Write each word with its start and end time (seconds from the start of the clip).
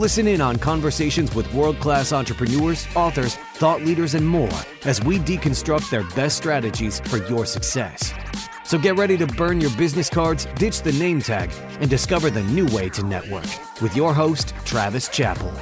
Listen 0.00 0.26
in 0.26 0.40
on 0.40 0.56
conversations 0.56 1.34
with 1.34 1.52
world 1.52 1.78
class 1.78 2.10
entrepreneurs, 2.10 2.88
authors, 2.96 3.34
thought 3.56 3.82
leaders, 3.82 4.14
and 4.14 4.26
more 4.26 4.58
as 4.86 5.04
we 5.04 5.18
deconstruct 5.18 5.90
their 5.90 6.04
best 6.16 6.38
strategies 6.38 7.00
for 7.00 7.18
your 7.28 7.44
success. 7.44 8.10
So 8.64 8.78
get 8.78 8.96
ready 8.96 9.18
to 9.18 9.26
burn 9.26 9.60
your 9.60 9.70
business 9.76 10.08
cards, 10.08 10.46
ditch 10.54 10.80
the 10.80 10.92
name 10.92 11.20
tag, 11.20 11.52
and 11.82 11.90
discover 11.90 12.30
the 12.30 12.42
new 12.44 12.64
way 12.68 12.88
to 12.88 13.02
network 13.02 13.44
with 13.82 13.94
your 13.94 14.14
host, 14.14 14.54
Travis 14.64 15.06
Chappell. 15.10 15.52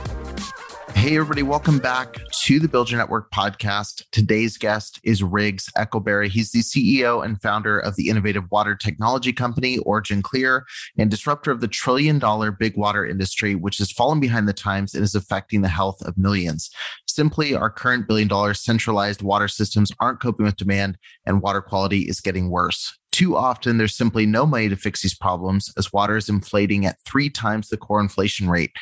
Hey, 0.99 1.15
everybody, 1.17 1.45
welcome 1.45 1.79
back 1.79 2.19
to 2.43 2.59
the 2.59 2.67
Build 2.67 2.91
Your 2.91 2.99
Network 2.99 3.31
podcast. 3.31 4.03
Today's 4.11 4.59
guest 4.59 4.99
is 5.05 5.23
Riggs 5.23 5.71
Eckelberry. 5.79 6.29
He's 6.29 6.51
the 6.51 6.59
CEO 6.59 7.25
and 7.25 7.41
founder 7.41 7.79
of 7.79 7.95
the 7.95 8.09
innovative 8.09 8.51
water 8.51 8.75
technology 8.75 9.33
company, 9.33 9.79
OriginClear, 9.79 10.63
and 10.99 11.09
disruptor 11.09 11.53
of 11.53 11.61
the 11.61 11.69
trillion 11.69 12.19
dollar 12.19 12.51
big 12.51 12.77
water 12.77 13.07
industry, 13.07 13.55
which 13.55 13.79
has 13.79 13.93
fallen 13.93 14.19
behind 14.19 14.49
the 14.49 14.53
times 14.53 14.93
and 14.93 15.05
is 15.05 15.15
affecting 15.15 15.63
the 15.63 15.69
health 15.69 16.03
of 16.03 16.19
millions. 16.19 16.69
Simply, 17.07 17.55
our 17.55 17.71
current 17.71 18.09
billion 18.09 18.27
dollar 18.27 18.53
centralized 18.53 19.23
water 19.23 19.49
systems 19.49 19.93
aren't 20.01 20.21
coping 20.21 20.47
with 20.47 20.57
demand, 20.57 20.99
and 21.25 21.41
water 21.41 21.63
quality 21.63 22.03
is 22.03 22.21
getting 22.21 22.51
worse. 22.51 22.93
Too 23.11 23.37
often, 23.37 23.79
there's 23.79 23.97
simply 23.97 24.27
no 24.27 24.47
money 24.47 24.69
to 24.69 24.77
fix 24.77 25.03
these 25.03 25.17
problems 25.17 25.73
as 25.77 25.93
water 25.93 26.17
is 26.17 26.29
inflating 26.29 26.87
at 26.87 27.01
three 27.05 27.31
times 27.31 27.69
the 27.69 27.77
core 27.77 28.01
inflation 28.01 28.49
rate. 28.51 28.73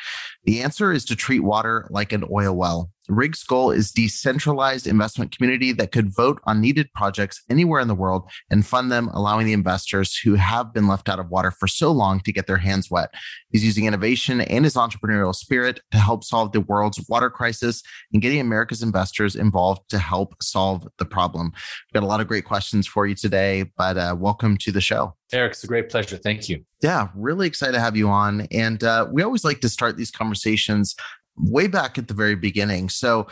The 0.47 0.63
answer 0.63 0.93
is 0.93 1.03
to 1.05 1.15
treat 1.17 1.41
water 1.41 1.85
like 1.89 2.13
an 2.13 2.23
oil 2.31 2.55
well. 2.55 2.89
Riggs' 3.09 3.43
goal 3.43 3.71
is 3.71 3.91
decentralized 3.91 4.85
investment 4.85 5.35
community 5.35 5.71
that 5.73 5.91
could 5.91 6.13
vote 6.13 6.41
on 6.43 6.61
needed 6.61 6.91
projects 6.93 7.41
anywhere 7.49 7.79
in 7.79 7.87
the 7.87 7.95
world 7.95 8.29
and 8.49 8.65
fund 8.65 8.91
them, 8.91 9.09
allowing 9.13 9.45
the 9.45 9.53
investors 9.53 10.17
who 10.17 10.35
have 10.35 10.73
been 10.73 10.87
left 10.87 11.07
out 11.07 11.19
of 11.19 11.29
water 11.29 11.51
for 11.51 11.67
so 11.67 11.91
long 11.91 12.19
to 12.21 12.33
get 12.33 12.47
their 12.47 12.57
hands 12.57 12.91
wet. 12.91 13.13
He's 13.49 13.63
using 13.63 13.85
innovation 13.85 14.41
and 14.41 14.65
his 14.65 14.75
entrepreneurial 14.75 15.33
spirit 15.33 15.79
to 15.91 15.97
help 15.97 16.23
solve 16.23 16.51
the 16.51 16.61
world's 16.61 17.03
water 17.07 17.29
crisis 17.29 17.81
and 18.11 18.21
getting 18.21 18.39
America's 18.39 18.83
investors 18.83 19.35
involved 19.35 19.89
to 19.89 19.99
help 19.99 20.35
solve 20.41 20.87
the 20.97 21.05
problem. 21.05 21.51
We've 21.53 22.01
got 22.01 22.05
a 22.05 22.09
lot 22.09 22.21
of 22.21 22.27
great 22.27 22.45
questions 22.45 22.87
for 22.87 23.07
you 23.07 23.15
today, 23.15 23.71
but 23.77 23.97
uh, 23.97 24.15
welcome 24.17 24.57
to 24.57 24.71
the 24.71 24.81
show. 24.81 25.13
Eric, 25.33 25.51
it's 25.51 25.63
a 25.63 25.67
great 25.67 25.89
pleasure. 25.89 26.15
Thank 26.15 26.47
you. 26.47 26.63
Yeah, 26.81 27.09
really 27.13 27.47
excited 27.47 27.73
to 27.73 27.79
have 27.81 27.97
you 27.97 28.07
on. 28.07 28.47
And 28.51 28.81
uh, 28.83 29.07
we 29.11 29.23
always 29.23 29.43
like 29.43 29.59
to 29.61 29.69
start 29.69 29.97
these 29.97 30.11
conversations 30.11 30.95
way 31.37 31.67
back 31.67 31.97
at 31.97 32.07
the 32.07 32.13
very 32.13 32.35
beginning. 32.35 32.89
So 32.89 33.27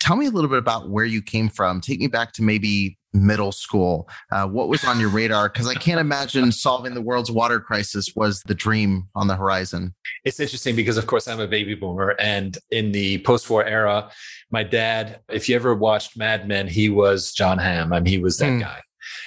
tell 0.00 0.16
me 0.16 0.26
a 0.26 0.30
little 0.30 0.50
bit 0.50 0.58
about 0.58 0.90
where 0.90 1.04
you 1.04 1.22
came 1.22 1.48
from. 1.48 1.80
Take 1.80 2.00
me 2.00 2.06
back 2.06 2.32
to 2.32 2.42
maybe 2.42 2.98
middle 3.12 3.52
school. 3.52 4.08
Uh, 4.30 4.46
what 4.46 4.68
was 4.68 4.84
on 4.84 5.00
your 5.00 5.08
radar? 5.08 5.48
Because 5.48 5.68
I 5.68 5.74
can't 5.74 6.00
imagine 6.00 6.52
solving 6.52 6.94
the 6.94 7.00
world's 7.00 7.30
water 7.30 7.60
crisis 7.60 8.12
was 8.14 8.42
the 8.42 8.54
dream 8.54 9.08
on 9.14 9.26
the 9.26 9.36
horizon. 9.36 9.94
It's 10.24 10.38
interesting 10.38 10.76
because, 10.76 10.98
of 10.98 11.06
course, 11.06 11.26
I'm 11.26 11.40
a 11.40 11.48
baby 11.48 11.74
boomer. 11.74 12.14
And 12.18 12.56
in 12.70 12.92
the 12.92 13.18
post 13.18 13.48
war 13.48 13.64
era, 13.64 14.10
my 14.50 14.62
dad, 14.62 15.20
if 15.28 15.48
you 15.48 15.56
ever 15.56 15.74
watched 15.74 16.16
Mad 16.16 16.46
Men, 16.46 16.68
he 16.68 16.88
was 16.88 17.32
Jon 17.32 17.58
Hamm. 17.58 17.92
I 17.92 18.00
mean, 18.00 18.12
he 18.12 18.18
was 18.18 18.38
that 18.38 18.52
mm. 18.52 18.60
guy 18.60 18.82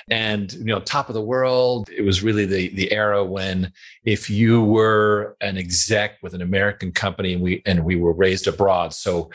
and 0.09 0.53
you 0.53 0.65
know 0.65 0.79
top 0.79 1.09
of 1.09 1.15
the 1.15 1.21
world 1.21 1.89
it 1.95 2.01
was 2.01 2.23
really 2.23 2.45
the 2.45 2.69
the 2.75 2.91
era 2.91 3.23
when 3.23 3.71
if 4.03 4.29
you 4.29 4.63
were 4.63 5.35
an 5.41 5.57
exec 5.57 6.17
with 6.21 6.33
an 6.33 6.41
american 6.41 6.91
company 6.91 7.33
and 7.33 7.41
we 7.41 7.61
and 7.65 7.83
we 7.83 7.95
were 7.95 8.13
raised 8.13 8.47
abroad 8.47 8.93
so 8.93 9.29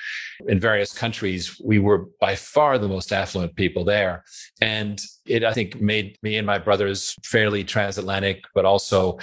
in 0.48 0.58
various 0.58 0.92
countries 0.92 1.60
we 1.62 1.78
were 1.78 2.06
by 2.20 2.34
far 2.34 2.78
the 2.78 2.88
most 2.88 3.12
affluent 3.12 3.54
people 3.56 3.84
there. 3.84 4.24
And 4.60 5.00
it 5.26 5.44
i 5.44 5.52
think 5.52 5.80
made 5.80 6.18
me 6.22 6.36
and 6.36 6.46
my 6.46 6.58
brothers 6.58 7.16
fairly 7.24 7.64
transatlantic 7.64 8.44
but 8.54 8.64
also 8.64 9.18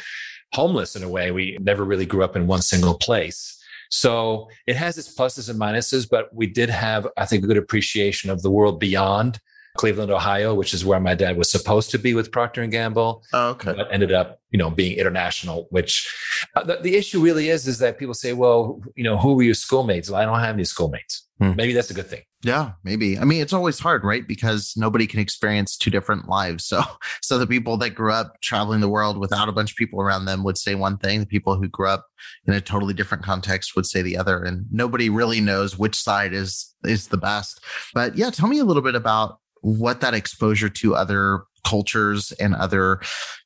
homeless 0.53 0.95
in 0.95 1.03
a 1.03 1.09
way. 1.09 1.31
We 1.31 1.57
never 1.61 1.83
really 1.83 2.05
grew 2.05 2.23
up 2.23 2.35
in 2.35 2.47
one 2.47 2.61
single 2.61 2.95
place. 2.97 3.57
So 3.89 4.49
it 4.67 4.75
has 4.75 4.97
its 4.97 5.13
pluses 5.13 5.49
and 5.49 5.59
minuses, 5.59 6.07
but 6.09 6.33
we 6.33 6.47
did 6.47 6.69
have, 6.69 7.07
I 7.17 7.25
think, 7.25 7.43
a 7.43 7.47
good 7.47 7.57
appreciation 7.57 8.29
of 8.29 8.41
the 8.41 8.51
world 8.51 8.79
beyond 8.79 9.39
Cleveland, 9.77 10.11
Ohio, 10.11 10.53
which 10.53 10.73
is 10.73 10.85
where 10.85 10.99
my 10.99 11.15
dad 11.15 11.37
was 11.37 11.49
supposed 11.49 11.91
to 11.91 11.99
be 11.99 12.13
with 12.13 12.31
Procter 12.31 12.61
and 12.61 12.71
Gamble. 12.71 13.23
Oh, 13.33 13.49
okay. 13.51 13.73
But 13.73 13.87
ended 13.91 14.11
up, 14.11 14.39
you 14.51 14.57
know, 14.57 14.69
being 14.69 14.97
international. 14.97 15.67
Which 15.69 16.13
uh, 16.55 16.63
the, 16.63 16.77
the, 16.77 16.95
issue 16.95 17.21
really 17.21 17.49
is, 17.49 17.67
is 17.67 17.79
that 17.79 17.97
people 17.97 18.13
say, 18.13 18.33
well, 18.33 18.81
you 18.95 19.03
know, 19.03 19.17
who 19.17 19.35
were 19.35 19.43
your 19.43 19.53
schoolmates? 19.53 20.09
Well, 20.09 20.21
I 20.21 20.25
don't 20.25 20.39
have 20.39 20.55
any 20.55 20.65
schoolmates. 20.65 21.27
Hmm. 21.39 21.55
Maybe 21.55 21.73
that's 21.73 21.89
a 21.89 21.95
good 21.95 22.07
thing. 22.07 22.21
Yeah, 22.43 22.73
maybe. 22.83 23.17
I 23.17 23.23
mean, 23.23 23.41
it's 23.41 23.53
always 23.53 23.79
hard, 23.79 24.03
right? 24.03 24.27
Because 24.27 24.73
nobody 24.75 25.07
can 25.07 25.19
experience 25.19 25.77
two 25.77 25.89
different 25.89 26.27
lives. 26.27 26.65
So, 26.65 26.83
so 27.21 27.37
the 27.37 27.47
people 27.47 27.77
that 27.77 27.91
grew 27.91 28.11
up 28.11 28.39
traveling 28.41 28.79
the 28.79 28.89
world 28.89 29.17
without 29.17 29.49
a 29.49 29.51
bunch 29.51 29.71
of 29.71 29.77
people 29.77 30.01
around 30.01 30.25
them 30.25 30.43
would 30.43 30.57
say 30.57 30.75
one 30.75 30.97
thing. 30.97 31.19
The 31.19 31.25
people 31.25 31.55
who 31.55 31.67
grew 31.67 31.87
up 31.87 32.05
in 32.47 32.53
a 32.53 32.61
totally 32.61 32.93
different 32.93 33.23
context 33.23 33.75
would 33.75 33.85
say 33.85 34.01
the 34.01 34.17
other, 34.17 34.43
and 34.43 34.65
nobody 34.71 35.09
really 35.09 35.41
knows 35.41 35.77
which 35.77 35.95
side 35.95 36.33
is 36.33 36.73
is 36.83 37.07
the 37.07 37.17
best. 37.17 37.63
But 37.93 38.17
yeah, 38.17 38.29
tell 38.29 38.47
me 38.47 38.59
a 38.59 38.65
little 38.65 38.83
bit 38.83 38.95
about 38.95 39.39
what 39.61 40.01
that 40.01 40.13
exposure 40.13 40.69
to 40.69 40.95
other 40.95 41.43
cultures 41.63 42.31
and 42.33 42.55
other 42.55 42.99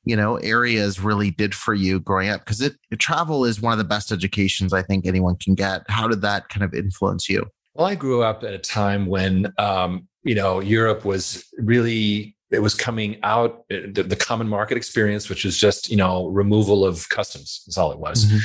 you 0.05 0.15
know 0.15 0.37
areas 0.37 0.99
really 0.99 1.31
did 1.31 1.53
for 1.53 1.73
you 1.73 1.99
growing 1.99 2.29
up. 2.29 2.41
Because 2.41 2.61
it 2.61 2.75
travel 2.97 3.45
is 3.45 3.61
one 3.61 3.73
of 3.73 3.77
the 3.77 3.83
best 3.83 4.11
educations 4.11 4.73
i 4.73 4.81
think 4.81 5.05
anyone 5.05 5.35
can 5.35 5.55
get. 5.55 5.83
How 5.89 6.07
did 6.07 6.21
that 6.21 6.49
kind 6.49 6.63
of 6.63 6.73
influence 6.73 7.29
you? 7.29 7.45
Well 7.73 7.87
i 7.87 7.95
grew 7.95 8.23
up 8.23 8.43
at 8.43 8.53
a 8.53 8.57
time 8.57 9.05
when 9.05 9.53
um, 9.57 10.07
you 10.23 10.35
know 10.35 10.59
europe 10.59 11.05
was 11.05 11.45
really 11.57 12.35
it 12.51 12.59
was 12.59 12.75
coming 12.75 13.17
out 13.23 13.63
the, 13.69 14.05
the, 14.07 14.15
common 14.15 14.47
market 14.47 14.77
experience 14.77 15.29
which 15.29 15.45
is 15.45 15.57
just 15.57 15.89
you 15.89 15.97
know 15.97 16.27
removal 16.27 16.85
of 16.85 17.09
customs 17.09 17.63
that's 17.65 17.77
all 17.77 17.91
it 17.91 17.99
was 17.99 18.25
mm-hmm. 18.25 18.37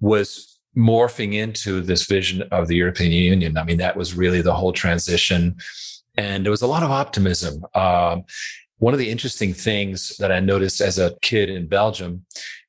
was 0.00 0.58
morphing 0.76 1.34
into 1.34 1.80
this 1.80 2.06
vision 2.06 2.42
of 2.52 2.68
the 2.68 2.76
european 2.76 3.12
union. 3.12 3.58
I 3.58 3.64
mean 3.64 3.78
that 3.78 3.96
was 3.96 4.14
really 4.14 4.40
the 4.40 4.54
whole 4.54 4.72
transition 4.72 5.56
and 6.20 6.44
there 6.44 6.56
was 6.56 6.66
a 6.66 6.72
lot 6.74 6.82
of 6.82 6.90
optimism. 6.90 7.54
Um, 7.74 8.24
one 8.78 8.94
of 8.94 9.00
the 9.00 9.10
interesting 9.14 9.52
things 9.54 9.96
that 10.20 10.30
I 10.30 10.40
noticed 10.52 10.80
as 10.80 10.98
a 10.98 11.16
kid 11.22 11.48
in 11.48 11.66
Belgium 11.66 12.12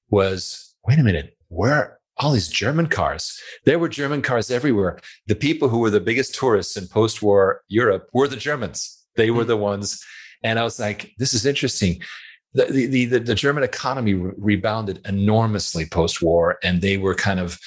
was, 0.10 0.76
wait 0.88 1.00
a 1.00 1.04
minute, 1.04 1.38
where 1.50 2.00
all 2.18 2.32
these 2.32 2.48
German 2.64 2.88
cars? 2.88 3.24
There 3.66 3.80
were 3.80 3.90
German 4.02 4.22
cars 4.22 4.52
everywhere. 4.52 5.00
The 5.28 5.42
people 5.48 5.68
who 5.70 5.80
were 5.80 5.90
the 5.90 6.08
biggest 6.10 6.36
tourists 6.36 6.78
in 6.78 6.88
post-war 6.88 7.42
Europe 7.68 8.10
were 8.14 8.30
the 8.30 8.44
Germans. 8.50 8.80
They 9.16 9.32
were 9.32 9.48
the 9.52 9.58
ones, 9.58 9.88
and 10.44 10.60
I 10.60 10.64
was 10.64 10.80
like, 10.80 11.12
this 11.18 11.34
is 11.34 11.46
interesting. 11.46 11.94
The 12.54 12.66
the 12.66 13.06
the, 13.12 13.20
the 13.32 13.42
German 13.46 13.64
economy 13.64 14.14
re- 14.14 14.34
rebounded 14.52 14.98
enormously 15.06 15.86
post-war, 15.86 16.58
and 16.64 16.82
they 16.82 16.98
were 16.98 17.16
kind 17.16 17.40
of 17.40 17.60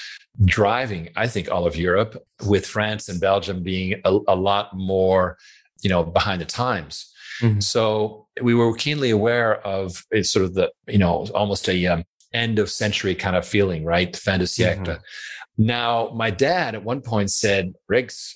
driving, 0.45 1.03
I 1.25 1.27
think, 1.33 1.47
all 1.51 1.67
of 1.67 1.77
Europe, 1.77 2.13
with 2.53 2.65
France 2.67 3.05
and 3.11 3.21
Belgium 3.21 3.63
being 3.63 3.91
a, 4.05 4.13
a 4.35 4.37
lot 4.51 4.67
more 4.75 5.37
you 5.85 5.91
know 5.91 6.03
behind 6.03 6.41
the 6.41 6.47
times 6.47 7.13
mm-hmm. 7.41 7.61
so 7.61 8.27
we 8.43 8.55
were 8.55 8.75
keenly 8.75 9.11
aware 9.11 9.65
of 9.65 10.05
it's 10.11 10.31
sort 10.31 10.45
of 10.45 10.55
the 10.55 10.73
you 10.89 10.99
know 10.99 11.27
almost 11.35 11.69
a 11.69 11.87
um, 11.87 12.03
end 12.33 12.59
of 12.59 12.69
century 12.69 13.15
kind 13.15 13.37
of 13.37 13.47
feeling 13.47 13.85
right 13.85 14.17
fin 14.17 14.41
de 14.41 14.47
siècle 14.47 14.97
mm-hmm. 14.97 15.65
now 15.65 16.11
my 16.15 16.31
dad 16.31 16.75
at 16.75 16.83
one 16.83 17.01
point 17.01 17.31
said 17.31 17.73
riggs 17.87 18.35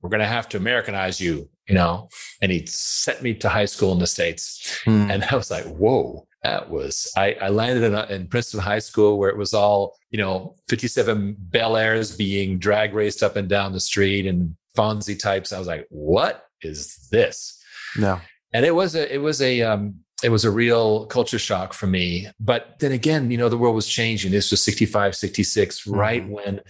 we're 0.00 0.10
going 0.10 0.20
to 0.20 0.26
have 0.26 0.48
to 0.48 0.56
americanize 0.56 1.20
you 1.20 1.48
you 1.68 1.74
know 1.74 2.08
and 2.40 2.50
he 2.50 2.66
sent 2.66 3.22
me 3.22 3.34
to 3.34 3.48
high 3.48 3.66
school 3.66 3.92
in 3.92 4.00
the 4.00 4.06
states 4.06 4.80
mm. 4.86 5.10
and 5.12 5.22
i 5.30 5.36
was 5.36 5.50
like 5.50 5.66
whoa 5.66 6.26
that 6.42 6.70
was 6.70 7.10
I, 7.16 7.36
I 7.42 7.48
landed 7.48 7.82
in, 7.82 7.94
a, 7.94 8.04
in, 8.04 8.28
Princeton 8.28 8.60
High 8.60 8.78
School 8.78 9.18
where 9.18 9.30
it 9.30 9.36
was 9.36 9.52
all 9.52 9.96
you 10.10 10.18
know 10.18 10.54
57 10.68 11.34
Bel 11.38 11.76
Airs 11.76 12.16
being 12.16 12.58
drag 12.58 12.94
raced 12.94 13.24
up 13.24 13.34
and 13.34 13.48
down 13.48 13.72
the 13.72 13.80
street 13.80 14.26
and 14.26 14.54
Fonzie 14.76 15.18
types. 15.18 15.52
I 15.52 15.58
was 15.58 15.66
like, 15.66 15.86
what 15.88 16.45
is 16.62 17.08
this? 17.10 17.62
No. 17.96 18.20
And 18.52 18.64
it 18.64 18.74
was 18.74 18.94
a 18.94 19.12
it 19.12 19.18
was 19.18 19.42
a 19.42 19.62
um 19.62 19.96
it 20.22 20.30
was 20.30 20.44
a 20.44 20.50
real 20.50 21.06
culture 21.06 21.38
shock 21.38 21.72
for 21.72 21.86
me. 21.86 22.28
But 22.40 22.78
then 22.78 22.92
again, 22.92 23.30
you 23.30 23.36
know, 23.36 23.48
the 23.48 23.58
world 23.58 23.74
was 23.74 23.86
changing. 23.86 24.32
This 24.32 24.50
was 24.50 24.62
65, 24.62 25.14
66, 25.14 25.80
mm-hmm. 25.80 25.94
right 25.94 26.28
when 26.28 26.60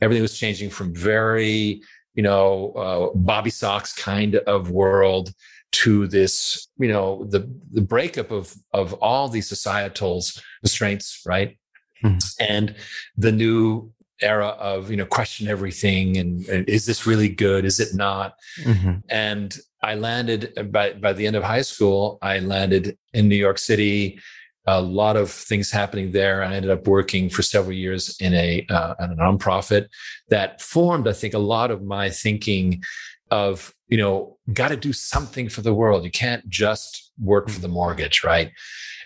everything 0.00 0.22
was 0.22 0.38
changing 0.38 0.70
from 0.70 0.94
very, 0.94 1.80
you 2.14 2.22
know, 2.22 2.72
uh, 2.72 3.16
Bobby 3.16 3.50
Sox 3.50 3.92
kind 3.94 4.36
of 4.36 4.70
world 4.70 5.32
to 5.70 6.08
this, 6.08 6.68
you 6.78 6.88
know, 6.88 7.24
the 7.28 7.48
the 7.72 7.82
breakup 7.82 8.30
of 8.30 8.54
of 8.72 8.94
all 8.94 9.28
these 9.28 9.48
societal 9.48 10.22
restraints, 10.62 11.22
right? 11.26 11.56
Mm-hmm. 12.02 12.18
And 12.40 12.74
the 13.16 13.32
new 13.32 13.92
era 14.20 14.48
of 14.58 14.90
you 14.90 14.96
know 14.96 15.06
question 15.06 15.48
everything 15.48 16.16
and, 16.16 16.46
and 16.48 16.68
is 16.68 16.86
this 16.86 17.06
really 17.06 17.28
good 17.28 17.64
is 17.64 17.80
it 17.80 17.94
not 17.94 18.34
mm-hmm. 18.64 18.94
and 19.08 19.58
I 19.82 19.94
landed 19.94 20.72
by, 20.72 20.94
by 20.94 21.12
the 21.12 21.26
end 21.26 21.36
of 21.36 21.44
high 21.44 21.62
school, 21.62 22.18
I 22.20 22.40
landed 22.40 22.98
in 23.12 23.28
New 23.28 23.36
York 23.36 23.58
City, 23.58 24.18
a 24.66 24.80
lot 24.80 25.16
of 25.16 25.30
things 25.30 25.70
happening 25.70 26.12
there. 26.12 26.42
I 26.42 26.54
ended 26.54 26.70
up 26.70 26.86
working 26.86 27.30
for 27.30 27.42
several 27.42 27.72
years 27.72 28.16
in 28.20 28.34
a, 28.34 28.66
uh, 28.68 28.94
in 29.00 29.12
a 29.12 29.16
nonprofit 29.16 29.86
that 30.28 30.60
formed, 30.60 31.06
I 31.06 31.12
think, 31.12 31.34
a 31.34 31.38
lot 31.38 31.70
of 31.70 31.82
my 31.82 32.10
thinking 32.10 32.82
of, 33.30 33.72
you 33.86 33.98
know, 33.98 34.36
got 34.52 34.68
to 34.68 34.76
do 34.76 34.92
something 34.92 35.48
for 35.48 35.62
the 35.62 35.72
world. 35.72 36.04
You 36.04 36.10
can't 36.10 36.46
just 36.48 37.12
work 37.18 37.48
for 37.48 37.60
the 37.60 37.68
mortgage, 37.68 38.24
right? 38.24 38.52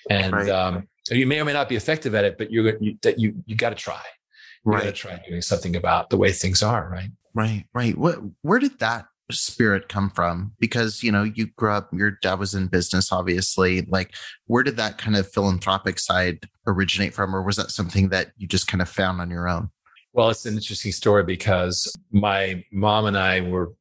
And 0.09 0.33
right. 0.33 0.49
Um, 0.49 0.89
you 1.11 1.27
may 1.27 1.41
or 1.41 1.45
may 1.45 1.53
not 1.53 1.69
be 1.69 1.77
effective 1.77 2.15
at 2.15 2.25
it, 2.25 2.39
but 2.39 2.51
you're 2.51 2.77
you, 2.79 2.97
that 3.03 3.19
you 3.19 3.43
you 3.47 3.57
got 3.57 3.71
to 3.71 3.75
try. 3.75 4.01
You 4.65 4.73
right. 4.73 4.85
got 4.85 4.89
to 4.91 4.93
try 4.93 5.21
doing 5.29 5.43
something 5.43 5.77
about 5.77 6.11
the 6.11 6.17
way 6.17 6.33
things 6.33 6.63
are, 6.63 6.89
right? 6.89 7.11
Right, 7.35 7.65
right. 7.75 7.97
What 7.97 8.19
where 8.43 8.59
did 8.59 8.79
that 8.81 9.07
spirit 9.31 9.89
come 9.89 10.11
from? 10.11 10.53
Because, 10.59 11.03
you 11.03 11.11
know, 11.11 11.25
you 11.25 11.47
grew 11.57 11.73
up, 11.73 11.91
your 11.93 12.13
dad 12.23 12.39
was 12.39 12.55
in 12.55 12.67
business, 12.67 13.13
obviously. 13.13 13.83
Like, 13.83 14.15
where 14.47 14.63
did 14.63 14.77
that 14.77 14.99
kind 14.99 15.17
of 15.17 15.31
philanthropic 15.33 15.99
side 15.99 16.49
originate 16.67 17.15
from? 17.15 17.35
Or 17.35 17.43
was 17.43 17.57
that 17.57 17.71
something 17.71 18.11
that 18.11 18.33
you 18.37 18.47
just 18.47 18.69
kind 18.69 18.83
of 18.83 18.89
found 18.89 19.21
on 19.21 19.31
your 19.31 19.49
own? 19.49 19.71
Well, 20.13 20.29
it's 20.29 20.45
an 20.45 20.55
interesting 20.55 20.93
story 20.93 21.25
because 21.25 21.91
my 22.11 22.63
mom 22.71 23.07
and 23.07 23.17
I 23.17 23.41
were 23.41 23.73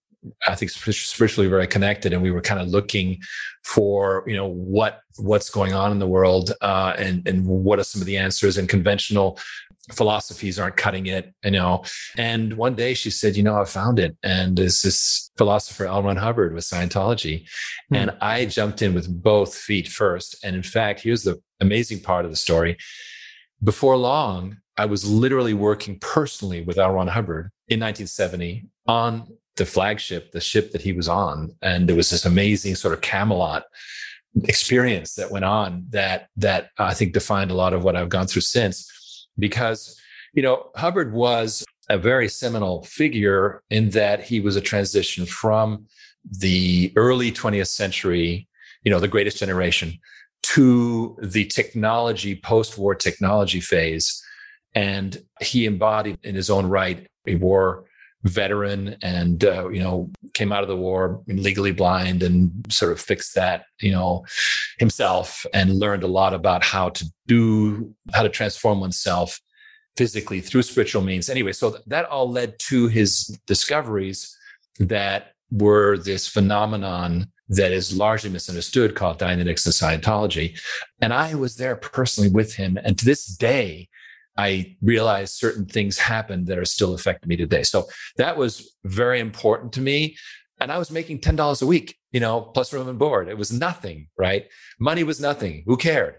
I 0.48 0.54
think 0.54 0.70
spiritually 0.70 1.50
very 1.50 1.66
connected, 1.66 2.14
and 2.14 2.22
we 2.22 2.30
were 2.30 2.42
kind 2.42 2.62
of 2.62 2.68
looking 2.68 3.20
for 3.64 4.24
you 4.28 4.36
know 4.36 4.48
what 4.48 5.02
what's 5.18 5.50
going 5.50 5.74
on 5.74 5.92
in 5.92 5.98
the 5.98 6.08
world, 6.08 6.54
uh, 6.62 6.94
and 6.98 7.28
and 7.28 7.46
what 7.46 7.80
are 7.80 7.84
some 7.84 8.02
of 8.02 8.06
the 8.06 8.18
answers. 8.18 8.58
And 8.58 8.70
conventional 8.70 9.40
philosophies 9.92 10.60
aren't 10.60 10.78
cutting 10.78 11.08
it, 11.08 11.34
you 11.44 11.52
know. 11.52 11.84
And 12.18 12.54
one 12.56 12.76
day 12.76 12.94
she 12.94 13.10
said, 13.10 13.36
you 13.36 13.44
know, 13.44 13.60
I 13.60 13.66
found 13.66 14.00
it. 14.00 14.16
And 14.24 14.60
it's 14.60 14.82
this 14.82 15.32
philosopher, 15.38 15.86
L. 15.86 16.04
Ron 16.04 16.18
Hubbard 16.18 16.54
with 16.54 16.64
Scientology. 16.64 17.42
Mm-hmm. 17.44 17.96
And 17.96 18.12
I 18.22 18.46
jumped 18.46 18.82
in 18.82 18.94
with 18.94 19.22
both 19.22 19.56
feet 19.56 19.88
first. 19.88 20.44
And 20.44 20.56
in 20.56 20.64
fact, 20.64 21.02
here's 21.02 21.24
the 21.24 21.42
amazing 21.60 22.02
part 22.02 22.26
of 22.26 22.32
the 22.32 22.38
story. 22.38 22.78
Before 23.64 23.98
long, 23.98 24.58
I 24.78 24.86
was 24.86 25.10
literally 25.10 25.54
working 25.54 26.00
personally 26.00 26.62
with 26.64 26.78
L. 26.78 26.94
Ron 26.94 27.08
Hubbard 27.08 27.52
in 27.68 27.80
1970 27.80 28.66
on 28.88 29.28
the 29.58 29.66
flagship, 29.66 30.32
the 30.32 30.42
ship 30.42 30.72
that 30.72 30.82
he 30.82 30.94
was 30.94 31.08
on. 31.08 31.56
And 31.62 31.88
there 31.88 31.96
was 31.96 32.10
this 32.10 32.26
amazing 32.26 32.76
sort 32.76 32.94
of 32.94 33.02
Camelot 33.02 33.64
experience 34.46 35.16
that 35.16 35.30
went 35.30 35.44
on 35.44 35.86
that 35.90 36.30
that 36.38 36.70
I 36.78 36.94
think 36.94 37.12
defined 37.14 37.52
a 37.52 37.56
lot 37.56 37.74
of 37.74 37.84
what 37.84 37.98
I've 37.98 38.10
gone 38.10 38.28
through 38.28 38.44
since 38.44 38.90
because, 39.38 40.00
you 40.34 40.42
know, 40.42 40.70
Hubbard 40.76 41.14
was 41.14 41.64
a 41.90 41.98
very 41.98 42.30
seminal 42.30 42.84
figure 42.84 43.64
in 43.70 43.90
that 43.92 44.24
he 44.24 44.40
was 44.40 44.56
a 44.56 44.62
transition 44.62 45.26
from 45.26 45.86
the 46.30 46.94
early 46.96 47.32
20th 47.32 47.68
century, 47.68 48.48
you 48.84 48.92
know, 48.92 49.00
the 49.00 49.08
greatest 49.08 49.38
generation 49.38 49.94
to 50.44 51.18
the 51.22 51.46
technology, 51.46 52.36
post 52.36 52.78
war 52.78 52.96
technology 52.96 53.60
phase. 53.60 54.24
And 54.74 55.22
he 55.42 55.66
embodied 55.66 56.18
in 56.24 56.36
his 56.36 56.50
own 56.50 56.66
right 56.66 57.08
a 57.28 57.36
war 57.36 57.86
veteran 58.24 58.96
and, 59.02 59.44
uh, 59.44 59.68
you 59.70 59.80
know, 59.80 60.10
came 60.34 60.52
out 60.52 60.64
of 60.64 60.70
the 60.70 60.76
war 60.76 61.22
legally 61.28 61.72
blind 61.72 62.22
and 62.24 62.52
sort 62.70 62.92
of 62.92 63.00
fixed 63.00 63.36
that, 63.36 63.66
you 63.80 63.92
know, 63.92 64.26
himself 64.78 65.46
and 65.54 65.80
learned 65.80 66.04
a 66.04 66.08
lot 66.08 66.34
about 66.34 66.64
how 66.64 66.90
to 66.90 67.06
do, 67.28 67.94
how 68.14 68.24
to 68.24 68.30
transform 68.30 68.80
oneself 68.80 69.40
physically 69.98 70.40
through 70.40 70.62
spiritual 70.62 71.02
means. 71.02 71.30
Anyway, 71.30 71.52
so 71.52 71.78
that 71.88 72.06
all 72.06 72.30
led 72.30 72.58
to 72.60 72.88
his 72.88 73.40
discoveries 73.48 74.38
that 74.80 75.34
were 75.52 75.98
this 75.98 76.28
phenomenon 76.28 77.28
that 77.50 77.72
is 77.72 77.96
largely 77.98 78.30
misunderstood 78.30 78.96
called 78.96 79.20
Dianetics 79.20 79.66
and 79.66 80.04
Scientology. 80.04 80.58
And 81.02 81.14
I 81.14 81.36
was 81.36 81.58
there 81.58 81.76
personally 81.76 82.30
with 82.30 82.56
him. 82.56 82.80
And 82.82 82.98
to 82.98 83.06
this 83.06 83.26
day, 83.26 83.90
I 84.38 84.78
realized 84.82 85.34
certain 85.34 85.66
things 85.66 85.98
happened 85.98 86.48
that 86.48 86.58
are 86.58 86.66
still 86.66 86.94
affecting 86.94 87.30
me 87.30 87.38
today. 87.38 87.64
So 87.64 87.88
that 88.18 88.38
was 88.38 88.76
very 88.84 89.20
important 89.20 89.74
to 89.74 89.82
me. 89.82 90.16
And 90.60 90.72
I 90.72 90.78
was 90.78 90.92
making 90.92 91.20
$10 91.20 91.62
a 91.62 91.66
week, 91.66 91.98
you 92.12 92.20
know, 92.20 92.42
plus 92.42 92.72
room 92.72 92.88
and 92.88 93.00
board. 93.00 93.28
It 93.28 93.38
was 93.38 93.52
nothing, 93.52 94.08
right? 94.18 94.46
Money 94.80 95.04
was 95.04 95.20
nothing. 95.20 95.64
Who 95.66 95.76
cared? 95.76 96.16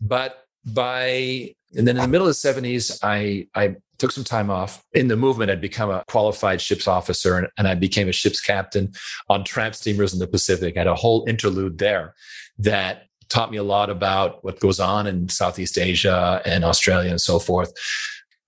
But 0.00 0.44
by, 0.64 1.54
and 1.76 1.86
then 1.86 1.96
in 1.96 2.02
the 2.02 2.08
middle 2.08 2.26
of 2.26 2.34
the 2.40 2.48
70s, 2.48 2.98
I, 3.02 3.48
I 3.54 3.76
took 3.98 4.12
some 4.12 4.24
time 4.24 4.48
off 4.48 4.82
in 4.94 5.08
the 5.08 5.16
movement. 5.16 5.50
I'd 5.50 5.60
become 5.60 5.90
a 5.90 6.04
qualified 6.08 6.60
ships 6.60 6.88
officer 6.88 7.36
and, 7.36 7.48
and 7.58 7.68
I 7.68 7.74
became 7.74 8.08
a 8.08 8.12
ship's 8.12 8.40
captain 8.40 8.92
on 9.28 9.44
tramp 9.44 9.74
steamers 9.74 10.12
in 10.12 10.18
the 10.18 10.26
Pacific. 10.26 10.76
I 10.76 10.80
had 10.80 10.86
a 10.86 10.94
whole 10.94 11.24
interlude 11.28 11.78
there 11.78 12.14
that 12.58 13.04
taught 13.30 13.50
me 13.50 13.56
a 13.56 13.62
lot 13.62 13.88
about 13.88 14.44
what 14.44 14.60
goes 14.60 14.80
on 14.80 15.06
in 15.06 15.28
Southeast 15.28 15.78
Asia 15.78 16.42
and 16.44 16.64
Australia 16.64 17.10
and 17.10 17.20
so 17.20 17.38
forth. 17.38 17.72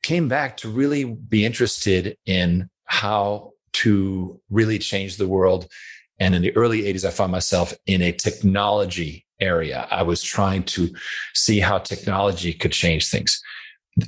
Came 0.02 0.28
back 0.28 0.56
to 0.58 0.68
really 0.68 1.04
be 1.04 1.46
interested 1.46 2.18
in 2.26 2.68
how 2.84 3.52
to 3.74 4.40
really 4.50 4.78
change 4.78 5.16
the 5.16 5.28
world. 5.28 5.68
And 6.18 6.34
in 6.34 6.42
the 6.42 6.54
early 6.56 6.82
80s, 6.82 7.04
I 7.04 7.10
found 7.10 7.32
myself 7.32 7.72
in 7.86 8.02
a 8.02 8.12
technology 8.12 9.24
area. 9.40 9.86
I 9.90 10.02
was 10.02 10.22
trying 10.22 10.64
to 10.64 10.92
see 11.32 11.60
how 11.60 11.78
technology 11.78 12.52
could 12.52 12.72
change 12.72 13.08
things. 13.08 13.40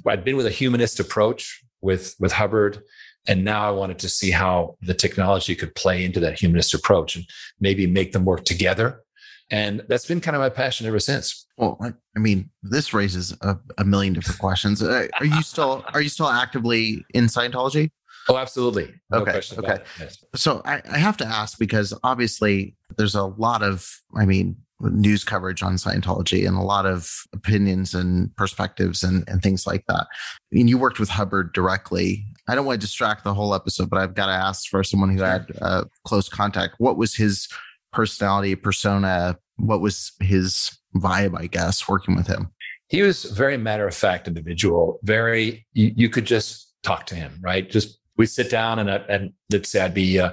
I'd 0.06 0.24
been 0.24 0.36
with 0.36 0.46
a 0.46 0.50
humanist 0.50 1.00
approach 1.00 1.62
with, 1.80 2.14
with 2.18 2.32
Hubbard. 2.32 2.82
And 3.26 3.44
now 3.44 3.66
I 3.66 3.70
wanted 3.70 3.98
to 4.00 4.08
see 4.08 4.30
how 4.30 4.76
the 4.82 4.92
technology 4.92 5.54
could 5.54 5.74
play 5.74 6.04
into 6.04 6.20
that 6.20 6.38
humanist 6.38 6.74
approach 6.74 7.16
and 7.16 7.24
maybe 7.58 7.86
make 7.86 8.12
them 8.12 8.24
work 8.24 8.44
together 8.44 9.03
and 9.50 9.82
that's 9.88 10.06
been 10.06 10.20
kind 10.20 10.37
of 10.37 10.41
my 10.41 10.49
passion 10.49 10.87
ever 10.87 10.99
since. 10.99 11.46
Well, 11.56 11.79
I 11.81 12.19
mean, 12.19 12.50
this 12.62 12.93
raises 12.93 13.37
a, 13.41 13.56
a 13.79 13.85
million 13.85 14.14
different 14.14 14.41
questions. 14.41 14.82
Uh, 14.82 15.06
are 15.19 15.26
you 15.26 15.43
still 15.43 15.85
are 15.94 16.00
you 16.00 16.08
still 16.08 16.29
actively 16.29 17.05
in 17.14 17.26
Scientology? 17.26 17.91
Oh, 18.29 18.38
absolutely. 18.38 18.93
No 19.11 19.19
okay. 19.19 19.41
Okay. 19.58 19.79
Yes. 20.00 20.25
So 20.35 20.62
I, 20.64 20.81
I 20.91 20.99
have 20.99 21.17
to 21.19 21.26
ask 21.26 21.58
because 21.58 21.93
obviously 22.02 22.75
there's 22.96 23.14
a 23.14 23.25
lot 23.25 23.62
of, 23.62 23.87
I 24.17 24.25
mean, 24.25 24.56
news 24.81 25.25
coverage 25.25 25.62
on 25.62 25.75
Scientology 25.75 26.46
and 26.46 26.56
a 26.56 26.62
lot 26.62 26.87
of 26.87 27.11
opinions 27.35 27.94
and 27.94 28.35
perspectives 28.37 29.02
and, 29.02 29.29
and 29.29 29.43
things 29.43 29.67
like 29.67 29.85
that. 29.88 30.06
I 30.11 30.52
mean, 30.52 30.69
you 30.69 30.79
worked 30.79 30.99
with 30.99 31.11
Hubbard 31.11 31.52
directly. 31.52 32.25
I 32.49 32.55
don't 32.55 32.64
want 32.64 32.81
to 32.81 32.87
distract 32.87 33.25
the 33.25 33.35
whole 33.35 33.55
episode, 33.55 33.91
but 33.91 33.99
I've 33.99 34.14
got 34.14 34.26
to 34.26 34.32
ask 34.32 34.69
for 34.69 34.82
someone 34.82 35.14
who 35.14 35.23
had 35.23 35.46
uh, 35.61 35.85
close 36.06 36.29
contact. 36.29 36.76
What 36.79 36.96
was 36.96 37.14
his 37.14 37.48
personality, 37.94 38.55
persona? 38.55 39.39
What 39.56 39.81
was 39.81 40.13
his 40.20 40.77
vibe, 40.96 41.39
I 41.39 41.46
guess, 41.46 41.89
working 41.89 42.17
with 42.17 42.27
him? 42.27 42.51
He 42.89 43.03
was 43.03 43.24
very 43.24 43.56
matter 43.56 43.86
of 43.86 43.94
fact 43.94 44.29
individual, 44.29 44.98
very, 45.03 45.67
you, 45.72 45.93
you, 45.96 46.08
could 46.08 46.27
just 46.27 46.72
talk 46.82 47.06
to 47.06 47.15
him, 47.15 47.39
right? 47.41 47.69
Just 47.69 47.98
we 48.17 48.27
sit 48.27 48.51
down 48.51 48.79
and, 48.79 48.91
I, 48.91 48.96
and 49.08 49.32
let's 49.51 49.70
say 49.70 49.81
I'd 49.81 49.94
be, 49.94 50.19
uh, 50.19 50.32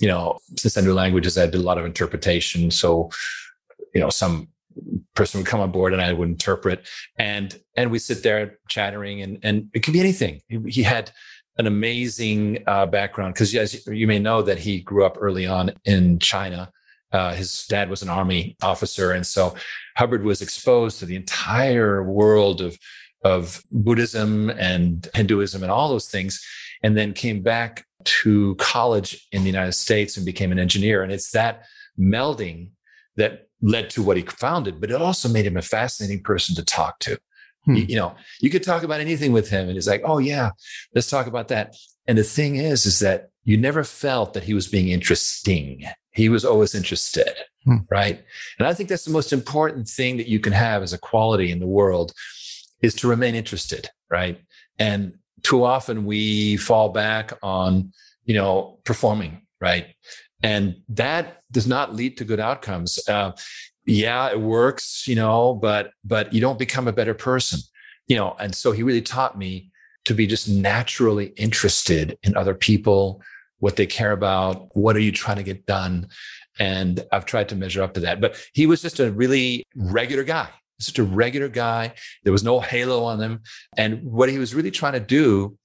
you 0.00 0.08
know, 0.08 0.38
since 0.56 0.76
I 0.76 0.80
knew 0.80 0.94
languages, 0.94 1.36
I 1.36 1.46
did 1.46 1.56
a 1.56 1.62
lot 1.62 1.78
of 1.78 1.84
interpretation. 1.84 2.70
So, 2.70 3.10
you 3.94 4.00
know, 4.00 4.10
some 4.10 4.48
person 5.14 5.40
would 5.40 5.46
come 5.46 5.60
on 5.60 5.70
board 5.70 5.92
and 5.92 6.02
I 6.02 6.12
would 6.12 6.28
interpret 6.28 6.88
and, 7.18 7.56
and 7.76 7.90
we 7.90 7.98
sit 7.98 8.22
there 8.24 8.58
chattering 8.68 9.20
and, 9.22 9.38
and 9.42 9.68
it 9.74 9.80
could 9.84 9.92
be 9.92 10.00
anything. 10.00 10.40
He, 10.48 10.58
he 10.66 10.82
had, 10.82 11.12
an 11.58 11.66
amazing 11.66 12.62
uh, 12.66 12.86
background 12.86 13.34
because 13.34 13.54
as 13.54 13.86
you 13.86 14.06
may 14.06 14.18
know 14.18 14.42
that 14.42 14.58
he 14.58 14.80
grew 14.80 15.04
up 15.04 15.16
early 15.20 15.46
on 15.46 15.72
in 15.84 16.18
China 16.18 16.70
uh, 17.14 17.32
his 17.32 17.64
dad 17.68 17.88
was 17.88 18.02
an 18.02 18.08
army 18.08 18.56
officer, 18.60 19.12
and 19.12 19.24
so 19.26 19.54
Hubbard 19.96 20.24
was 20.24 20.42
exposed 20.42 20.98
to 20.98 21.06
the 21.06 21.16
entire 21.16 22.02
world 22.02 22.60
of 22.60 22.76
of 23.24 23.62
Buddhism 23.70 24.50
and 24.50 25.08
Hinduism 25.14 25.62
and 25.62 25.72
all 25.72 25.88
those 25.88 26.08
things, 26.08 26.44
and 26.82 26.96
then 26.96 27.14
came 27.14 27.40
back 27.40 27.86
to 28.04 28.54
college 28.56 29.26
in 29.32 29.42
the 29.42 29.48
United 29.48 29.72
States 29.72 30.16
and 30.16 30.26
became 30.26 30.52
an 30.52 30.58
engineer. 30.58 31.02
And 31.02 31.10
it's 31.10 31.30
that 31.30 31.64
melding 31.98 32.70
that 33.16 33.46
led 33.62 33.88
to 33.90 34.02
what 34.02 34.18
he 34.18 34.24
founded, 34.24 34.80
but 34.80 34.90
it 34.90 35.00
also 35.00 35.28
made 35.28 35.46
him 35.46 35.56
a 35.56 35.62
fascinating 35.62 36.22
person 36.22 36.54
to 36.56 36.64
talk 36.64 36.98
to. 36.98 37.18
Hmm. 37.64 37.76
You, 37.76 37.84
you 37.90 37.96
know, 37.96 38.14
you 38.40 38.50
could 38.50 38.62
talk 38.62 38.82
about 38.82 39.00
anything 39.00 39.32
with 39.32 39.48
him, 39.48 39.68
and 39.68 39.74
he's 39.74 39.88
like, 39.88 40.02
"Oh 40.04 40.18
yeah, 40.18 40.50
let's 40.94 41.08
talk 41.08 41.26
about 41.26 41.48
that." 41.48 41.74
And 42.06 42.18
the 42.18 42.24
thing 42.24 42.56
is, 42.56 42.84
is 42.84 42.98
that 42.98 43.30
you 43.44 43.56
never 43.56 43.84
felt 43.84 44.34
that 44.34 44.42
he 44.42 44.52
was 44.52 44.68
being 44.68 44.88
interesting. 44.88 45.84
He 46.14 46.28
was 46.28 46.44
always 46.44 46.74
interested, 46.74 47.32
hmm. 47.64 47.78
right? 47.90 48.22
And 48.58 48.66
I 48.68 48.74
think 48.74 48.88
that's 48.88 49.04
the 49.04 49.10
most 49.10 49.32
important 49.32 49.88
thing 49.88 50.16
that 50.16 50.28
you 50.28 50.40
can 50.40 50.52
have 50.52 50.82
as 50.82 50.92
a 50.92 50.98
quality 50.98 51.50
in 51.50 51.58
the 51.58 51.66
world 51.66 52.12
is 52.82 52.94
to 52.96 53.08
remain 53.08 53.34
interested, 53.34 53.90
right? 54.10 54.40
And 54.78 55.14
too 55.42 55.64
often 55.64 56.06
we 56.06 56.56
fall 56.56 56.88
back 56.90 57.32
on, 57.42 57.92
you 58.24 58.34
know, 58.34 58.78
performing, 58.84 59.42
right? 59.60 59.88
And 60.42 60.76
that 60.90 61.42
does 61.50 61.66
not 61.66 61.94
lead 61.94 62.16
to 62.18 62.24
good 62.24 62.40
outcomes. 62.40 62.98
Uh, 63.08 63.32
yeah, 63.86 64.30
it 64.30 64.40
works, 64.40 65.06
you 65.06 65.14
know, 65.14 65.54
but 65.54 65.90
but 66.04 66.32
you 66.32 66.40
don't 66.40 66.58
become 66.58 66.88
a 66.88 66.92
better 66.92 67.14
person, 67.14 67.60
you 68.06 68.16
know. 68.16 68.36
And 68.38 68.54
so 68.54 68.72
he 68.72 68.82
really 68.82 69.02
taught 69.02 69.38
me 69.38 69.70
to 70.04 70.14
be 70.14 70.26
just 70.26 70.48
naturally 70.48 71.26
interested 71.36 72.18
in 72.22 72.36
other 72.36 72.54
people, 72.54 73.22
what 73.64 73.76
they 73.76 73.86
care 73.86 74.12
about, 74.12 74.68
what 74.76 74.94
are 74.94 75.00
you 75.00 75.10
trying 75.10 75.38
to 75.38 75.42
get 75.42 75.64
done? 75.64 76.06
And 76.58 77.02
I've 77.10 77.24
tried 77.24 77.48
to 77.48 77.56
measure 77.56 77.82
up 77.82 77.94
to 77.94 78.00
that. 78.00 78.20
But 78.20 78.36
he 78.52 78.66
was 78.66 78.82
just 78.82 79.00
a 79.00 79.10
really 79.10 79.64
regular 79.74 80.22
guy, 80.22 80.50
just 80.78 80.98
a 80.98 81.02
regular 81.02 81.48
guy. 81.48 81.94
There 82.24 82.32
was 82.34 82.44
no 82.44 82.60
halo 82.60 83.04
on 83.04 83.22
him. 83.22 83.40
And 83.78 84.02
what 84.04 84.28
he 84.28 84.38
was 84.38 84.54
really 84.54 84.70
trying 84.70 84.92
to 84.92 85.00
do 85.00 85.56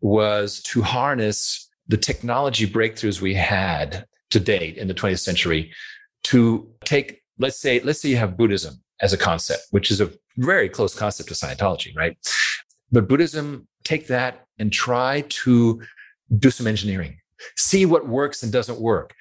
was 0.00 0.62
to 0.70 0.82
harness 0.82 1.68
the 1.88 1.96
technology 1.96 2.64
breakthroughs 2.64 3.20
we 3.20 3.34
had 3.34 4.06
to 4.30 4.38
date 4.38 4.76
in 4.76 4.86
the 4.86 4.94
20th 4.94 5.18
century 5.18 5.72
to 6.30 6.72
take, 6.84 7.24
let's 7.40 7.58
say, 7.58 7.80
let's 7.80 8.00
say 8.00 8.08
you 8.08 8.18
have 8.18 8.36
Buddhism 8.36 8.80
as 9.00 9.12
a 9.12 9.18
concept, 9.18 9.64
which 9.72 9.90
is 9.90 10.00
a 10.00 10.12
very 10.36 10.68
close 10.68 10.94
concept 10.94 11.28
to 11.30 11.34
Scientology, 11.34 11.92
right? 11.96 12.16
But 12.92 13.08
Buddhism, 13.08 13.66
take 13.82 14.06
that 14.06 14.46
and 14.60 14.72
try 14.72 15.24
to 15.42 15.82
do 16.38 16.50
some 16.52 16.68
engineering, 16.68 17.18
see 17.56 17.86
what 17.86 18.08
works 18.08 18.42
and 18.42 18.52
doesn't 18.52 18.80
work, 18.80 19.14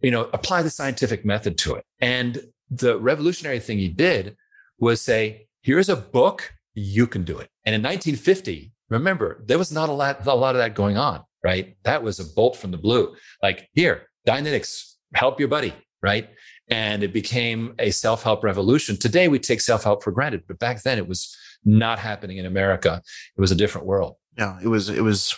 you 0.00 0.10
know, 0.10 0.28
apply 0.32 0.62
the 0.62 0.70
scientific 0.70 1.24
method 1.24 1.58
to 1.58 1.74
it. 1.74 1.84
And 2.00 2.40
the 2.70 2.98
revolutionary 2.98 3.60
thing 3.60 3.78
he 3.78 3.88
did 3.88 4.36
was 4.78 5.00
say, 5.00 5.46
here's 5.62 5.88
a 5.88 5.96
book, 5.96 6.52
you 6.74 7.06
can 7.06 7.24
do 7.24 7.38
it. 7.38 7.48
And 7.64 7.74
in 7.74 7.82
1950, 7.82 8.72
remember, 8.88 9.42
there 9.46 9.58
was 9.58 9.72
not 9.72 9.88
a 9.88 9.92
lot, 9.92 10.26
a 10.26 10.34
lot 10.34 10.54
of 10.54 10.60
that 10.60 10.74
going 10.74 10.96
on, 10.96 11.22
right? 11.44 11.76
That 11.84 12.02
was 12.02 12.18
a 12.18 12.24
bolt 12.24 12.56
from 12.56 12.70
the 12.70 12.78
blue. 12.78 13.14
Like, 13.42 13.68
here, 13.74 14.08
Dianetics, 14.26 14.94
help 15.14 15.38
your 15.38 15.48
buddy, 15.48 15.72
right? 16.02 16.28
And 16.68 17.02
it 17.02 17.12
became 17.12 17.74
a 17.78 17.90
self 17.90 18.22
help 18.22 18.44
revolution. 18.44 18.96
Today, 18.96 19.28
we 19.28 19.38
take 19.38 19.60
self 19.60 19.84
help 19.84 20.02
for 20.02 20.10
granted, 20.10 20.44
but 20.46 20.58
back 20.58 20.82
then 20.82 20.98
it 20.98 21.06
was 21.06 21.36
not 21.64 21.98
happening 21.98 22.38
in 22.38 22.46
America. 22.46 23.02
It 23.36 23.40
was 23.40 23.52
a 23.52 23.56
different 23.56 23.86
world. 23.86 24.16
Yeah, 24.36 24.58
it 24.62 24.68
was, 24.68 24.88
it 24.88 25.02
was, 25.02 25.36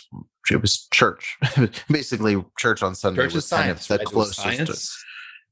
it 0.49 0.61
was 0.61 0.87
church, 0.93 1.37
basically 1.89 2.43
church 2.57 2.83
on 2.83 2.95
Sunday. 2.95 3.23
Church 3.23 3.33
was 3.33 3.45
science, 3.45 3.87
kind 3.87 3.99
of 4.01 4.05
the 4.05 4.05
right? 4.05 4.13
closest 4.13 4.41
science. 4.41 4.69
To- 4.69 5.05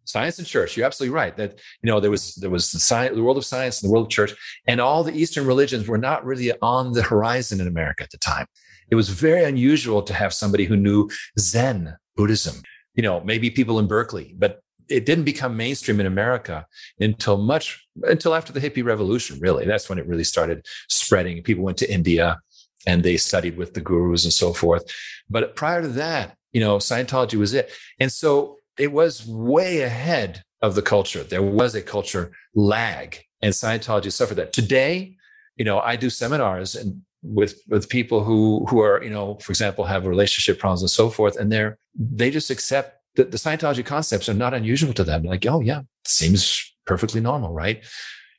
science 0.06 0.38
and 0.38 0.46
church 0.46 0.76
you're 0.76 0.86
absolutely 0.86 1.16
right 1.16 1.38
that 1.38 1.60
you 1.82 1.90
know 1.90 2.02
there 2.02 2.12
was 2.12 2.36
there 2.36 2.50
was 2.50 2.72
the 2.72 2.80
science 2.80 3.16
the 3.16 3.24
world 3.24 3.38
of 3.38 3.46
science 3.46 3.82
and 3.82 3.88
the 3.88 3.92
world 3.94 4.06
of 4.08 4.12
church 4.12 4.36
and 4.68 4.82
all 4.82 5.02
the 5.02 5.14
eastern 5.14 5.46
religions 5.46 5.88
were 5.88 5.98
not 5.98 6.26
really 6.26 6.52
on 6.62 6.92
the 6.92 7.02
horizon 7.02 7.62
in 7.62 7.68
america 7.68 8.04
at 8.04 8.12
the 8.12 8.18
time 8.18 8.46
it 8.92 8.96
was 8.96 9.08
very 9.08 9.46
unusual 9.46 10.02
to 10.02 10.14
have 10.14 10.34
somebody 10.34 10.66
who 10.66 10.76
knew 10.76 11.10
zen 11.40 11.96
buddhism 12.18 12.62
you 12.96 13.02
know 13.02 13.22
maybe 13.22 13.50
people 13.50 13.80
in 13.80 13.88
berkeley 13.88 14.36
but 14.38 14.60
it 14.90 15.06
didn't 15.06 15.24
become 15.24 15.56
mainstream 15.56 16.00
in 16.00 16.06
America 16.06 16.66
until 17.00 17.38
much 17.38 17.86
until 18.04 18.36
after 18.36 18.52
the 18.52 18.60
hippie 18.60 18.84
revolution. 18.84 19.40
Really, 19.40 19.66
that's 19.66 19.90
when 19.90 19.98
it 19.98 20.06
really 20.06 20.24
started 20.24 20.66
spreading. 20.90 21.42
People 21.42 21.64
went 21.64 21.78
to 21.78 21.92
India 21.92 22.38
and 22.86 23.04
they 23.04 23.18
studied 23.18 23.58
with 23.58 23.74
the 23.74 23.82
gurus 23.82 24.24
and 24.24 24.34
so 24.34 24.54
forth. 24.54 24.84
But 25.30 25.56
prior 25.56 25.82
to 25.82 25.88
that, 25.90 26.36
you 26.52 26.62
know, 26.62 26.78
Scientology 26.78 27.36
was 27.36 27.54
it, 27.54 27.72
and 28.00 28.12
so 28.12 28.58
it 28.78 28.92
was 28.92 29.26
way 29.28 29.82
ahead 29.82 30.44
of 30.62 30.76
the 30.76 30.82
culture. 30.82 31.24
There 31.24 31.44
was 31.44 31.76
a 31.76 31.82
culture 31.82 32.32
lag, 32.56 33.20
and 33.42 33.54
Scientology 33.54 34.12
suffered 34.12 34.36
that. 34.36 34.54
Today, 34.54 35.16
you 35.56 35.66
know, 35.66 35.80
I 35.80 35.96
do 35.96 36.10
seminars 36.10 36.76
and 36.76 37.02
with 37.24 37.62
with 37.70 37.88
people 37.88 38.24
who 38.24 38.66
who 38.68 38.82
are 38.82 39.02
you 39.02 39.10
know 39.10 39.36
for 39.36 39.54
example 39.54 39.86
have 39.86 40.06
relationship 40.06 40.60
problems 40.60 40.82
and 40.82 40.90
so 40.90 41.10
forth 41.10 41.38
and 41.38 41.50
they're 41.50 41.78
they 41.96 42.30
just 42.30 42.50
accept 42.50 42.98
that 43.16 43.32
the 43.32 43.38
Scientology 43.38 43.86
concepts 43.86 44.28
are 44.28 44.34
not 44.34 44.54
unusual 44.54 44.94
to 44.94 45.04
them. 45.04 45.24
Like, 45.24 45.46
oh 45.46 45.62
yeah, 45.62 45.82
seems 46.06 46.74
perfectly 46.86 47.22
normal, 47.22 47.54
right? 47.54 47.84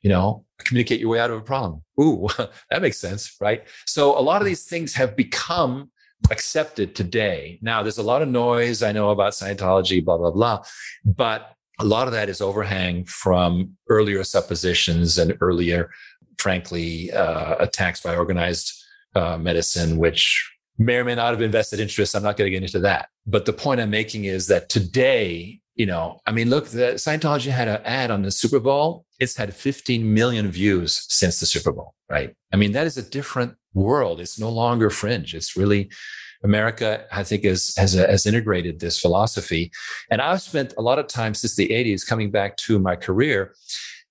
You 0.01 0.09
know, 0.09 0.44
communicate 0.59 0.99
your 0.99 1.09
way 1.09 1.19
out 1.19 1.31
of 1.31 1.37
a 1.37 1.41
problem. 1.41 1.83
Ooh, 1.99 2.27
that 2.69 2.81
makes 2.81 2.97
sense, 2.97 3.35
right? 3.39 3.63
So 3.85 4.17
a 4.17 4.21
lot 4.21 4.41
of 4.41 4.45
these 4.45 4.65
things 4.65 4.93
have 4.95 5.15
become 5.15 5.91
accepted 6.31 6.95
today. 6.95 7.59
Now, 7.61 7.83
there's 7.83 7.97
a 7.97 8.03
lot 8.03 8.21
of 8.21 8.29
noise 8.29 8.81
I 8.81 8.91
know 8.91 9.11
about 9.11 9.33
Scientology, 9.33 10.03
blah, 10.03 10.17
blah, 10.17 10.31
blah. 10.31 10.63
But 11.03 11.51
a 11.79 11.85
lot 11.85 12.07
of 12.07 12.13
that 12.13 12.29
is 12.29 12.41
overhang 12.41 13.05
from 13.05 13.75
earlier 13.89 14.23
suppositions 14.23 15.17
and 15.17 15.37
earlier, 15.41 15.91
frankly, 16.37 17.11
uh, 17.11 17.55
attacks 17.59 18.01
by 18.01 18.15
organized 18.15 18.73
uh, 19.15 19.37
medicine, 19.37 19.97
which 19.97 20.51
may 20.77 20.97
or 20.97 21.03
may 21.03 21.15
not 21.15 21.31
have 21.31 21.41
invested 21.41 21.79
interest. 21.79 22.15
I'm 22.15 22.23
not 22.23 22.37
going 22.37 22.47
to 22.47 22.51
get 22.51 22.63
into 22.63 22.79
that. 22.79 23.09
But 23.25 23.45
the 23.45 23.53
point 23.53 23.81
I'm 23.81 23.89
making 23.89 24.25
is 24.25 24.47
that 24.47 24.69
today, 24.69 25.59
you 25.75 25.85
know, 25.85 26.19
I 26.25 26.31
mean, 26.31 26.49
look, 26.49 26.67
the 26.67 26.93
Scientology 26.95 27.51
had 27.51 27.67
an 27.67 27.81
ad 27.83 28.11
on 28.11 28.21
the 28.21 28.31
Super 28.31 28.59
Bowl. 28.59 29.04
It's 29.19 29.35
had 29.35 29.53
15 29.53 30.13
million 30.13 30.49
views 30.49 31.05
since 31.09 31.39
the 31.39 31.45
Super 31.45 31.71
Bowl, 31.71 31.93
right? 32.09 32.35
I 32.53 32.57
mean, 32.57 32.73
that 32.73 32.87
is 32.87 32.97
a 32.97 33.09
different 33.09 33.55
world. 33.73 34.19
It's 34.19 34.39
no 34.39 34.49
longer 34.49 34.89
fringe. 34.89 35.33
It's 35.33 35.55
really 35.55 35.89
America, 36.43 37.05
I 37.11 37.23
think, 37.23 37.43
is, 37.43 37.75
has, 37.77 37.93
has 37.93 38.25
integrated 38.25 38.79
this 38.79 38.99
philosophy. 38.99 39.71
And 40.11 40.21
I've 40.21 40.41
spent 40.41 40.73
a 40.77 40.81
lot 40.81 40.99
of 40.99 41.07
time 41.07 41.33
since 41.33 41.55
the 41.55 41.69
80s 41.69 42.05
coming 42.05 42.31
back 42.31 42.57
to 42.57 42.79
my 42.79 42.95
career, 42.95 43.55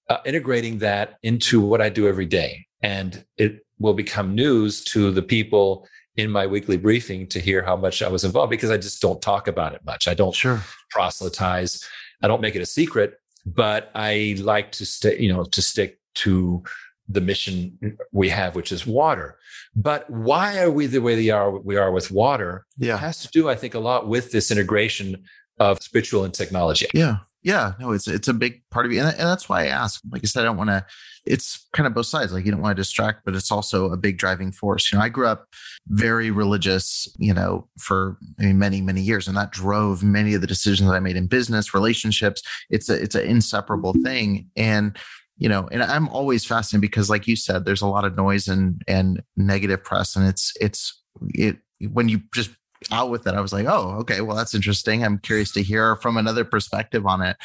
uh, 0.08 0.18
integrating 0.24 0.78
that 0.78 1.16
into 1.22 1.60
what 1.60 1.80
I 1.80 1.88
do 1.88 2.08
every 2.08 2.26
day. 2.26 2.66
And 2.82 3.24
it 3.38 3.64
will 3.78 3.94
become 3.94 4.34
news 4.34 4.84
to 4.84 5.10
the 5.10 5.22
people 5.22 5.86
in 6.16 6.30
my 6.30 6.46
weekly 6.46 6.76
briefing 6.76 7.26
to 7.28 7.40
hear 7.40 7.62
how 7.62 7.76
much 7.76 8.02
I 8.02 8.08
was 8.08 8.24
involved 8.24 8.50
because 8.50 8.70
I 8.70 8.76
just 8.76 9.02
don't 9.02 9.20
talk 9.20 9.48
about 9.48 9.74
it 9.74 9.84
much. 9.84 10.06
I 10.06 10.14
don't 10.14 10.34
sure. 10.34 10.62
proselytize. 10.90 11.84
I 12.22 12.28
don't 12.28 12.40
make 12.40 12.54
it 12.54 12.62
a 12.62 12.66
secret, 12.66 13.14
but 13.46 13.90
I 13.94 14.36
like 14.38 14.72
to 14.72 14.86
stay, 14.86 15.18
you 15.18 15.32
know, 15.32 15.44
to 15.44 15.62
stick 15.62 15.98
to 16.16 16.62
the 17.08 17.20
mission 17.20 17.78
we 18.12 18.28
have, 18.30 18.54
which 18.54 18.72
is 18.72 18.86
water. 18.86 19.36
But 19.76 20.08
why 20.08 20.58
are 20.58 20.70
we 20.70 20.86
the 20.86 21.00
way 21.00 21.16
we 21.16 21.30
are, 21.30 21.58
we 21.58 21.76
are 21.76 21.92
with 21.92 22.10
water? 22.10 22.64
Yeah. 22.78 22.94
It 22.94 22.98
has 22.98 23.20
to 23.22 23.28
do, 23.28 23.48
I 23.48 23.56
think, 23.56 23.74
a 23.74 23.78
lot 23.78 24.08
with 24.08 24.32
this 24.32 24.50
integration 24.50 25.24
of 25.58 25.82
spiritual 25.82 26.24
and 26.24 26.32
technology. 26.32 26.86
Yeah. 26.94 27.18
Yeah, 27.44 27.74
no, 27.78 27.92
it's 27.92 28.08
it's 28.08 28.26
a 28.26 28.32
big 28.32 28.62
part 28.70 28.86
of 28.86 28.92
you, 28.92 29.00
and, 29.00 29.08
and 29.10 29.28
that's 29.28 29.50
why 29.50 29.64
I 29.64 29.66
ask. 29.66 30.00
Like 30.10 30.22
I 30.24 30.26
said, 30.26 30.40
I 30.40 30.44
don't 30.44 30.56
want 30.56 30.70
to. 30.70 30.84
It's 31.26 31.68
kind 31.74 31.86
of 31.86 31.92
both 31.92 32.06
sides. 32.06 32.32
Like 32.32 32.46
you 32.46 32.50
don't 32.50 32.62
want 32.62 32.74
to 32.74 32.80
distract, 32.80 33.20
but 33.26 33.34
it's 33.34 33.52
also 33.52 33.90
a 33.92 33.98
big 33.98 34.16
driving 34.16 34.50
force. 34.50 34.90
You 34.90 34.98
know, 34.98 35.04
I 35.04 35.10
grew 35.10 35.26
up 35.26 35.46
very 35.88 36.30
religious, 36.30 37.06
you 37.18 37.34
know, 37.34 37.68
for 37.78 38.16
I 38.40 38.44
mean, 38.44 38.58
many 38.58 38.80
many 38.80 39.02
years, 39.02 39.28
and 39.28 39.36
that 39.36 39.52
drove 39.52 40.02
many 40.02 40.32
of 40.32 40.40
the 40.40 40.46
decisions 40.46 40.88
that 40.88 40.96
I 40.96 41.00
made 41.00 41.16
in 41.16 41.26
business, 41.26 41.74
relationships. 41.74 42.42
It's 42.70 42.88
a 42.88 42.94
it's 43.00 43.14
an 43.14 43.26
inseparable 43.26 43.92
thing, 44.02 44.48
and 44.56 44.96
you 45.36 45.50
know, 45.50 45.68
and 45.70 45.82
I'm 45.82 46.08
always 46.08 46.46
fascinated 46.46 46.80
because, 46.80 47.10
like 47.10 47.26
you 47.26 47.36
said, 47.36 47.66
there's 47.66 47.82
a 47.82 47.86
lot 47.86 48.06
of 48.06 48.16
noise 48.16 48.48
and 48.48 48.80
and 48.88 49.22
negative 49.36 49.84
press, 49.84 50.16
and 50.16 50.26
it's 50.26 50.54
it's 50.62 50.98
it 51.28 51.58
when 51.90 52.08
you 52.08 52.22
just 52.32 52.50
out 52.92 53.10
with 53.10 53.26
it. 53.26 53.34
I 53.34 53.40
was 53.40 53.52
like, 53.52 53.66
oh, 53.66 53.96
okay, 54.00 54.20
well, 54.20 54.36
that's 54.36 54.54
interesting. 54.54 55.04
I'm 55.04 55.18
curious 55.18 55.52
to 55.52 55.62
hear 55.62 55.96
from 55.96 56.16
another 56.16 56.44
perspective 56.44 57.06
on 57.06 57.22
it. 57.22 57.36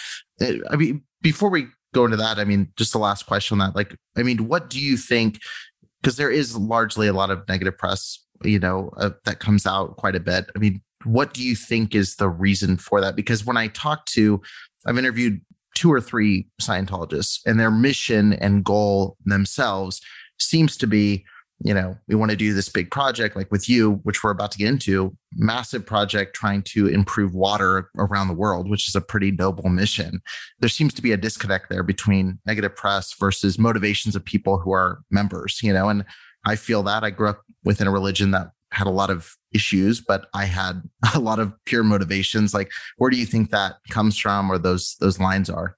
I 0.69 0.75
mean, 0.75 1.03
before 1.21 1.49
we 1.49 1.67
go 1.93 2.05
into 2.05 2.17
that, 2.17 2.39
I 2.39 2.45
mean, 2.45 2.71
just 2.77 2.93
the 2.93 2.99
last 2.99 3.25
question 3.25 3.59
on 3.59 3.67
that, 3.67 3.75
like, 3.75 3.95
I 4.17 4.23
mean, 4.23 4.47
what 4.47 4.69
do 4.69 4.79
you 4.79 4.97
think? 4.97 5.39
Because 6.01 6.17
there 6.17 6.31
is 6.31 6.55
largely 6.55 7.07
a 7.07 7.13
lot 7.13 7.31
of 7.31 7.47
negative 7.47 7.77
press, 7.77 8.19
you 8.43 8.59
know, 8.59 8.91
uh, 8.97 9.11
that 9.25 9.39
comes 9.39 9.65
out 9.65 9.97
quite 9.97 10.15
a 10.15 10.19
bit. 10.19 10.49
I 10.55 10.59
mean, 10.59 10.81
what 11.03 11.33
do 11.33 11.43
you 11.43 11.55
think 11.55 11.95
is 11.95 12.15
the 12.15 12.29
reason 12.29 12.77
for 12.77 13.01
that? 13.01 13.15
Because 13.15 13.45
when 13.45 13.57
I 13.57 13.67
talk 13.67 14.05
to, 14.07 14.41
I've 14.85 14.97
interviewed 14.97 15.41
two 15.75 15.91
or 15.91 16.01
three 16.01 16.47
Scientologists, 16.61 17.39
and 17.45 17.59
their 17.59 17.71
mission 17.71 18.33
and 18.33 18.63
goal 18.63 19.17
themselves 19.25 20.01
seems 20.39 20.77
to 20.77 20.87
be 20.87 21.25
you 21.61 21.73
know, 21.73 21.97
we 22.07 22.15
want 22.15 22.31
to 22.31 22.37
do 22.37 22.53
this 22.53 22.69
big 22.69 22.89
project 22.89 23.35
like 23.35 23.51
with 23.51 23.67
you, 23.67 23.99
which 24.03 24.23
we're 24.23 24.31
about 24.31 24.51
to 24.51 24.57
get 24.57 24.69
into, 24.69 25.15
massive 25.33 25.85
project 25.85 26.35
trying 26.35 26.61
to 26.63 26.87
improve 26.87 27.33
water 27.33 27.89
around 27.97 28.29
the 28.29 28.33
world, 28.33 28.69
which 28.69 28.87
is 28.87 28.95
a 28.95 29.01
pretty 29.01 29.31
noble 29.31 29.69
mission. 29.69 30.21
There 30.59 30.69
seems 30.69 30.93
to 30.93 31.01
be 31.01 31.11
a 31.11 31.17
disconnect 31.17 31.69
there 31.69 31.83
between 31.83 32.39
negative 32.45 32.75
press 32.75 33.13
versus 33.19 33.59
motivations 33.59 34.15
of 34.15 34.23
people 34.23 34.57
who 34.57 34.71
are 34.71 35.01
members, 35.11 35.59
you 35.61 35.73
know, 35.73 35.89
and 35.89 36.05
I 36.45 36.55
feel 36.55 36.83
that 36.83 37.03
I 37.03 37.09
grew 37.09 37.27
up 37.27 37.41
within 37.65 37.87
a 37.87 37.91
religion 37.91 38.31
that 38.31 38.51
had 38.71 38.87
a 38.87 38.91
lot 38.91 39.09
of 39.09 39.35
issues, 39.51 39.99
but 39.99 40.27
I 40.33 40.45
had 40.45 40.81
a 41.13 41.19
lot 41.19 41.39
of 41.39 41.53
pure 41.65 41.83
motivations. 41.83 42.53
Like, 42.53 42.71
where 42.97 43.09
do 43.09 43.17
you 43.17 43.25
think 43.25 43.51
that 43.51 43.75
comes 43.89 44.17
from 44.17 44.49
or 44.51 44.57
those 44.57 44.95
those 44.99 45.19
lines 45.19 45.49
are? 45.49 45.75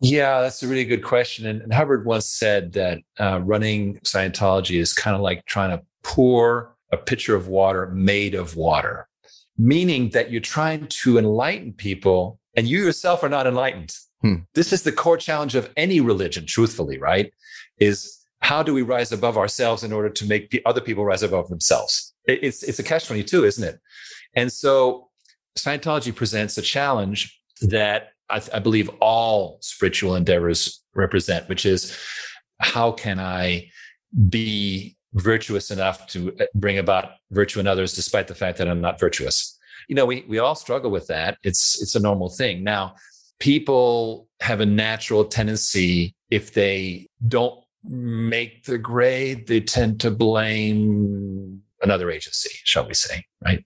Yeah, 0.00 0.40
that's 0.40 0.62
a 0.62 0.68
really 0.68 0.84
good 0.84 1.04
question. 1.04 1.46
And, 1.46 1.60
and 1.60 1.72
Hubbard 1.72 2.06
once 2.06 2.26
said 2.26 2.72
that 2.72 3.00
uh, 3.18 3.40
running 3.42 3.98
Scientology 3.98 4.80
is 4.80 4.94
kind 4.94 5.14
of 5.14 5.20
like 5.20 5.44
trying 5.44 5.76
to 5.76 5.84
pour 6.02 6.74
a 6.90 6.96
pitcher 6.96 7.34
of 7.34 7.48
water 7.48 7.86
made 7.88 8.34
of 8.34 8.56
water, 8.56 9.08
meaning 9.58 10.10
that 10.10 10.30
you're 10.30 10.40
trying 10.40 10.86
to 10.88 11.18
enlighten 11.18 11.72
people 11.74 12.38
and 12.56 12.66
you 12.66 12.82
yourself 12.82 13.22
are 13.22 13.28
not 13.28 13.46
enlightened. 13.46 13.94
Hmm. 14.22 14.36
This 14.54 14.72
is 14.72 14.82
the 14.82 14.92
core 14.92 15.16
challenge 15.16 15.54
of 15.54 15.70
any 15.76 16.00
religion, 16.00 16.46
truthfully, 16.46 16.98
right? 16.98 17.32
Is 17.78 18.18
how 18.40 18.62
do 18.62 18.72
we 18.72 18.82
rise 18.82 19.12
above 19.12 19.36
ourselves 19.36 19.84
in 19.84 19.92
order 19.92 20.08
to 20.08 20.26
make 20.26 20.60
other 20.64 20.80
people 20.80 21.04
rise 21.04 21.22
above 21.22 21.48
themselves? 21.48 22.14
It's, 22.24 22.62
it's 22.62 22.78
a 22.78 22.82
catch 22.82 23.06
22, 23.06 23.44
isn't 23.44 23.64
it? 23.64 23.78
And 24.34 24.50
so 24.50 25.08
Scientology 25.58 26.14
presents 26.14 26.56
a 26.58 26.62
challenge 26.62 27.38
that 27.62 28.12
I, 28.30 28.42
I 28.54 28.58
believe 28.58 28.88
all 29.00 29.58
spiritual 29.60 30.14
endeavors 30.14 30.82
represent, 30.94 31.48
which 31.48 31.66
is 31.66 31.96
how 32.60 32.92
can 32.92 33.18
I 33.18 33.70
be 34.28 34.96
virtuous 35.14 35.70
enough 35.70 36.06
to 36.08 36.34
uh, 36.40 36.44
bring 36.54 36.78
about 36.78 37.12
virtue 37.30 37.60
in 37.60 37.66
others 37.66 37.94
despite 37.94 38.28
the 38.28 38.34
fact 38.34 38.58
that 38.58 38.68
I'm 38.68 38.80
not 38.80 39.00
virtuous. 39.00 39.58
You 39.88 39.94
know, 39.96 40.06
we 40.06 40.24
we 40.28 40.38
all 40.38 40.54
struggle 40.54 40.90
with 40.90 41.06
that. 41.08 41.38
It's 41.42 41.80
it's 41.82 41.96
a 41.96 42.00
normal 42.00 42.28
thing. 42.28 42.62
Now, 42.62 42.94
people 43.40 44.28
have 44.40 44.60
a 44.60 44.66
natural 44.66 45.24
tendency 45.24 46.14
if 46.30 46.54
they 46.54 47.08
don't 47.26 47.58
make 47.84 48.64
the 48.64 48.78
grade, 48.78 49.46
they 49.46 49.60
tend 49.60 50.00
to 50.00 50.10
blame 50.10 51.62
another 51.82 52.10
agency, 52.10 52.50
shall 52.64 52.86
we 52.86 52.94
say, 52.94 53.24
right? 53.44 53.64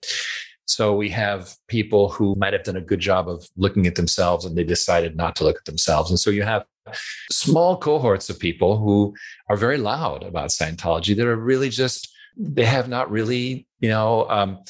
So 0.67 0.95
we 0.95 1.11
have 1.11 1.55
people 1.69 2.09
who 2.09 2.35
might 2.37 2.53
have 2.53 2.65
done 2.65 2.77
a 2.77 2.81
good 2.81 3.01
job 3.01 3.29
of 3.29 3.49
looking 3.57 3.87
at 3.87 3.97
themselves 3.97 4.45
and 4.45 4.57
they 4.57 4.65
decided 4.65 5.17
not 5.17 5.37
to 5.37 5.45
look 5.45 5.57
at 5.57 5.65
themselves. 5.65 6.11
And 6.11 6.19
so 6.19 6.31
you 6.31 6.43
have 6.43 6.65
small 7.31 7.77
cohorts 7.77 8.31
of 8.31 8.39
people 8.39 8.79
who 8.79 9.15
are 9.49 9.57
very 9.57 9.79
loud 9.79 10.23
about 10.23 10.51
Scientology 10.51 11.17
that 11.17 11.27
are 11.27 11.37
really 11.37 11.69
just, 11.69 12.11
they 12.37 12.65
have 12.65 12.89
not 12.89 13.11
really, 13.11 13.67
you 13.81 13.89
know, 13.89 14.29
um, 14.31 14.61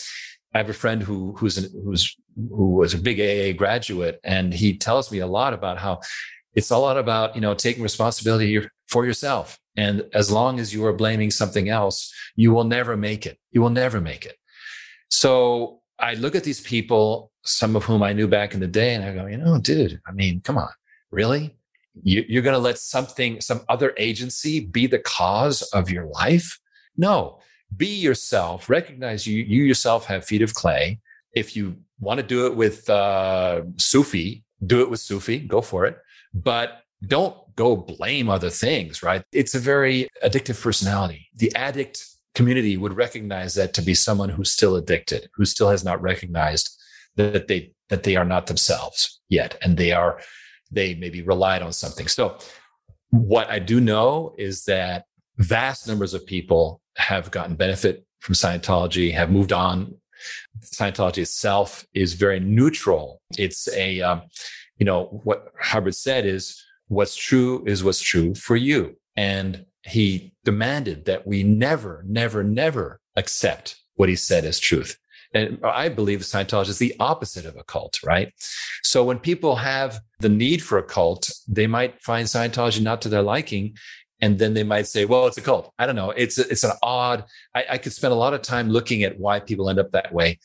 I 0.54 0.58
have 0.58 0.70
a 0.70 0.74
friend 0.74 1.02
who 1.02 1.32
who's 1.36 1.58
an, 1.58 1.70
who's 1.84 2.16
who 2.36 2.70
was 2.70 2.94
a 2.94 2.98
big 2.98 3.20
AA 3.20 3.56
graduate, 3.56 4.20
and 4.22 4.54
he 4.54 4.76
tells 4.78 5.10
me 5.10 5.18
a 5.18 5.26
lot 5.26 5.52
about 5.52 5.78
how 5.78 6.00
it's 6.54 6.70
a 6.70 6.78
lot 6.78 6.96
about 6.96 7.34
you 7.34 7.40
know 7.40 7.54
taking 7.54 7.82
responsibility 7.82 8.60
for 8.86 9.04
yourself. 9.04 9.58
And 9.76 10.04
as 10.14 10.30
long 10.30 10.60
as 10.60 10.72
you 10.72 10.84
are 10.86 10.92
blaming 10.92 11.32
something 11.32 11.68
else, 11.68 12.12
you 12.36 12.52
will 12.52 12.64
never 12.64 12.96
make 12.96 13.26
it. 13.26 13.38
You 13.50 13.60
will 13.60 13.70
never 13.70 14.00
make 14.00 14.24
it. 14.24 14.36
So 15.10 15.80
I 15.98 16.14
look 16.14 16.34
at 16.34 16.44
these 16.44 16.60
people, 16.60 17.30
some 17.44 17.76
of 17.76 17.84
whom 17.84 18.02
I 18.02 18.12
knew 18.12 18.28
back 18.28 18.54
in 18.54 18.60
the 18.60 18.66
day, 18.66 18.94
and 18.94 19.04
I 19.04 19.14
go, 19.14 19.26
you 19.26 19.36
know, 19.36 19.58
dude, 19.58 20.00
I 20.06 20.12
mean, 20.12 20.40
come 20.40 20.58
on, 20.58 20.70
really? 21.10 21.56
You, 22.02 22.40
are 22.40 22.42
going 22.42 22.54
to 22.54 22.58
let 22.58 22.78
something, 22.78 23.40
some 23.40 23.60
other 23.68 23.94
agency 23.96 24.60
be 24.60 24.86
the 24.86 24.98
cause 24.98 25.62
of 25.72 25.90
your 25.90 26.06
life? 26.06 26.58
No, 26.96 27.38
be 27.76 27.86
yourself. 27.86 28.68
Recognize 28.68 29.26
you, 29.26 29.42
you 29.42 29.64
yourself 29.64 30.06
have 30.06 30.24
feet 30.24 30.42
of 30.42 30.54
clay. 30.54 31.00
If 31.34 31.54
you 31.54 31.76
want 32.00 32.18
to 32.18 32.26
do 32.26 32.46
it 32.46 32.56
with 32.56 32.88
uh, 32.90 33.62
Sufi, 33.76 34.44
do 34.66 34.80
it 34.80 34.90
with 34.90 35.00
Sufi, 35.00 35.38
go 35.38 35.60
for 35.60 35.84
it. 35.86 35.98
But 36.32 36.82
don't 37.06 37.36
go 37.56 37.76
blame 37.76 38.28
other 38.28 38.50
things, 38.50 39.02
right? 39.02 39.22
It's 39.32 39.54
a 39.54 39.60
very 39.60 40.08
addictive 40.24 40.60
personality. 40.60 41.28
The 41.36 41.54
addict 41.54 42.04
community 42.34 42.76
would 42.76 42.96
recognize 42.96 43.54
that 43.54 43.74
to 43.74 43.82
be 43.82 43.94
someone 43.94 44.28
who's 44.28 44.52
still 44.52 44.76
addicted, 44.76 45.28
who 45.34 45.44
still 45.44 45.70
has 45.70 45.84
not 45.84 46.00
recognized 46.02 46.70
that 47.16 47.48
they 47.48 47.72
that 47.90 48.02
they 48.02 48.16
are 48.16 48.24
not 48.24 48.46
themselves 48.46 49.20
yet, 49.28 49.56
and 49.62 49.76
they 49.76 49.92
are 49.92 50.20
they 50.70 50.94
maybe 50.94 51.22
relied 51.22 51.62
on 51.62 51.72
something. 51.72 52.08
So, 52.08 52.38
what 53.10 53.48
I 53.50 53.58
do 53.58 53.80
know 53.80 54.34
is 54.38 54.64
that 54.64 55.04
vast 55.36 55.86
numbers 55.86 56.14
of 56.14 56.26
people 56.26 56.80
have 56.96 57.30
gotten 57.30 57.54
benefit 57.54 58.04
from 58.20 58.34
Scientology, 58.34 59.12
have 59.12 59.30
moved 59.30 59.52
on. 59.52 59.94
Scientology 60.60 61.18
itself 61.18 61.84
is 61.92 62.14
very 62.14 62.40
neutral. 62.40 63.20
It's 63.36 63.68
a, 63.68 64.00
um, 64.00 64.22
you 64.78 64.86
know, 64.86 65.20
what 65.24 65.52
Hubbard 65.60 65.94
said 65.94 66.24
is 66.24 66.60
what's 66.88 67.16
true 67.16 67.62
is 67.66 67.84
what's 67.84 68.00
true 68.00 68.34
for 68.34 68.56
you. 68.56 68.96
And 69.16 69.66
he 69.84 70.32
demanded 70.44 71.04
that 71.04 71.26
we 71.26 71.42
never, 71.42 72.04
never, 72.06 72.42
never 72.42 73.00
accept 73.16 73.76
what 73.96 74.08
he 74.08 74.16
said 74.16 74.44
as 74.44 74.58
truth. 74.58 74.98
And 75.34 75.58
I 75.64 75.88
believe 75.88 76.20
Scientology 76.20 76.68
is 76.68 76.78
the 76.78 76.94
opposite 77.00 77.44
of 77.44 77.56
a 77.56 77.64
cult, 77.64 77.98
right? 78.04 78.32
So 78.82 79.04
when 79.04 79.18
people 79.18 79.56
have 79.56 80.00
the 80.20 80.28
need 80.28 80.62
for 80.62 80.78
a 80.78 80.82
cult, 80.82 81.30
they 81.48 81.66
might 81.66 82.00
find 82.00 82.26
Scientology 82.26 82.80
not 82.80 83.02
to 83.02 83.08
their 83.08 83.22
liking. 83.22 83.76
And 84.20 84.38
then 84.38 84.54
they 84.54 84.62
might 84.62 84.86
say, 84.86 85.04
well, 85.04 85.26
it's 85.26 85.36
a 85.36 85.42
cult. 85.42 85.72
I 85.78 85.86
don't 85.86 85.96
know. 85.96 86.10
It's, 86.10 86.38
it's 86.38 86.62
an 86.62 86.72
odd, 86.82 87.24
I, 87.54 87.64
I 87.72 87.78
could 87.78 87.92
spend 87.92 88.12
a 88.12 88.16
lot 88.16 88.32
of 88.32 88.42
time 88.42 88.70
looking 88.70 89.02
at 89.02 89.18
why 89.18 89.40
people 89.40 89.68
end 89.68 89.80
up 89.80 89.90
that 89.90 90.14
way. 90.14 90.38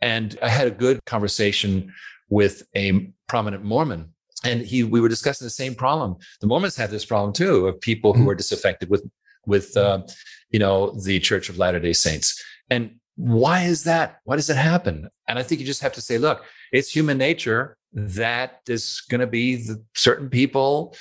And 0.00 0.38
I 0.40 0.48
had 0.48 0.68
a 0.68 0.72
good 0.72 1.04
conversation 1.04 1.92
with 2.28 2.62
a 2.76 3.10
prominent 3.26 3.64
Mormon 3.64 4.14
and 4.44 4.62
he 4.62 4.84
we 4.84 5.00
were 5.00 5.08
discussing 5.08 5.46
the 5.46 5.50
same 5.50 5.74
problem. 5.74 6.16
The 6.40 6.46
mormons 6.46 6.76
have 6.76 6.90
this 6.90 7.04
problem 7.04 7.32
too 7.32 7.66
of 7.66 7.80
people 7.80 8.12
who 8.12 8.20
mm-hmm. 8.20 8.30
are 8.30 8.34
disaffected 8.34 8.88
with 8.88 9.08
with 9.46 9.76
uh, 9.76 10.02
you 10.50 10.58
know 10.58 10.90
the 11.04 11.20
church 11.20 11.48
of 11.48 11.58
latter 11.58 11.80
day 11.80 11.92
saints. 11.92 12.42
And 12.70 12.96
why 13.16 13.62
is 13.62 13.84
that? 13.84 14.18
Why 14.24 14.36
does 14.36 14.50
it 14.50 14.56
happen? 14.56 15.08
And 15.26 15.38
i 15.38 15.42
think 15.42 15.60
you 15.60 15.66
just 15.66 15.82
have 15.82 15.92
to 15.94 16.00
say 16.00 16.18
look 16.18 16.44
it's 16.72 16.94
human 16.94 17.18
nature 17.18 17.76
that 17.92 18.60
is 18.68 19.02
going 19.10 19.20
to 19.20 19.26
be 19.26 19.56
the 19.56 19.82
certain 19.94 20.28
people 20.28 20.94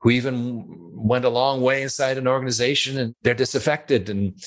who 0.00 0.10
even 0.10 0.64
went 0.94 1.24
a 1.24 1.28
long 1.28 1.60
way 1.60 1.82
inside 1.82 2.18
an 2.18 2.28
organization 2.28 2.98
and 2.98 3.14
they're 3.22 3.34
disaffected. 3.34 4.08
And 4.08 4.38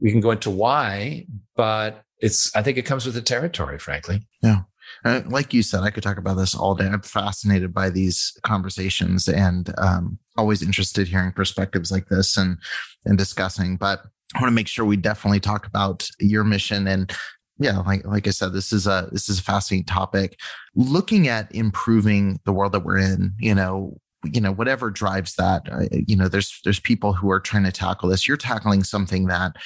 we 0.00 0.10
can 0.10 0.20
go 0.20 0.30
into 0.30 0.50
why 0.50 1.26
but 1.56 2.02
it's 2.20 2.54
i 2.54 2.62
think 2.62 2.78
it 2.78 2.82
comes 2.86 3.04
with 3.06 3.14
the 3.14 3.22
territory 3.22 3.78
frankly. 3.78 4.26
Yeah 4.42 4.62
uh, 5.04 5.22
like 5.26 5.54
you 5.54 5.62
said, 5.62 5.82
I 5.82 5.90
could 5.90 6.02
talk 6.02 6.18
about 6.18 6.34
this 6.34 6.54
all 6.54 6.74
day. 6.74 6.86
I'm 6.86 7.02
fascinated 7.02 7.72
by 7.72 7.90
these 7.90 8.36
conversations 8.42 9.28
and 9.28 9.72
um, 9.78 10.18
always 10.36 10.62
interested 10.62 11.08
hearing 11.08 11.32
perspectives 11.32 11.90
like 11.90 12.08
this 12.08 12.36
and 12.36 12.58
and 13.06 13.16
discussing. 13.16 13.76
But 13.76 14.02
I 14.34 14.40
want 14.40 14.50
to 14.50 14.54
make 14.54 14.68
sure 14.68 14.84
we 14.84 14.96
definitely 14.96 15.40
talk 15.40 15.66
about 15.66 16.08
your 16.18 16.44
mission 16.44 16.86
and 16.86 17.12
yeah, 17.58 17.78
like 17.80 18.06
like 18.06 18.26
I 18.26 18.30
said, 18.30 18.54
this 18.54 18.72
is 18.72 18.86
a 18.86 19.08
this 19.12 19.28
is 19.28 19.38
a 19.38 19.42
fascinating 19.42 19.84
topic. 19.84 20.40
Looking 20.74 21.28
at 21.28 21.54
improving 21.54 22.40
the 22.46 22.52
world 22.52 22.72
that 22.72 22.84
we're 22.84 22.96
in, 22.96 23.34
you 23.38 23.54
know, 23.54 24.00
you 24.24 24.40
know 24.40 24.52
whatever 24.52 24.90
drives 24.90 25.34
that 25.36 25.62
uh, 25.70 25.86
you 26.06 26.16
know 26.16 26.28
there's 26.28 26.60
there's 26.64 26.80
people 26.80 27.12
who 27.12 27.30
are 27.30 27.40
trying 27.40 27.64
to 27.64 27.72
tackle 27.72 28.08
this 28.08 28.28
you're 28.28 28.36
tackling 28.36 28.82
something 28.82 29.26
that 29.26 29.56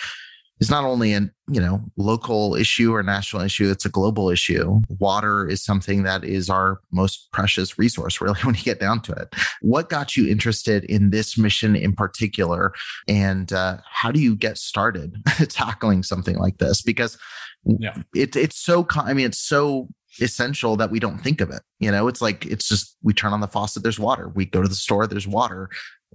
is 0.60 0.70
not 0.70 0.84
only 0.84 1.12
a 1.12 1.20
you 1.48 1.60
know 1.60 1.80
local 1.96 2.54
issue 2.54 2.94
or 2.94 3.02
national 3.02 3.42
issue 3.42 3.70
it's 3.70 3.84
a 3.84 3.90
global 3.90 4.30
issue. 4.30 4.80
Water 4.98 5.46
is 5.48 5.62
something 5.62 6.04
that 6.04 6.24
is 6.24 6.48
our 6.48 6.80
most 6.92 7.30
precious 7.32 7.78
resource 7.78 8.20
really 8.20 8.40
when 8.42 8.54
you 8.54 8.62
get 8.62 8.80
down 8.80 9.00
to 9.02 9.12
it. 9.12 9.34
What 9.60 9.90
got 9.90 10.16
you 10.16 10.28
interested 10.28 10.84
in 10.84 11.10
this 11.10 11.36
mission 11.36 11.76
in 11.76 11.94
particular? 11.94 12.72
And 13.08 13.52
uh, 13.52 13.78
how 13.90 14.10
do 14.10 14.20
you 14.20 14.36
get 14.36 14.58
started 14.58 15.16
tackling 15.48 16.02
something 16.02 16.36
like 16.36 16.58
this? 16.58 16.82
Because 16.82 17.18
yeah. 17.64 17.96
it, 18.14 18.36
it's 18.36 18.58
so 18.58 18.86
i 18.96 19.14
mean 19.14 19.26
it's 19.26 19.40
so 19.40 19.88
essential 20.20 20.76
that 20.76 20.90
we 20.90 21.00
don't 21.00 21.18
think 21.18 21.40
of 21.40 21.50
it. 21.50 21.62
You 21.80 21.90
know 21.90 22.08
it's 22.08 22.22
like 22.22 22.46
it's 22.46 22.68
just 22.68 22.96
we 23.02 23.12
turn 23.12 23.32
on 23.32 23.40
the 23.40 23.48
faucet 23.48 23.82
there's 23.82 23.98
water. 23.98 24.28
We 24.28 24.46
go 24.46 24.62
to 24.62 24.68
the 24.68 24.74
store 24.74 25.06
there's 25.06 25.26
water. 25.26 25.68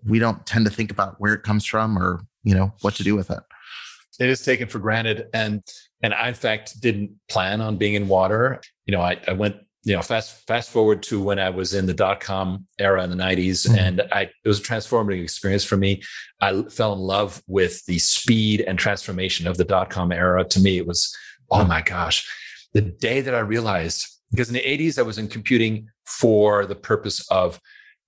We 0.05 0.17
don't 0.17 0.45
tend 0.45 0.65
to 0.65 0.71
think 0.71 0.91
about 0.91 1.15
where 1.19 1.33
it 1.33 1.43
comes 1.43 1.65
from 1.65 1.99
or 1.99 2.21
you 2.43 2.55
know 2.55 2.71
what 2.81 2.95
to 2.95 3.03
do 3.03 3.15
with 3.15 3.29
it 3.29 3.43
it 4.19 4.29
is 4.29 4.43
taken 4.43 4.67
for 4.67 4.79
granted. 4.79 5.27
And 5.33 5.63
and 6.03 6.13
I 6.13 6.27
in 6.27 6.33
fact 6.33 6.79
didn't 6.81 7.11
plan 7.29 7.61
on 7.61 7.77
being 7.77 7.93
in 7.93 8.07
water. 8.07 8.61
You 8.85 8.93
know, 8.93 9.01
I, 9.01 9.17
I 9.27 9.33
went, 9.33 9.55
you 9.83 9.95
know, 9.95 10.01
fast 10.01 10.45
fast 10.47 10.69
forward 10.69 11.03
to 11.03 11.21
when 11.21 11.39
I 11.39 11.49
was 11.49 11.73
in 11.73 11.85
the 11.85 11.93
dot 11.93 12.19
com 12.19 12.65
era 12.77 13.03
in 13.03 13.09
the 13.09 13.15
90s. 13.15 13.67
Mm-hmm. 13.67 13.79
And 13.79 14.01
I 14.11 14.21
it 14.23 14.47
was 14.47 14.59
a 14.59 14.63
transformative 14.63 15.23
experience 15.23 15.63
for 15.63 15.77
me. 15.77 16.03
I 16.41 16.63
fell 16.63 16.93
in 16.93 16.99
love 16.99 17.41
with 17.47 17.85
the 17.85 17.99
speed 17.99 18.61
and 18.61 18.77
transformation 18.77 19.47
of 19.47 19.57
the 19.57 19.65
dot 19.65 19.89
com 19.89 20.11
era. 20.11 20.43
To 20.43 20.59
me, 20.59 20.77
it 20.77 20.87
was, 20.87 21.15
oh 21.49 21.65
my 21.65 21.81
gosh. 21.81 22.27
The 22.73 22.81
day 22.81 23.21
that 23.21 23.33
I 23.33 23.39
realized, 23.39 24.05
because 24.31 24.49
in 24.49 24.53
the 24.53 24.61
80s 24.61 24.99
I 24.99 25.01
was 25.01 25.17
in 25.17 25.27
computing 25.27 25.87
for 26.05 26.65
the 26.65 26.75
purpose 26.75 27.27
of 27.31 27.59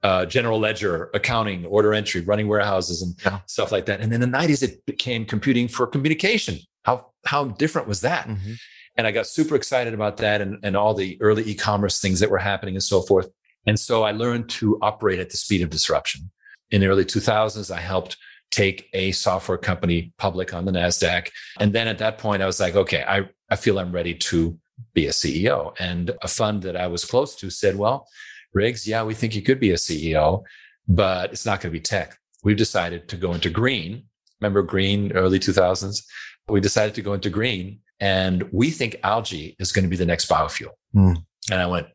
uh, 0.03 0.25
general 0.25 0.59
ledger, 0.59 1.09
accounting, 1.13 1.65
order 1.65 1.93
entry, 1.93 2.21
running 2.21 2.47
warehouses, 2.47 3.01
and 3.01 3.15
yeah. 3.23 3.39
stuff 3.45 3.71
like 3.71 3.85
that. 3.85 4.01
And 4.01 4.11
in 4.11 4.21
the 4.21 4.27
90s, 4.27 4.63
it 4.63 4.85
became 4.85 5.25
computing 5.25 5.67
for 5.67 5.85
communication. 5.87 6.57
How 6.83 7.11
how 7.25 7.45
different 7.45 7.87
was 7.87 8.01
that? 8.01 8.27
Mm-hmm. 8.27 8.53
And 8.97 9.07
I 9.07 9.11
got 9.11 9.27
super 9.27 9.55
excited 9.55 9.93
about 9.93 10.17
that 10.17 10.41
and, 10.41 10.57
and 10.63 10.75
all 10.75 10.93
the 10.93 11.17
early 11.21 11.43
e-commerce 11.49 12.01
things 12.01 12.19
that 12.19 12.29
were 12.29 12.37
happening 12.37 12.75
and 12.75 12.83
so 12.83 13.01
forth. 13.01 13.29
And 13.65 13.79
so 13.79 14.03
I 14.03 14.11
learned 14.11 14.49
to 14.49 14.77
operate 14.81 15.19
at 15.19 15.29
the 15.29 15.37
speed 15.37 15.61
of 15.61 15.69
disruption. 15.69 16.29
In 16.71 16.81
the 16.81 16.87
early 16.87 17.05
2000s, 17.05 17.73
I 17.73 17.79
helped 17.79 18.17
take 18.49 18.89
a 18.93 19.11
software 19.11 19.57
company 19.57 20.13
public 20.17 20.53
on 20.53 20.65
the 20.65 20.71
NASDAQ. 20.71 21.29
And 21.59 21.73
then 21.73 21.87
at 21.87 21.99
that 21.99 22.17
point, 22.17 22.41
I 22.41 22.45
was 22.45 22.59
like, 22.59 22.75
okay, 22.75 23.03
I, 23.07 23.29
I 23.49 23.55
feel 23.55 23.79
I'm 23.79 23.91
ready 23.91 24.13
to 24.13 24.57
be 24.93 25.07
a 25.07 25.11
CEO. 25.11 25.73
And 25.79 26.11
a 26.21 26.27
fund 26.27 26.63
that 26.63 26.75
I 26.75 26.87
was 26.87 27.05
close 27.05 27.35
to 27.37 27.49
said, 27.49 27.77
well, 27.77 28.07
Riggs, 28.53 28.87
yeah, 28.87 29.03
we 29.03 29.13
think 29.13 29.35
you 29.35 29.41
could 29.41 29.59
be 29.59 29.71
a 29.71 29.75
CEO, 29.75 30.43
but 30.87 31.31
it's 31.31 31.45
not 31.45 31.61
going 31.61 31.71
to 31.71 31.79
be 31.79 31.81
tech. 31.81 32.17
We've 32.43 32.57
decided 32.57 33.07
to 33.09 33.17
go 33.17 33.33
into 33.33 33.49
green. 33.49 34.03
Remember 34.39 34.63
green, 34.63 35.11
early 35.13 35.39
2000s? 35.39 36.03
We 36.49 36.59
decided 36.59 36.95
to 36.95 37.01
go 37.01 37.13
into 37.13 37.29
green 37.29 37.79
and 37.99 38.43
we 38.51 38.71
think 38.71 38.97
algae 39.03 39.55
is 39.59 39.71
going 39.71 39.83
to 39.83 39.89
be 39.89 39.95
the 39.95 40.05
next 40.05 40.27
biofuel. 40.27 40.71
Mm. 40.95 41.23
And 41.51 41.61
I 41.61 41.67
went, 41.67 41.87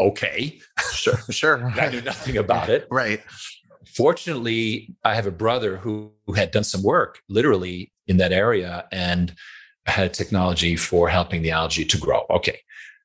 okay. 0.00 0.58
Sure, 0.92 1.18
sure. 1.30 1.70
I 1.80 1.90
knew 1.90 2.00
nothing 2.00 2.38
about 2.38 2.68
it. 2.68 2.88
right. 2.90 3.20
Fortunately, 3.94 4.94
I 5.04 5.14
have 5.14 5.26
a 5.26 5.30
brother 5.30 5.76
who, 5.76 6.12
who 6.26 6.32
had 6.32 6.50
done 6.50 6.64
some 6.64 6.82
work 6.82 7.20
literally 7.28 7.92
in 8.06 8.16
that 8.16 8.32
area 8.32 8.86
and 8.90 9.34
had 9.84 10.14
technology 10.14 10.76
for 10.76 11.08
helping 11.10 11.42
the 11.42 11.50
algae 11.50 11.84
to 11.84 11.98
grow. 11.98 12.24
Okay. 12.30 12.60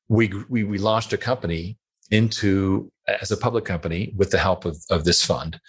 We, 0.08 0.32
we, 0.48 0.64
we 0.64 0.78
launched 0.78 1.12
a 1.12 1.18
company 1.18 1.76
into 2.10 2.90
as 3.20 3.30
a 3.30 3.36
public 3.36 3.64
company 3.64 4.12
with 4.16 4.30
the 4.30 4.38
help 4.38 4.64
of, 4.64 4.76
of 4.90 5.04
this 5.04 5.24
fund 5.24 5.60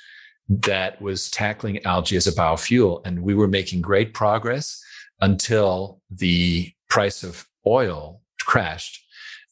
that 0.49 1.01
was 1.01 1.29
tackling 1.29 1.83
algae 1.85 2.17
as 2.17 2.27
a 2.27 2.31
biofuel. 2.31 3.05
And 3.05 3.21
we 3.21 3.35
were 3.35 3.47
making 3.47 3.81
great 3.81 4.13
progress 4.13 4.81
until 5.21 6.01
the 6.09 6.71
price 6.89 7.23
of 7.23 7.47
oil 7.65 8.21
crashed. 8.41 9.05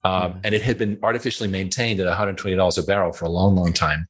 Um, 0.03 0.11
mm-hmm. 0.13 0.39
And 0.43 0.55
it 0.55 0.61
had 0.61 0.77
been 0.77 0.99
artificially 1.03 1.49
maintained 1.49 1.99
at 1.99 2.07
$120 2.07 2.77
a 2.77 2.83
barrel 2.83 3.11
for 3.11 3.25
a 3.25 3.29
long, 3.29 3.55
long 3.55 3.73
time, 3.73 4.07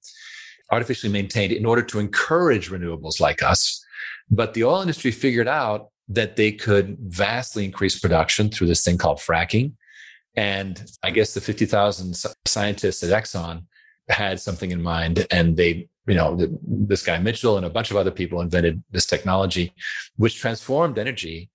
artificially 0.71 1.11
maintained 1.11 1.51
in 1.51 1.65
order 1.65 1.81
to 1.81 1.99
encourage 1.99 2.69
renewables 2.69 3.19
like 3.19 3.43
us. 3.43 3.83
But 4.29 4.53
the 4.53 4.63
oil 4.63 4.81
industry 4.81 5.11
figured 5.11 5.47
out 5.47 5.89
that 6.09 6.37
they 6.37 6.51
could 6.51 6.97
vastly 7.01 7.65
increase 7.65 7.99
production 7.99 8.49
through 8.49 8.67
this 8.67 8.83
thing 8.83 8.97
called 8.97 9.17
fracking. 9.17 9.73
And 10.37 10.85
I 11.01 11.09
guess 11.09 11.33
the 11.33 11.41
50,000 11.41 12.15
scientists 12.45 13.03
at 13.03 13.09
Exxon 13.09 13.63
had 14.09 14.39
something 14.39 14.71
in 14.71 14.81
mind 14.81 15.27
and 15.31 15.57
they 15.57 15.89
you 16.07 16.15
know 16.15 16.37
this 16.65 17.03
guy 17.03 17.17
mitchell 17.19 17.57
and 17.57 17.65
a 17.65 17.69
bunch 17.69 17.91
of 17.91 17.97
other 17.97 18.11
people 18.11 18.39
invented 18.39 18.81
this 18.91 19.05
technology 19.05 19.73
which 20.15 20.39
transformed 20.39 20.97
energy 20.97 21.49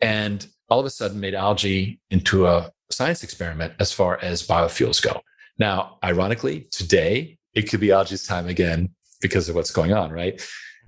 and 0.00 0.46
all 0.68 0.78
of 0.78 0.86
a 0.86 0.90
sudden 0.90 1.18
made 1.18 1.34
algae 1.34 1.98
into 2.10 2.46
a 2.46 2.70
science 2.90 3.24
experiment 3.24 3.72
as 3.80 3.92
far 3.92 4.18
as 4.22 4.46
biofuels 4.46 5.02
go. 5.02 5.20
Now 5.58 5.98
ironically 6.04 6.68
today 6.70 7.38
it 7.54 7.62
could 7.62 7.80
be 7.80 7.90
algae's 7.90 8.24
time 8.24 8.46
again 8.46 8.90
because 9.20 9.48
of 9.48 9.56
what's 9.56 9.72
going 9.72 9.92
on 9.92 10.12
right? 10.12 10.40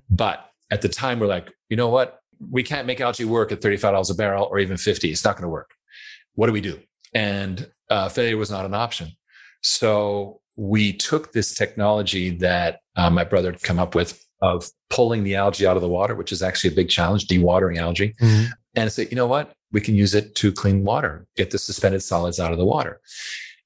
But 0.09 0.49
at 0.71 0.81
the 0.81 0.89
time 0.89 1.19
we're 1.19 1.27
like 1.27 1.51
you 1.67 1.75
know 1.75 1.89
what? 1.89 2.19
We 2.49 2.63
can't 2.63 2.87
make 2.87 3.01
algae 3.01 3.25
work 3.25 3.51
at 3.51 3.59
$35 3.59 4.09
a 4.09 4.13
barrel 4.13 4.47
or 4.49 4.59
even 4.59 4.77
50 4.77 5.11
it's 5.11 5.25
not 5.25 5.35
going 5.35 5.43
to 5.43 5.49
work. 5.49 5.71
What 6.35 6.47
do 6.47 6.53
we 6.53 6.61
do 6.61 6.79
and 7.13 7.69
uh, 7.89 8.07
failure 8.09 8.37
was 8.37 8.51
not 8.51 8.65
an 8.65 8.73
option 8.73 9.11
so 9.61 10.41
we 10.55 10.91
took 10.91 11.31
this 11.31 11.53
technology 11.53 12.31
that 12.31 12.81
uh, 12.95 13.09
my 13.09 13.23
brother 13.23 13.51
had 13.51 13.61
come 13.61 13.79
up 13.79 13.95
with 13.95 14.23
of 14.41 14.69
pulling 14.89 15.23
the 15.23 15.35
algae 15.35 15.67
out 15.67 15.75
of 15.75 15.81
the 15.81 15.89
water, 15.89 16.15
which 16.15 16.31
is 16.31 16.41
actually 16.41 16.71
a 16.71 16.75
big 16.75 16.89
challenge, 16.89 17.27
dewatering 17.27 17.77
algae, 17.77 18.15
mm-hmm. 18.21 18.51
and 18.75 18.91
say, 18.91 19.07
you 19.09 19.15
know 19.15 19.27
what, 19.27 19.53
we 19.71 19.81
can 19.81 19.95
use 19.95 20.13
it 20.15 20.35
to 20.35 20.51
clean 20.51 20.83
water, 20.83 21.27
get 21.35 21.51
the 21.51 21.57
suspended 21.57 22.01
solids 22.01 22.39
out 22.39 22.51
of 22.51 22.57
the 22.57 22.65
water. 22.65 22.99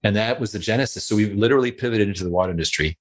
And 0.03 0.15
that 0.15 0.39
was 0.39 0.51
the 0.51 0.59
genesis. 0.59 1.05
So 1.05 1.15
we 1.15 1.27
literally 1.33 1.71
pivoted 1.71 2.07
into 2.07 2.23
the 2.23 2.29
water 2.29 2.51
industry. 2.51 2.97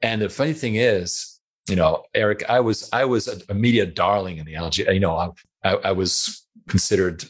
And 0.00 0.22
the 0.22 0.28
funny 0.28 0.54
thing 0.54 0.76
is, 0.76 1.40
you 1.68 1.76
know, 1.76 2.04
Eric, 2.14 2.42
I 2.48 2.60
was 2.60 2.88
I 2.92 3.04
was 3.04 3.28
a, 3.28 3.38
a 3.50 3.54
media 3.54 3.84
darling 3.84 4.38
in 4.38 4.46
the 4.46 4.56
algae. 4.56 4.86
You 4.90 5.00
know, 5.00 5.34
I, 5.62 5.74
I, 5.74 5.92
was 5.92 6.46
considered 6.68 7.24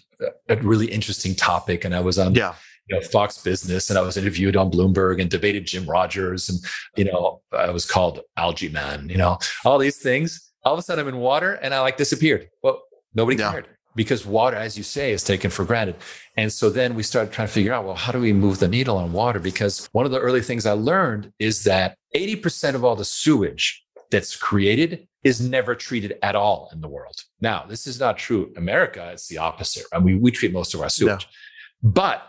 a 0.48 0.56
really 0.56 0.86
interesting 0.86 1.34
topic, 1.34 1.84
and 1.84 1.94
I 1.94 2.00
was 2.00 2.18
on 2.18 2.34
yeah 2.34 2.54
you 2.90 2.96
know, 2.96 3.02
Fox 3.02 3.38
Business, 3.38 3.88
and 3.88 3.98
I 3.98 4.02
was 4.02 4.16
interviewed 4.16 4.56
on 4.56 4.70
Bloomberg 4.70 5.20
and 5.20 5.30
debated 5.30 5.64
Jim 5.64 5.86
Rogers, 5.88 6.48
and 6.48 6.58
you 6.96 7.04
know, 7.04 7.40
I 7.52 7.70
was 7.70 7.86
called 7.86 8.20
Algae 8.36 8.68
Man. 8.68 9.08
You 9.08 9.16
know, 9.16 9.38
all 9.64 9.78
these 9.78 9.98
things. 9.98 10.52
All 10.64 10.74
of 10.74 10.78
a 10.78 10.82
sudden, 10.82 11.06
I'm 11.06 11.14
in 11.14 11.20
water, 11.20 11.54
and 11.54 11.72
I 11.72 11.80
like 11.80 11.96
disappeared. 11.96 12.48
Well, 12.62 12.82
nobody 13.14 13.38
yeah. 13.38 13.52
cared 13.52 13.68
because 13.94 14.26
water, 14.26 14.56
as 14.56 14.76
you 14.76 14.82
say, 14.82 15.12
is 15.12 15.22
taken 15.22 15.50
for 15.50 15.64
granted. 15.64 15.96
And 16.36 16.52
so 16.52 16.68
then 16.68 16.94
we 16.94 17.02
started 17.02 17.32
trying 17.32 17.48
to 17.48 17.52
figure 17.52 17.72
out, 17.72 17.84
well, 17.84 17.94
how 17.94 18.12
do 18.12 18.20
we 18.20 18.32
move 18.32 18.58
the 18.58 18.68
needle 18.68 18.96
on 18.96 19.12
water? 19.12 19.40
Because 19.40 19.88
one 19.92 20.04
of 20.04 20.12
the 20.12 20.20
early 20.20 20.42
things 20.42 20.66
I 20.66 20.72
learned 20.72 21.32
is 21.38 21.64
that 21.64 21.96
80% 22.14 22.74
of 22.74 22.84
all 22.84 22.94
the 22.94 23.04
sewage 23.04 23.84
that's 24.10 24.36
created 24.36 25.08
is 25.22 25.40
never 25.40 25.74
treated 25.74 26.14
at 26.22 26.34
all 26.34 26.70
in 26.72 26.80
the 26.80 26.88
world. 26.88 27.16
Now, 27.40 27.64
this 27.68 27.86
is 27.86 28.00
not 28.00 28.16
true. 28.16 28.52
America, 28.56 29.10
it's 29.12 29.28
the 29.28 29.38
opposite. 29.38 29.84
I 29.92 29.98
mean, 29.98 30.20
we 30.20 30.30
treat 30.30 30.52
most 30.52 30.74
of 30.74 30.80
our 30.80 30.88
sewage. 30.88 31.24
Yeah. 31.24 31.90
But 31.90 32.26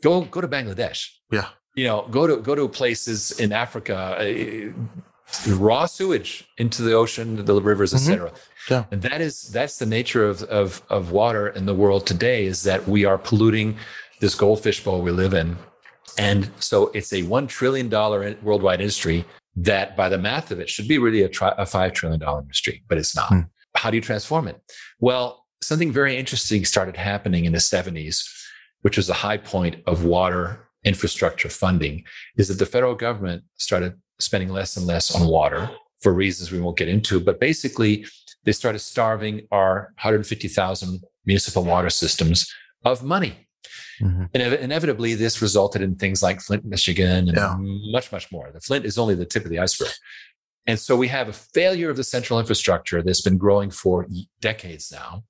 go 0.00 0.22
go 0.22 0.40
to 0.40 0.48
Bangladesh. 0.48 1.08
Yeah. 1.30 1.48
You 1.74 1.86
know, 1.86 2.06
go 2.10 2.26
to 2.26 2.36
go 2.38 2.54
to 2.54 2.68
places 2.68 3.38
in 3.38 3.52
Africa, 3.52 4.16
uh, 4.18 5.52
raw 5.54 5.86
sewage 5.86 6.48
into 6.58 6.82
the 6.82 6.92
ocean, 6.92 7.44
the 7.44 7.62
rivers, 7.62 7.92
mm-hmm. 7.92 8.12
etc. 8.12 8.32
Yeah. 8.68 8.84
And 8.90 9.02
that 9.02 9.20
is 9.20 9.50
that's 9.50 9.78
the 9.78 9.86
nature 9.86 10.24
of, 10.26 10.42
of 10.44 10.82
of 10.90 11.12
water 11.12 11.48
in 11.48 11.66
the 11.66 11.74
world 11.74 12.06
today 12.06 12.44
is 12.44 12.64
that 12.64 12.88
we 12.88 13.04
are 13.04 13.18
polluting 13.18 13.76
this 14.20 14.34
goldfish 14.34 14.82
bowl 14.82 15.00
we 15.00 15.10
live 15.10 15.34
in. 15.34 15.56
And 16.18 16.50
so 16.58 16.88
it's 16.88 17.12
a 17.12 17.22
$1 17.22 17.48
trillion 17.48 17.88
worldwide 18.42 18.80
industry 18.80 19.24
that 19.62 19.96
by 19.96 20.08
the 20.08 20.18
math 20.18 20.50
of 20.50 20.60
it 20.60 20.68
should 20.68 20.88
be 20.88 20.98
really 20.98 21.22
a, 21.22 21.28
tri- 21.28 21.54
a 21.58 21.64
$5 21.64 21.94
trillion 21.94 22.22
industry, 22.22 22.82
but 22.88 22.98
it's 22.98 23.14
not. 23.16 23.28
Hmm. 23.28 23.40
How 23.74 23.90
do 23.90 23.96
you 23.96 24.02
transform 24.02 24.48
it? 24.48 24.60
Well, 24.98 25.46
something 25.62 25.92
very 25.92 26.16
interesting 26.16 26.64
started 26.64 26.96
happening 26.96 27.44
in 27.44 27.52
the 27.52 27.58
70s 27.58 28.24
which 28.82 28.96
was 28.96 29.06
the 29.06 29.14
high 29.14 29.36
point 29.36 29.76
of 29.86 30.04
water 30.04 30.68
infrastructure 30.84 31.48
funding, 31.48 32.04
is 32.36 32.48
that 32.48 32.58
the 32.58 32.66
federal 32.66 32.94
government 32.94 33.44
started 33.56 33.94
spending 34.18 34.48
less 34.48 34.76
and 34.76 34.86
less 34.86 35.14
on 35.14 35.28
water 35.28 35.70
for 36.00 36.12
reasons 36.12 36.50
we 36.50 36.60
won't 36.60 36.78
get 36.78 36.88
into. 36.88 37.20
But 37.20 37.40
basically, 37.40 38.06
they 38.44 38.52
started 38.52 38.78
starving 38.78 39.46
our 39.50 39.92
150,000 39.96 41.00
municipal 41.26 41.64
water 41.64 41.90
systems 41.90 42.50
of 42.84 43.02
money. 43.04 43.46
Mm-hmm. 44.00 44.24
And 44.34 44.42
inevitably, 44.54 45.14
this 45.14 45.42
resulted 45.42 45.82
in 45.82 45.96
things 45.96 46.22
like 46.22 46.40
Flint, 46.40 46.64
Michigan, 46.64 47.28
and 47.28 47.36
yeah. 47.36 47.56
much, 47.58 48.10
much 48.12 48.30
more. 48.32 48.50
The 48.52 48.60
Flint 48.60 48.84
is 48.84 48.98
only 48.98 49.14
the 49.14 49.26
tip 49.26 49.44
of 49.44 49.50
the 49.50 49.58
iceberg. 49.58 49.90
And 50.66 50.78
so 50.78 50.96
we 50.96 51.08
have 51.08 51.28
a 51.28 51.32
failure 51.32 51.90
of 51.90 51.96
the 51.96 52.04
central 52.04 52.38
infrastructure 52.38 53.02
that's 53.02 53.22
been 53.22 53.38
growing 53.38 53.70
for 53.70 54.06
decades 54.40 54.92
now. 54.92 55.24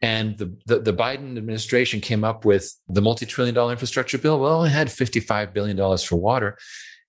And 0.00 0.36
the, 0.36 0.56
the, 0.66 0.80
the, 0.80 0.92
Biden 0.92 1.36
administration 1.38 2.00
came 2.00 2.24
up 2.24 2.44
with 2.44 2.74
the 2.88 3.00
multi 3.00 3.24
trillion 3.24 3.54
dollar 3.54 3.70
infrastructure 3.70 4.18
bill. 4.18 4.40
Well, 4.40 4.64
it 4.64 4.70
had 4.70 4.88
$55 4.88 5.52
billion 5.52 5.76
for 5.98 6.16
water. 6.16 6.58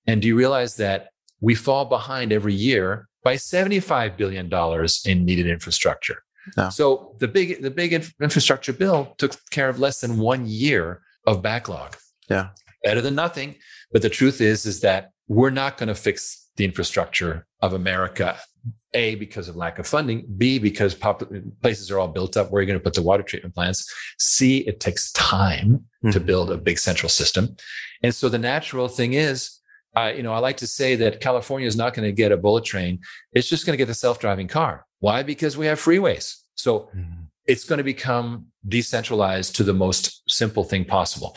And 0.06 0.22
do 0.22 0.28
you 0.28 0.36
realize 0.36 0.76
that 0.76 1.10
we 1.42 1.56
fall 1.56 1.86
behind 1.86 2.32
every 2.32 2.54
year 2.54 3.08
by 3.24 3.36
$75 3.36 4.16
billion 4.16 4.46
in 5.06 5.26
needed 5.26 5.48
infrastructure? 5.48 6.22
No. 6.58 6.70
So 6.70 7.16
the 7.20 7.28
big, 7.28 7.62
the 7.62 7.72
big 7.72 7.94
infrastructure 7.94 8.74
bill 8.74 9.16
took 9.18 9.34
care 9.50 9.70
of 9.70 9.80
less 9.80 10.02
than 10.02 10.18
one 10.18 10.46
year 10.46 11.02
of 11.26 11.42
backlog. 11.42 11.96
Yeah. 12.30 12.50
Better 12.84 13.02
than 13.02 13.16
nothing. 13.16 13.56
But 13.92 14.02
the 14.02 14.10
truth 14.10 14.42
is, 14.42 14.66
is 14.66 14.82
that 14.82 15.12
we're 15.28 15.52
not 15.52 15.78
going 15.78 15.88
to 15.88 15.96
fix 15.96 16.50
the 16.58 16.66
infrastructure 16.66 17.46
of 17.62 17.74
America 17.74 18.38
a, 18.94 19.16
because 19.16 19.48
of 19.48 19.56
lack 19.56 19.80
of 19.80 19.88
funding. 19.88 20.26
B, 20.38 20.60
because 20.60 20.94
pop- 20.94 21.32
places 21.62 21.90
are 21.90 21.98
all 21.98 22.08
built 22.08 22.38
up. 22.38 22.52
Where 22.52 22.60
are 22.60 22.62
you 22.62 22.68
going 22.68 22.80
to 22.80 22.84
put 22.84 22.94
the 22.94 23.02
water 23.02 23.24
treatment 23.24 23.56
plants? 23.56 23.92
C, 24.20 24.60
it 24.60 24.80
takes 24.80 25.12
time 25.14 25.86
mm-hmm. 26.04 26.12
to 26.12 26.20
build 26.20 26.52
a 26.52 26.58
big 26.58 26.78
central 26.78 27.10
system. 27.10 27.56
And 28.04 28.14
so 28.14 28.30
the 28.30 28.38
natural 28.38 28.88
thing 28.88 29.14
is, 29.14 29.60
uh, 29.96 30.12
you 30.16 30.24
know, 30.24 30.34
I 30.34 30.40
like 30.40 30.58
to 30.58 30.68
say 30.68 30.96
that 30.98 31.22
California 31.22 31.68
is 31.68 31.76
not 31.76 31.94
going 31.94 32.08
to 32.08 32.12
get 32.12 32.32
a 32.32 32.38
bullet 32.38 32.66
train. 32.66 33.00
It's 33.32 33.48
just 33.48 33.66
going 33.66 33.74
to 33.74 33.78
get 33.78 33.90
a 33.90 33.96
self-driving 33.96 34.48
car. 34.48 34.86
Why? 35.04 35.22
Because 35.22 35.58
we 35.58 35.66
have 35.66 35.82
freeways. 35.82 36.38
So 36.56 36.90
mm-hmm. 36.96 37.24
it's 37.46 37.66
going 37.66 37.80
to 37.80 37.84
become 37.84 38.46
decentralized 38.66 39.54
to 39.58 39.64
the 39.66 39.74
most 39.74 40.24
simple 40.32 40.64
thing 40.64 40.86
possible. 40.86 41.36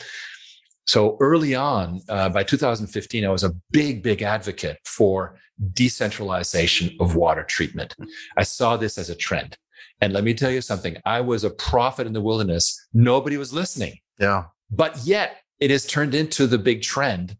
So 0.85 1.17
early 1.19 1.53
on, 1.53 1.99
uh, 2.07 2.29
by 2.29 2.43
2015, 2.43 3.25
I 3.25 3.29
was 3.29 3.43
a 3.43 3.51
big, 3.71 4.03
big 4.03 4.21
advocate 4.21 4.77
for 4.85 5.37
decentralization 5.73 6.95
of 7.01 7.15
water 7.15 7.43
treatment. 7.43 7.93
I 8.37 8.43
saw 8.43 8.77
this 8.77 8.97
as 8.97 9.09
a 9.09 9.15
trend. 9.15 9.57
And 9.99 10.13
let 10.13 10.23
me 10.23 10.33
tell 10.33 10.51
you 10.51 10.61
something. 10.61 10.95
I 11.03 11.19
was 11.19 11.43
a 11.43 11.49
prophet 11.49 12.07
in 12.07 12.13
the 12.13 12.21
wilderness. 12.21 12.87
Nobody 12.93 13.35
was 13.35 13.51
listening. 13.51 13.97
Yeah. 14.17 14.45
But 14.71 14.97
yet 15.03 15.41
it 15.59 15.71
has 15.71 15.85
turned 15.85 16.15
into 16.15 16.47
the 16.47 16.57
big 16.57 16.83
trend 16.83 17.35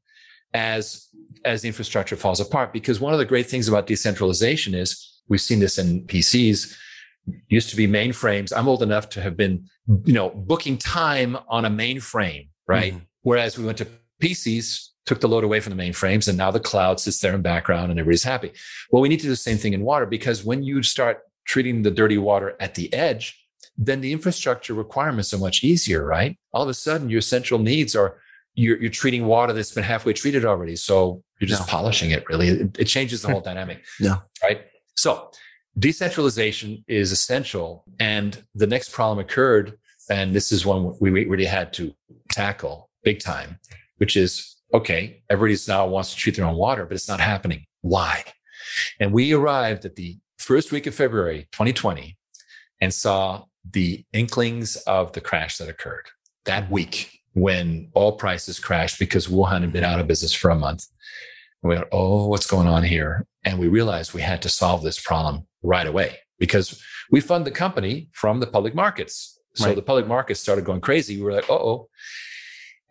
as, 0.53 1.07
as 1.45 1.63
infrastructure 1.63 2.17
falls 2.17 2.41
apart. 2.41 2.73
Because 2.73 2.99
one 2.99 3.13
of 3.13 3.19
the 3.19 3.23
great 3.23 3.49
things 3.49 3.69
about 3.69 3.87
decentralization 3.87 4.75
is 4.75 5.13
we've 5.27 5.41
seen 5.41 5.59
this 5.59 5.77
in 5.77 6.01
PCs 6.05 6.75
used 7.49 7.69
to 7.69 7.75
be 7.75 7.87
mainframes. 7.87 8.53
I'm 8.55 8.67
old 8.67 8.81
enough 8.81 9.09
to 9.09 9.21
have 9.21 9.35
been, 9.35 9.67
you 10.05 10.13
know, 10.13 10.29
booking 10.29 10.77
time 10.77 11.37
on 11.49 11.65
a 11.65 11.69
mainframe, 11.69 12.49
right? 12.67 12.93
Mm-hmm. 12.93 13.03
Whereas 13.23 13.57
we 13.57 13.65
went 13.65 13.77
to 13.79 13.87
PCs, 14.21 14.89
took 15.05 15.21
the 15.21 15.27
load 15.27 15.43
away 15.43 15.59
from 15.59 15.75
the 15.75 15.81
mainframes, 15.81 16.27
and 16.27 16.37
now 16.37 16.51
the 16.51 16.59
cloud 16.59 16.99
sits 16.99 17.19
there 17.19 17.33
in 17.33 17.41
background 17.41 17.91
and 17.91 17.99
everybody's 17.99 18.23
happy. 18.23 18.51
Well, 18.91 19.01
we 19.01 19.09
need 19.09 19.17
to 19.17 19.23
do 19.23 19.29
the 19.29 19.35
same 19.35 19.57
thing 19.57 19.73
in 19.73 19.81
water 19.81 20.05
because 20.05 20.43
when 20.43 20.63
you 20.63 20.83
start 20.83 21.21
treating 21.45 21.81
the 21.81 21.91
dirty 21.91 22.17
water 22.17 22.55
at 22.59 22.75
the 22.75 22.93
edge, 22.93 23.41
then 23.77 24.01
the 24.01 24.11
infrastructure 24.11 24.73
requirements 24.73 25.33
are 25.33 25.37
much 25.37 25.63
easier, 25.63 26.05
right? 26.05 26.37
All 26.51 26.63
of 26.63 26.69
a 26.69 26.73
sudden, 26.73 27.09
your 27.09 27.21
central 27.21 27.59
needs 27.59 27.95
are 27.95 28.19
you're, 28.55 28.81
you're 28.81 28.91
treating 28.91 29.25
water 29.27 29.53
that's 29.53 29.71
been 29.71 29.83
halfway 29.83 30.13
treated 30.13 30.43
already. 30.43 30.75
So 30.75 31.23
you're 31.39 31.47
just 31.47 31.67
polishing 31.67 32.11
it, 32.11 32.27
really. 32.27 32.47
It, 32.49 32.79
it 32.79 32.85
changes 32.85 33.21
the 33.21 33.29
whole 33.29 33.41
dynamic. 33.41 33.85
Yeah. 33.99 34.17
Right. 34.41 34.65
So 34.97 35.31
decentralization 35.79 36.83
is 36.87 37.11
essential. 37.11 37.85
And 37.99 38.43
the 38.55 38.67
next 38.67 38.91
problem 38.91 39.19
occurred, 39.19 39.77
and 40.09 40.33
this 40.33 40.51
is 40.51 40.65
one 40.65 40.95
we 40.99 41.09
really 41.09 41.45
had 41.45 41.71
to 41.73 41.93
tackle 42.31 42.89
big 43.03 43.19
time, 43.19 43.59
which 43.97 44.17
is 44.17 44.55
okay, 44.73 45.23
everybody's 45.29 45.67
now 45.67 45.87
wants 45.87 46.11
to 46.11 46.17
treat 46.17 46.35
their 46.35 46.45
own 46.45 46.57
water, 46.57 46.85
but 46.85 46.95
it's 46.95 47.07
not 47.07 47.21
happening. 47.21 47.65
Why? 47.81 48.25
And 48.99 49.13
we 49.13 49.31
arrived 49.31 49.85
at 49.85 49.95
the 49.95 50.17
first 50.39 50.73
week 50.73 50.87
of 50.87 50.93
February 50.93 51.47
2020 51.53 52.17
and 52.81 52.93
saw 52.93 53.45
the 53.69 54.03
inklings 54.11 54.75
of 54.87 55.13
the 55.13 55.21
crash 55.21 55.57
that 55.57 55.69
occurred 55.69 56.07
that 56.45 56.69
week 56.69 57.19
when 57.33 57.89
oil 57.95 58.13
prices 58.13 58.59
crashed 58.59 58.99
because 58.99 59.27
Wuhan 59.27 59.61
had 59.61 59.71
been 59.71 59.83
out 59.83 59.99
of 59.99 60.07
business 60.07 60.33
for 60.33 60.49
a 60.49 60.55
month. 60.55 60.85
And 61.67 61.75
we 61.75 61.79
went, 61.79 61.89
oh, 61.91 62.27
what's 62.27 62.47
going 62.47 62.67
on 62.67 62.83
here? 62.83 63.25
And 63.43 63.59
we 63.59 63.67
realized 63.67 64.13
we 64.13 64.21
had 64.21 64.41
to 64.43 64.49
solve 64.49 64.83
this 64.83 65.01
problem 65.01 65.45
right 65.63 65.85
away 65.85 66.19
because 66.39 66.81
we 67.11 67.19
fund 67.19 67.45
the 67.45 67.51
company 67.51 68.07
from 68.13 68.39
the 68.39 68.47
public 68.47 68.73
markets. 68.73 69.37
So 69.55 69.65
right. 69.65 69.75
the 69.75 69.81
public 69.81 70.07
markets 70.07 70.39
started 70.39 70.63
going 70.63 70.79
crazy. 70.79 71.17
We 71.17 71.23
were 71.23 71.33
like, 71.33 71.49
oh, 71.49 71.89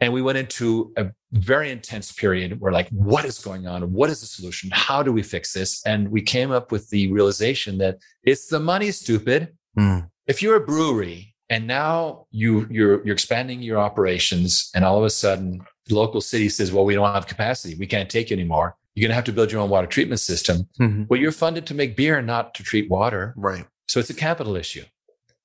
And 0.00 0.12
we 0.12 0.20
went 0.20 0.36
into 0.36 0.92
a 0.98 1.06
very 1.32 1.70
intense 1.70 2.12
period 2.12 2.60
where, 2.60 2.72
like, 2.72 2.88
what 2.90 3.24
is 3.24 3.38
going 3.38 3.66
on? 3.66 3.92
What 3.92 4.10
is 4.10 4.20
the 4.20 4.26
solution? 4.26 4.68
How 4.72 5.02
do 5.02 5.10
we 5.10 5.22
fix 5.22 5.54
this? 5.54 5.84
And 5.86 6.10
we 6.10 6.20
came 6.20 6.50
up 6.50 6.70
with 6.70 6.90
the 6.90 7.10
realization 7.10 7.78
that 7.78 7.98
it's 8.24 8.48
the 8.48 8.60
money, 8.60 8.90
stupid. 8.90 9.56
Mm. 9.78 10.10
If 10.26 10.42
you're 10.42 10.56
a 10.56 10.66
brewery 10.66 11.34
and 11.48 11.66
now 11.66 12.26
you 12.30 12.66
you're 12.70 13.04
you're 13.04 13.14
expanding 13.14 13.62
your 13.62 13.78
operations, 13.78 14.70
and 14.74 14.84
all 14.84 14.98
of 14.98 15.04
a 15.04 15.10
sudden 15.10 15.64
the 15.86 15.94
local 15.94 16.20
city 16.20 16.48
says, 16.48 16.72
"Well, 16.72 16.84
we 16.84 16.94
don't 16.94 17.12
have 17.12 17.26
capacity. 17.26 17.74
We 17.74 17.86
can't 17.86 18.10
take 18.10 18.30
you 18.30 18.36
anymore. 18.36 18.76
You're 18.94 19.02
going 19.02 19.10
to 19.10 19.16
have 19.16 19.24
to 19.24 19.32
build 19.32 19.52
your 19.52 19.60
own 19.60 19.70
water 19.70 19.86
treatment 19.86 20.20
system." 20.20 20.68
Mm-hmm. 20.80 21.04
Well, 21.08 21.20
you're 21.20 21.32
funded 21.32 21.66
to 21.66 21.74
make 21.74 21.96
beer, 21.96 22.20
not 22.22 22.54
to 22.54 22.62
treat 22.62 22.90
water. 22.90 23.34
Right. 23.36 23.64
So 23.88 24.00
it's 24.00 24.10
a 24.10 24.14
capital 24.14 24.56
issue. 24.56 24.84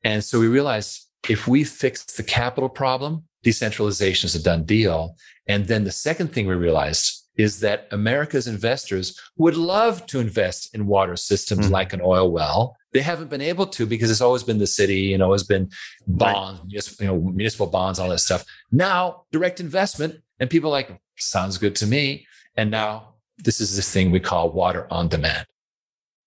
And 0.03 0.23
so 0.23 0.39
we 0.39 0.47
realized 0.47 1.07
if 1.29 1.47
we 1.47 1.63
fix 1.63 2.03
the 2.05 2.23
capital 2.23 2.69
problem, 2.69 3.23
decentralization 3.43 4.27
is 4.27 4.35
a 4.35 4.41
done 4.41 4.63
deal. 4.63 5.15
And 5.47 5.67
then 5.67 5.83
the 5.83 5.91
second 5.91 6.33
thing 6.33 6.47
we 6.47 6.55
realized 6.55 7.21
is 7.37 7.59
that 7.61 7.87
America's 7.91 8.47
investors 8.47 9.19
would 9.37 9.55
love 9.55 10.05
to 10.07 10.19
invest 10.19 10.73
in 10.75 10.85
water 10.85 11.15
systems 11.15 11.65
mm-hmm. 11.65 11.73
like 11.73 11.93
an 11.93 12.01
oil 12.03 12.31
well. 12.31 12.75
They 12.93 13.01
haven't 13.01 13.29
been 13.29 13.41
able 13.41 13.67
to 13.67 13.85
because 13.85 14.11
it's 14.11 14.21
always 14.21 14.43
been 14.43 14.57
the 14.57 14.67
city, 14.67 14.99
you 14.99 15.17
know, 15.17 15.31
has 15.31 15.43
been 15.43 15.69
bonds, 16.07 16.61
right. 16.61 16.99
you 16.99 17.07
know, 17.07 17.19
municipal 17.19 17.67
bonds, 17.67 17.99
all 17.99 18.09
that 18.09 18.19
stuff. 18.19 18.43
Now, 18.71 19.23
direct 19.31 19.59
investment, 19.61 20.21
and 20.41 20.49
people 20.49 20.71
like, 20.71 20.99
sounds 21.17 21.57
good 21.59 21.75
to 21.75 21.85
me. 21.85 22.25
And 22.57 22.71
now 22.71 23.13
this 23.37 23.61
is 23.61 23.75
this 23.75 23.93
thing 23.93 24.11
we 24.11 24.19
call 24.19 24.51
water 24.51 24.87
on 24.91 25.07
demand. 25.07 25.45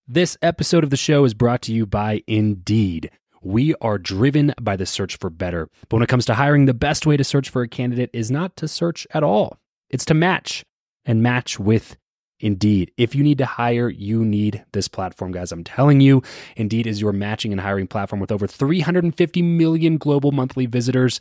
This 0.07 0.39
episode 0.41 0.85
of 0.85 0.91
the 0.91 0.97
show 0.97 1.25
is 1.25 1.35
brought 1.35 1.63
to 1.63 1.73
you 1.73 1.85
by 1.85 2.23
Indeed. 2.29 3.11
We 3.43 3.75
are 3.81 3.99
driven 3.99 4.55
by 4.61 4.77
the 4.77 4.87
search 4.87 5.19
for 5.19 5.31
better. 5.31 5.69
But 5.89 5.97
when 5.97 6.03
it 6.05 6.09
comes 6.09 6.27
to 6.27 6.35
hiring, 6.35 6.67
the 6.67 6.73
best 6.73 7.07
way 7.07 7.17
to 7.17 7.25
search 7.25 7.51
for 7.51 7.63
a 7.63 7.69
candidate 7.69 8.11
is 8.13 8.31
not 8.31 8.57
to 8.57 8.69
search 8.69 9.07
at 9.11 9.25
all, 9.25 9.59
it's 9.91 10.05
to 10.07 10.15
match 10.15 10.65
and 11.05 11.23
match 11.23 11.59
with 11.59 11.97
Indeed. 12.39 12.93
If 12.97 13.15
you 13.15 13.25
need 13.25 13.39
to 13.39 13.47
hire, 13.47 13.89
you 13.89 14.25
need 14.25 14.65
this 14.73 14.87
platform, 14.87 15.33
guys. 15.33 15.51
I'm 15.51 15.65
telling 15.65 16.01
you, 16.01 16.23
Indeed 16.57 16.87
is 16.87 17.01
your 17.01 17.13
matching 17.13 17.53
and 17.53 17.61
hiring 17.61 17.89
platform 17.89 18.21
with 18.21 18.31
over 18.31 18.47
350 18.47 19.43
million 19.43 19.99
global 19.99 20.31
monthly 20.31 20.67
visitors, 20.67 21.21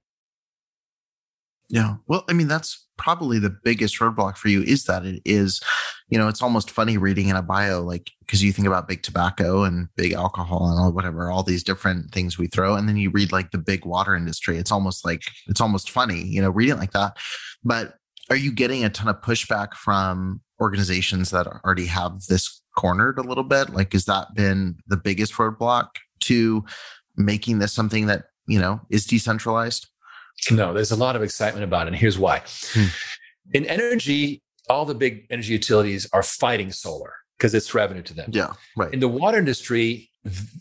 Yeah. 1.71 1.95
Well, 2.07 2.25
I 2.29 2.33
mean, 2.33 2.49
that's 2.49 2.85
probably 2.97 3.39
the 3.39 3.55
biggest 3.63 3.97
roadblock 3.97 4.35
for 4.35 4.49
you 4.49 4.61
is 4.61 4.83
that 4.83 5.05
it 5.05 5.21
is, 5.23 5.61
you 6.09 6.17
know, 6.17 6.27
it's 6.27 6.41
almost 6.41 6.69
funny 6.69 6.97
reading 6.97 7.29
in 7.29 7.37
a 7.37 7.41
bio, 7.41 7.81
like, 7.81 8.11
because 8.19 8.43
you 8.43 8.51
think 8.51 8.67
about 8.67 8.89
big 8.89 9.03
tobacco 9.03 9.63
and 9.63 9.87
big 9.95 10.11
alcohol 10.11 10.69
and 10.69 10.77
all, 10.77 10.91
whatever, 10.91 11.31
all 11.31 11.43
these 11.43 11.63
different 11.63 12.11
things 12.11 12.37
we 12.37 12.47
throw. 12.47 12.75
And 12.75 12.89
then 12.89 12.97
you 12.97 13.09
read 13.09 13.31
like 13.31 13.51
the 13.51 13.57
big 13.57 13.85
water 13.85 14.15
industry. 14.15 14.57
It's 14.57 14.71
almost 14.71 15.05
like, 15.05 15.23
it's 15.47 15.61
almost 15.61 15.89
funny, 15.89 16.21
you 16.21 16.41
know, 16.41 16.49
reading 16.49 16.77
like 16.77 16.91
that. 16.91 17.15
But 17.63 17.95
are 18.29 18.35
you 18.35 18.51
getting 18.51 18.83
a 18.83 18.89
ton 18.89 19.07
of 19.07 19.21
pushback 19.21 19.73
from 19.73 20.41
organizations 20.59 21.31
that 21.31 21.47
already 21.47 21.85
have 21.85 22.19
this 22.27 22.61
cornered 22.77 23.17
a 23.17 23.23
little 23.23 23.45
bit? 23.45 23.69
Like, 23.69 23.93
has 23.93 24.05
that 24.05 24.35
been 24.35 24.75
the 24.87 24.97
biggest 24.97 25.33
roadblock 25.33 25.87
to 26.21 26.65
making 27.15 27.59
this 27.59 27.71
something 27.71 28.07
that, 28.07 28.25
you 28.45 28.59
know, 28.59 28.81
is 28.89 29.05
decentralized? 29.05 29.87
No, 30.51 30.73
there's 30.73 30.91
a 30.91 30.95
lot 30.95 31.15
of 31.15 31.23
excitement 31.23 31.63
about 31.63 31.87
it. 31.87 31.89
And 31.89 31.95
here's 31.95 32.17
why. 32.17 32.41
Hmm. 32.73 32.85
In 33.53 33.65
energy, 33.65 34.41
all 34.69 34.85
the 34.85 34.95
big 34.95 35.27
energy 35.29 35.53
utilities 35.53 36.07
are 36.13 36.23
fighting 36.23 36.71
solar 36.71 37.13
because 37.37 37.53
it's 37.53 37.73
revenue 37.73 38.03
to 38.03 38.13
them. 38.13 38.29
Yeah, 38.31 38.53
right. 38.77 38.93
In 38.93 38.99
the 38.99 39.07
water 39.07 39.37
industry, 39.37 40.09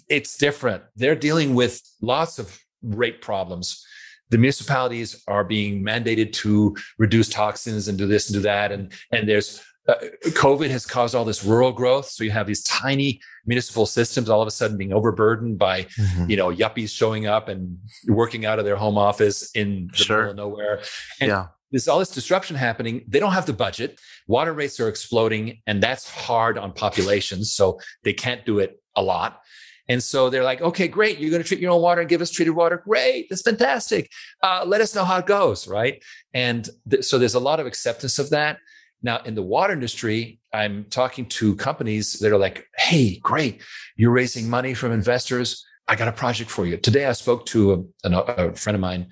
it's 0.08 0.36
different. 0.36 0.82
They're 0.96 1.14
dealing 1.14 1.54
with 1.54 1.80
lots 2.00 2.38
of 2.38 2.58
rate 2.82 3.20
problems. 3.20 3.84
The 4.30 4.38
municipalities 4.38 5.22
are 5.28 5.44
being 5.44 5.82
mandated 5.84 6.32
to 6.34 6.76
reduce 6.98 7.28
toxins 7.28 7.88
and 7.88 7.98
do 7.98 8.06
this 8.06 8.28
and 8.28 8.34
do 8.34 8.40
that. 8.42 8.72
And, 8.72 8.92
and 9.12 9.28
there's 9.28 9.62
uh, 9.88 9.94
COVID 10.22 10.70
has 10.70 10.86
caused 10.86 11.14
all 11.14 11.24
this 11.24 11.44
rural 11.44 11.72
growth. 11.72 12.06
So 12.06 12.24
you 12.24 12.30
have 12.30 12.46
these 12.46 12.62
tiny 12.64 13.20
municipal 13.46 13.86
systems 13.86 14.28
all 14.28 14.42
of 14.42 14.48
a 14.48 14.50
sudden 14.50 14.76
being 14.76 14.92
overburdened 14.92 15.58
by, 15.58 15.84
mm-hmm. 15.84 16.30
you 16.30 16.36
know, 16.36 16.48
yuppies 16.48 16.90
showing 16.90 17.26
up 17.26 17.48
and 17.48 17.78
working 18.08 18.44
out 18.46 18.58
of 18.58 18.64
their 18.64 18.76
home 18.76 18.98
office 18.98 19.50
in 19.52 19.88
the 19.92 19.96
sure. 19.96 20.16
middle 20.16 20.30
of 20.30 20.36
nowhere. 20.36 20.82
And 21.20 21.28
yeah. 21.28 21.46
There's 21.72 21.86
all 21.86 22.00
this 22.00 22.10
disruption 22.10 22.56
happening. 22.56 23.04
They 23.06 23.20
don't 23.20 23.30
have 23.32 23.46
the 23.46 23.52
budget. 23.52 24.00
Water 24.26 24.52
rates 24.52 24.80
are 24.80 24.88
exploding, 24.88 25.62
and 25.68 25.80
that's 25.80 26.10
hard 26.10 26.58
on 26.58 26.72
populations. 26.72 27.52
So 27.52 27.78
they 28.02 28.12
can't 28.12 28.44
do 28.44 28.58
it 28.58 28.82
a 28.96 29.02
lot. 29.02 29.40
And 29.88 30.02
so 30.02 30.30
they're 30.30 30.44
like, 30.44 30.60
okay, 30.60 30.88
great. 30.88 31.18
You're 31.18 31.30
going 31.30 31.42
to 31.42 31.46
treat 31.46 31.60
your 31.60 31.72
own 31.72 31.82
water 31.82 32.00
and 32.00 32.10
give 32.10 32.20
us 32.20 32.30
treated 32.30 32.52
water. 32.52 32.82
Great. 32.84 33.28
That's 33.28 33.42
fantastic. 33.42 34.10
Uh, 34.42 34.64
let 34.66 34.80
us 34.80 34.94
know 34.94 35.04
how 35.04 35.18
it 35.18 35.26
goes. 35.26 35.68
Right. 35.68 36.02
And 36.34 36.68
th- 36.88 37.04
so 37.04 37.18
there's 37.18 37.34
a 37.34 37.40
lot 37.40 37.60
of 37.60 37.66
acceptance 37.66 38.18
of 38.18 38.30
that. 38.30 38.58
Now, 39.02 39.18
in 39.24 39.34
the 39.34 39.42
water 39.42 39.72
industry, 39.72 40.40
I'm 40.52 40.84
talking 40.84 41.26
to 41.26 41.56
companies 41.56 42.14
that 42.14 42.32
are 42.32 42.38
like, 42.38 42.66
hey, 42.76 43.16
great, 43.18 43.62
you're 43.96 44.10
raising 44.10 44.48
money 44.48 44.74
from 44.74 44.92
investors. 44.92 45.64
I 45.88 45.96
got 45.96 46.08
a 46.08 46.12
project 46.12 46.50
for 46.50 46.66
you. 46.66 46.76
Today, 46.76 47.06
I 47.06 47.12
spoke 47.12 47.46
to 47.46 47.90
a, 48.04 48.10
a 48.10 48.54
friend 48.54 48.74
of 48.74 48.80
mine 48.80 49.08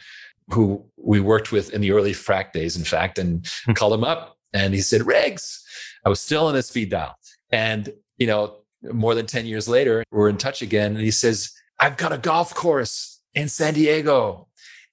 who 0.50 0.84
we 0.96 1.20
worked 1.20 1.52
with 1.52 1.72
in 1.72 1.80
the 1.80 1.92
early 1.92 2.12
frac 2.12 2.52
days, 2.52 2.76
in 2.76 2.84
fact, 2.84 3.18
and 3.18 3.46
hmm. 3.64 3.72
called 3.72 3.94
him 3.94 4.04
up. 4.04 4.36
And 4.52 4.74
he 4.74 4.80
said, 4.80 5.06
Riggs, 5.06 5.62
I 6.04 6.08
was 6.08 6.20
still 6.20 6.46
on 6.46 6.56
a 6.56 6.62
speed 6.62 6.90
dial. 6.90 7.16
And, 7.50 7.92
you 8.16 8.26
know, 8.26 8.58
more 8.82 9.14
than 9.14 9.26
10 9.26 9.46
years 9.46 9.68
later, 9.68 10.04
we're 10.10 10.28
in 10.28 10.38
touch 10.38 10.62
again. 10.62 10.94
And 10.94 11.04
he 11.04 11.10
says, 11.10 11.52
I've 11.78 11.96
got 11.96 12.12
a 12.12 12.18
golf 12.18 12.54
course 12.54 13.20
in 13.34 13.48
San 13.48 13.74
Diego 13.74 14.48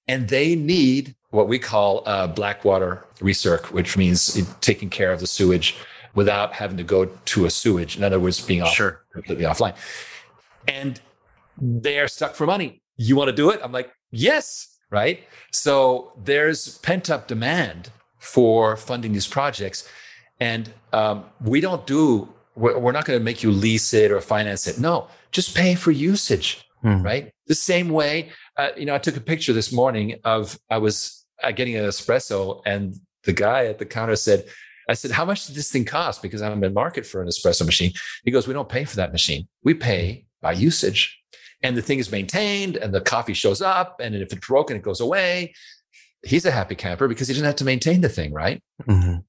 and 0.08 0.28
they 0.28 0.56
need 0.56 1.16
what 1.36 1.48
we 1.48 1.60
call 1.60 2.02
uh, 2.06 2.28
blackwater 2.28 3.04
recirc, 3.20 3.72
which 3.72 3.98
means 3.98 4.20
taking 4.62 4.90
care 4.90 5.12
of 5.12 5.20
the 5.20 5.28
sewage 5.28 5.76
without 6.14 6.54
having 6.54 6.78
to 6.78 6.84
go 6.84 7.06
to 7.06 7.46
a 7.46 7.50
sewage. 7.50 7.98
In 7.98 8.04
other 8.04 8.20
words, 8.20 8.40
being 8.40 8.62
off, 8.62 8.74
sure. 8.74 9.02
completely 9.14 9.46
offline. 9.46 9.76
And 10.68 11.00
they 11.58 12.00
are 12.00 12.08
stuck 12.08 12.36
for 12.36 12.46
money. 12.46 12.82
You 12.98 13.16
want 13.16 13.28
to 13.30 13.36
do 13.36 13.50
it? 13.50 13.60
I'm 13.64 13.72
like, 13.72 13.92
yes, 14.12 14.78
right? 14.90 15.20
So 15.52 16.14
there's 16.24 16.78
pent 16.80 17.10
up 17.10 17.28
demand 17.28 17.90
for 18.20 18.78
funding 18.78 19.12
these 19.14 19.28
projects. 19.28 19.88
And 20.40 20.72
um, 20.94 21.26
we 21.42 21.62
don't 21.62 21.86
do, 21.86 22.30
we're, 22.56 22.78
we're 22.80 22.92
not 22.94 23.06
going 23.06 23.20
to 23.20 23.24
make 23.24 23.44
you 23.44 23.52
lease 23.52 23.94
it 23.94 24.12
or 24.12 24.22
finance 24.22 24.68
it. 24.68 24.80
No, 24.80 25.08
just 25.32 25.56
pay 25.56 25.76
for 25.76 25.92
usage, 25.92 26.66
Mhm. 26.84 27.04
right? 27.04 27.32
The 27.48 27.56
same 27.56 27.90
way, 27.90 28.30
uh, 28.58 28.70
you 28.78 28.86
know, 28.86 28.96
I 28.96 29.00
took 29.00 29.18
a 29.18 29.22
picture 29.22 29.54
this 29.54 29.72
morning 29.72 30.16
of, 30.24 30.58
I 30.70 30.78
was 30.78 31.25
uh, 31.44 31.52
getting 31.52 31.76
an 31.76 31.86
espresso 31.86 32.62
and 32.66 32.96
the 33.24 33.34
guy 33.34 33.66
at 33.66 33.80
the 33.80 33.86
counter 33.86 34.16
said, 34.16 34.46
I 34.88 34.94
said, 34.94 35.12
how 35.12 35.26
much 35.26 35.48
did 35.48 35.56
this 35.56 35.72
thing 35.72 35.84
cost? 35.86 36.22
Because 36.22 36.42
I'm 36.42 36.64
in 36.64 36.74
market 36.74 37.06
for 37.06 37.22
an 37.22 37.28
espresso 37.28 37.66
machine. 37.66 37.92
He 38.24 38.32
goes, 38.32 38.48
we 38.48 38.54
don't 38.54 38.70
pay 38.70 38.86
for 38.86 38.96
that 38.98 39.12
machine. 39.12 39.48
We 39.64 39.74
pay 39.74 40.26
by 40.42 40.52
usage. 40.54 41.20
And 41.64 41.76
the 41.76 41.82
thing 41.82 41.98
is 41.98 42.12
maintained 42.12 42.78
and 42.78 42.94
the 42.94 43.02
coffee 43.02 43.34
shows 43.34 43.62
up. 43.62 44.00
And 44.00 44.14
if 44.14 44.32
it's 44.32 44.46
broken, 44.48 44.78
it 44.78 44.84
goes 44.84 45.00
away. 45.02 45.54
He's 46.24 46.46
a 46.46 46.52
happy 46.52 46.76
camper 46.76 47.08
because 47.08 47.28
he 47.28 47.34
doesn't 47.34 47.46
have 47.46 47.56
to 47.56 47.64
maintain 47.66 48.02
the 48.02 48.10
thing, 48.10 48.32
right? 48.32 48.62
Mhm. 48.88 49.24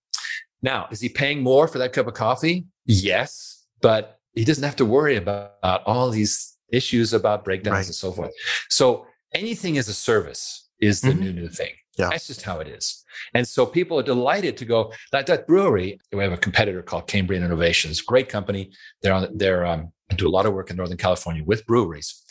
Now, 0.62 0.88
is 0.90 1.00
he 1.00 1.08
paying 1.08 1.40
more 1.42 1.68
for 1.68 1.78
that 1.78 1.92
cup 1.94 2.06
of 2.06 2.14
coffee? 2.14 2.66
Yes, 2.84 3.64
but 3.80 4.18
he 4.34 4.44
doesn't 4.44 4.64
have 4.64 4.76
to 4.76 4.84
worry 4.84 5.16
about, 5.16 5.52
all 5.86 6.10
these 6.10 6.56
issues 6.72 7.12
about 7.14 7.44
breakdowns 7.44 7.72
Right. 7.74 7.86
and 7.86 7.94
so 7.94 8.12
forth. 8.12 8.32
So 8.68 9.06
anything 9.32 9.78
as 9.78 9.88
a 9.88 9.94
service 9.94 10.68
is 10.80 11.00
the 11.00 11.08
Mhm. 11.12 11.18
new 11.20 11.32
new 11.32 11.48
thing. 11.48 11.72
Yeah. 11.96 12.10
That's 12.10 12.26
just 12.26 12.42
how 12.42 12.60
it 12.60 12.68
is. 12.68 13.04
And 13.34 13.46
so 13.48 13.64
people 13.64 13.98
are 13.98 14.02
delighted 14.02 14.56
to 14.58 14.64
go 14.66 14.92
like 15.12 15.26
that 15.26 15.46
brewery. 15.46 15.98
We 16.12 16.22
have 16.22 16.32
a 16.32 16.36
competitor 16.36 16.82
called 16.82 17.06
Cambrian 17.06 17.42
Innovations, 17.42 18.00
great 18.02 18.28
company. 18.28 18.70
They're 19.02 19.14
on, 19.14 19.28
they're 19.36 19.64
um, 19.64 19.92
do 20.16 20.28
a 20.28 20.34
lot 20.36 20.44
of 20.46 20.52
work 20.52 20.70
in 20.70 20.76
Northern 20.76 20.98
California 20.98 21.42
with 21.44 21.66
breweries, 21.66 22.22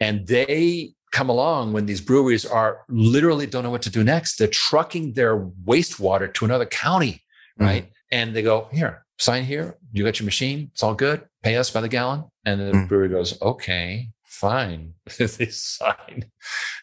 and 0.00 0.26
they 0.26 0.92
come 1.12 1.28
along 1.28 1.72
when 1.72 1.86
these 1.86 2.00
breweries 2.00 2.44
are 2.44 2.82
literally 2.88 3.46
don't 3.46 3.62
know 3.62 3.70
what 3.70 3.82
to 3.82 3.90
do 3.90 4.04
next. 4.04 4.36
They're 4.36 4.48
trucking 4.48 5.14
their 5.14 5.38
wastewater 5.64 6.32
to 6.34 6.44
another 6.44 6.66
county, 6.66 7.22
right? 7.58 7.90
And 8.10 8.34
they 8.34 8.42
go 8.42 8.68
here, 8.72 9.04
sign 9.18 9.44
here. 9.44 9.78
You 9.92 10.04
got 10.04 10.18
your 10.20 10.24
machine. 10.26 10.70
It's 10.72 10.82
all 10.82 10.94
good. 10.94 11.22
Pay 11.42 11.56
us 11.56 11.70
by 11.70 11.80
the 11.80 11.88
gallon. 11.88 12.24
And 12.44 12.60
the 12.60 12.72
Mm. 12.72 12.88
brewery 12.88 13.08
goes, 13.08 13.40
okay, 13.40 14.10
fine. 14.24 14.94
they 15.18 15.46
sign. 15.46 16.26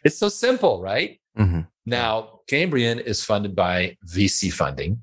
It's 0.04 0.18
so 0.18 0.30
simple, 0.30 0.82
right? 0.82 1.21
Mhm. 1.38 1.68
Now, 1.86 2.42
Cambrian 2.48 3.00
is 3.00 3.24
funded 3.24 3.56
by 3.56 3.98
VC 4.06 4.50
funding, 4.52 5.02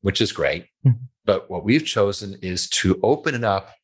which 0.00 0.20
is 0.20 0.32
great. 0.32 0.66
Mhm. 0.86 0.98
But 1.24 1.50
what 1.50 1.64
we've 1.64 1.84
chosen 1.84 2.36
is 2.42 2.68
to 2.70 2.98
open 3.02 3.34
it 3.34 3.44
up 3.44 3.74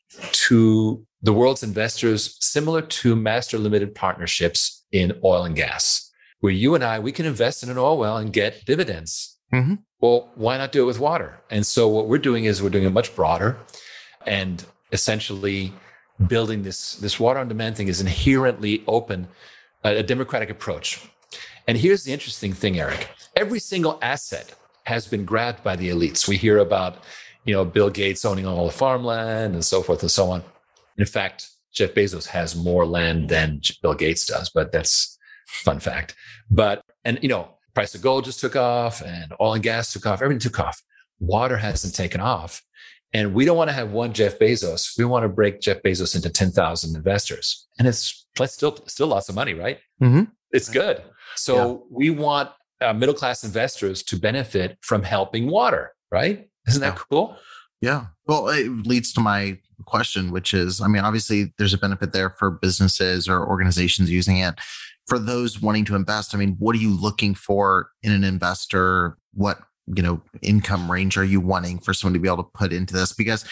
to 0.48 1.06
the 1.22 1.32
world's 1.32 1.62
investors, 1.62 2.36
similar 2.40 2.82
to 2.82 3.16
master 3.16 3.58
limited 3.58 3.94
partnerships 3.94 4.84
in 4.92 5.18
oil 5.24 5.44
and 5.44 5.56
gas, 5.56 6.10
where 6.40 6.52
you 6.52 6.74
and 6.74 6.84
I, 6.84 6.98
we 6.98 7.12
can 7.12 7.26
invest 7.26 7.62
in 7.62 7.70
an 7.70 7.78
oil 7.78 7.96
well 7.98 8.16
and 8.18 8.32
get 8.32 8.64
dividends. 8.64 9.38
Mhm. 9.52 9.78
Well, 10.00 10.30
why 10.34 10.58
not 10.58 10.72
do 10.72 10.82
it 10.82 10.86
with 10.86 10.98
water? 10.98 11.40
And 11.50 11.66
so 11.66 11.88
what 11.88 12.08
we're 12.08 12.18
doing 12.18 12.44
is 12.44 12.62
we're 12.62 12.68
doing 12.70 12.84
it 12.84 12.90
much 12.90 13.14
broader 13.16 13.56
and 14.26 14.64
essentially 14.92 15.72
building 16.28 16.62
this, 16.62 16.94
this 16.96 17.18
water 17.18 17.40
on 17.40 17.48
demand 17.48 17.76
thing 17.76 17.88
is 17.88 18.00
inherently 18.00 18.84
open, 18.86 19.28
a, 19.82 19.96
a 19.98 20.02
democratic 20.02 20.50
approach. 20.50 21.00
And 21.66 21.78
here's 21.78 22.04
the 22.04 22.12
interesting 22.12 22.52
thing, 22.52 22.78
Eric. 22.78 23.08
Every 23.36 23.58
single 23.58 23.98
asset 24.02 24.54
has 24.84 25.06
been 25.06 25.24
grabbed 25.24 25.62
by 25.64 25.76
the 25.76 25.88
elites. 25.90 26.28
We 26.28 26.36
hear 26.36 26.58
about, 26.58 26.98
you 27.44 27.54
know, 27.54 27.64
Bill 27.64 27.90
Gates 27.90 28.24
owning 28.24 28.46
all 28.46 28.66
the 28.66 28.72
farmland 28.72 29.54
and 29.54 29.64
so 29.64 29.82
forth 29.82 30.02
and 30.02 30.10
so 30.10 30.30
on. 30.30 30.42
In 30.98 31.06
fact, 31.06 31.48
Jeff 31.72 31.94
Bezos 31.94 32.26
has 32.28 32.54
more 32.54 32.86
land 32.86 33.28
than 33.28 33.60
Bill 33.82 33.94
Gates 33.94 34.26
does, 34.26 34.50
but 34.50 34.72
that's 34.72 35.18
fun 35.46 35.80
fact. 35.80 36.14
But 36.50 36.82
and 37.04 37.18
you 37.22 37.28
know, 37.28 37.56
price 37.74 37.94
of 37.94 38.02
gold 38.02 38.24
just 38.24 38.40
took 38.40 38.56
off 38.56 39.02
and 39.02 39.32
oil 39.40 39.54
and 39.54 39.62
gas 39.62 39.92
took 39.92 40.06
off, 40.06 40.22
everything 40.22 40.40
took 40.40 40.60
off. 40.60 40.80
Water 41.18 41.56
hasn't 41.56 41.94
taken 41.94 42.20
off. 42.20 42.62
And 43.12 43.32
we 43.32 43.44
don't 43.44 43.56
want 43.56 43.68
to 43.70 43.74
have 43.74 43.92
one 43.92 44.12
Jeff 44.12 44.38
Bezos. 44.40 44.98
We 44.98 45.04
want 45.04 45.22
to 45.22 45.28
break 45.28 45.60
Jeff 45.60 45.82
Bezos 45.82 46.16
into 46.16 46.30
10,000 46.30 46.96
investors. 46.96 47.68
And 47.78 47.86
it's 47.86 48.26
still 48.46 48.76
still 48.86 49.06
lots 49.06 49.28
of 49.28 49.34
money, 49.34 49.54
right? 49.54 49.78
Mhm. 50.02 50.30
It's 50.50 50.68
good. 50.68 51.02
So 51.36 51.86
we 51.90 52.10
want 52.10 52.50
uh, 52.80 52.92
middle 52.92 53.14
class 53.14 53.44
investors 53.44 54.02
to 54.04 54.16
benefit 54.16 54.78
from 54.82 55.02
helping 55.02 55.46
water, 55.48 55.92
right? 56.10 56.48
Isn't 56.68 56.80
that 56.80 56.94
Yeah. 56.94 57.02
cool? 57.10 57.36
Yeah. 57.80 58.06
Well, 58.26 58.48
it 58.48 58.68
leads 58.86 59.12
to 59.14 59.20
my 59.20 59.58
question, 59.86 60.30
which 60.30 60.54
is 60.54 60.80
I 60.80 60.88
mean, 60.88 61.02
obviously, 61.04 61.52
there's 61.58 61.74
a 61.74 61.78
benefit 61.78 62.12
there 62.12 62.30
for 62.30 62.50
businesses 62.50 63.28
or 63.28 63.46
organizations 63.46 64.10
using 64.10 64.38
it. 64.38 64.54
For 65.06 65.18
those 65.18 65.60
wanting 65.60 65.84
to 65.86 65.94
invest, 65.96 66.34
I 66.34 66.38
mean, 66.38 66.56
what 66.58 66.74
are 66.74 66.78
you 66.78 66.90
looking 66.98 67.34
for 67.34 67.90
in 68.02 68.10
an 68.12 68.24
investor? 68.24 69.18
What, 69.34 69.58
you 69.86 70.02
know, 70.02 70.22
income 70.40 70.90
range 70.90 71.18
are 71.18 71.24
you 71.24 71.40
wanting 71.40 71.78
for 71.80 71.92
someone 71.92 72.14
to 72.14 72.20
be 72.20 72.28
able 72.28 72.42
to 72.44 72.50
put 72.54 72.72
into 72.72 72.94
this? 72.94 73.12
Because, 73.12 73.44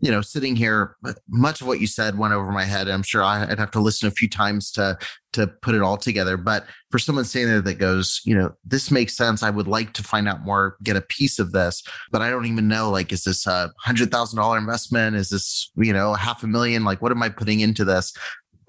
you 0.00 0.10
know, 0.10 0.20
sitting 0.20 0.56
here, 0.56 0.96
uh, 1.04 1.14
much 1.28 1.60
of 1.60 1.66
what 1.66 1.80
you 1.80 1.86
said 1.86 2.18
went 2.18 2.34
over 2.34 2.52
my 2.52 2.64
head. 2.64 2.88
I'm 2.88 3.02
sure 3.02 3.22
I'd 3.22 3.58
have 3.58 3.70
to 3.72 3.80
listen 3.80 4.08
a 4.08 4.12
few 4.12 4.28
times 4.28 4.70
to 4.72 4.98
to 5.32 5.46
put 5.46 5.74
it 5.74 5.82
all 5.82 5.96
together. 5.96 6.36
But 6.36 6.66
for 6.90 6.98
someone 6.98 7.24
sitting 7.24 7.48
there 7.48 7.60
that 7.60 7.78
goes, 7.78 8.20
you 8.24 8.36
know, 8.36 8.54
this 8.64 8.90
makes 8.90 9.16
sense. 9.16 9.42
I 9.42 9.50
would 9.50 9.68
like 9.68 9.92
to 9.94 10.02
find 10.02 10.28
out 10.28 10.42
more, 10.42 10.76
get 10.82 10.96
a 10.96 11.02
piece 11.02 11.38
of 11.38 11.52
this, 11.52 11.82
but 12.10 12.22
I 12.22 12.30
don't 12.30 12.46
even 12.46 12.68
know. 12.68 12.90
Like, 12.90 13.12
is 13.12 13.24
this 13.24 13.46
a 13.46 13.72
hundred 13.80 14.10
thousand 14.10 14.38
dollar 14.38 14.58
investment? 14.58 15.16
Is 15.16 15.30
this, 15.30 15.70
you 15.76 15.92
know, 15.92 16.14
half 16.14 16.42
a 16.42 16.46
million? 16.46 16.84
Like, 16.84 17.00
what 17.02 17.12
am 17.12 17.22
I 17.22 17.28
putting 17.28 17.60
into 17.60 17.84
this? 17.84 18.12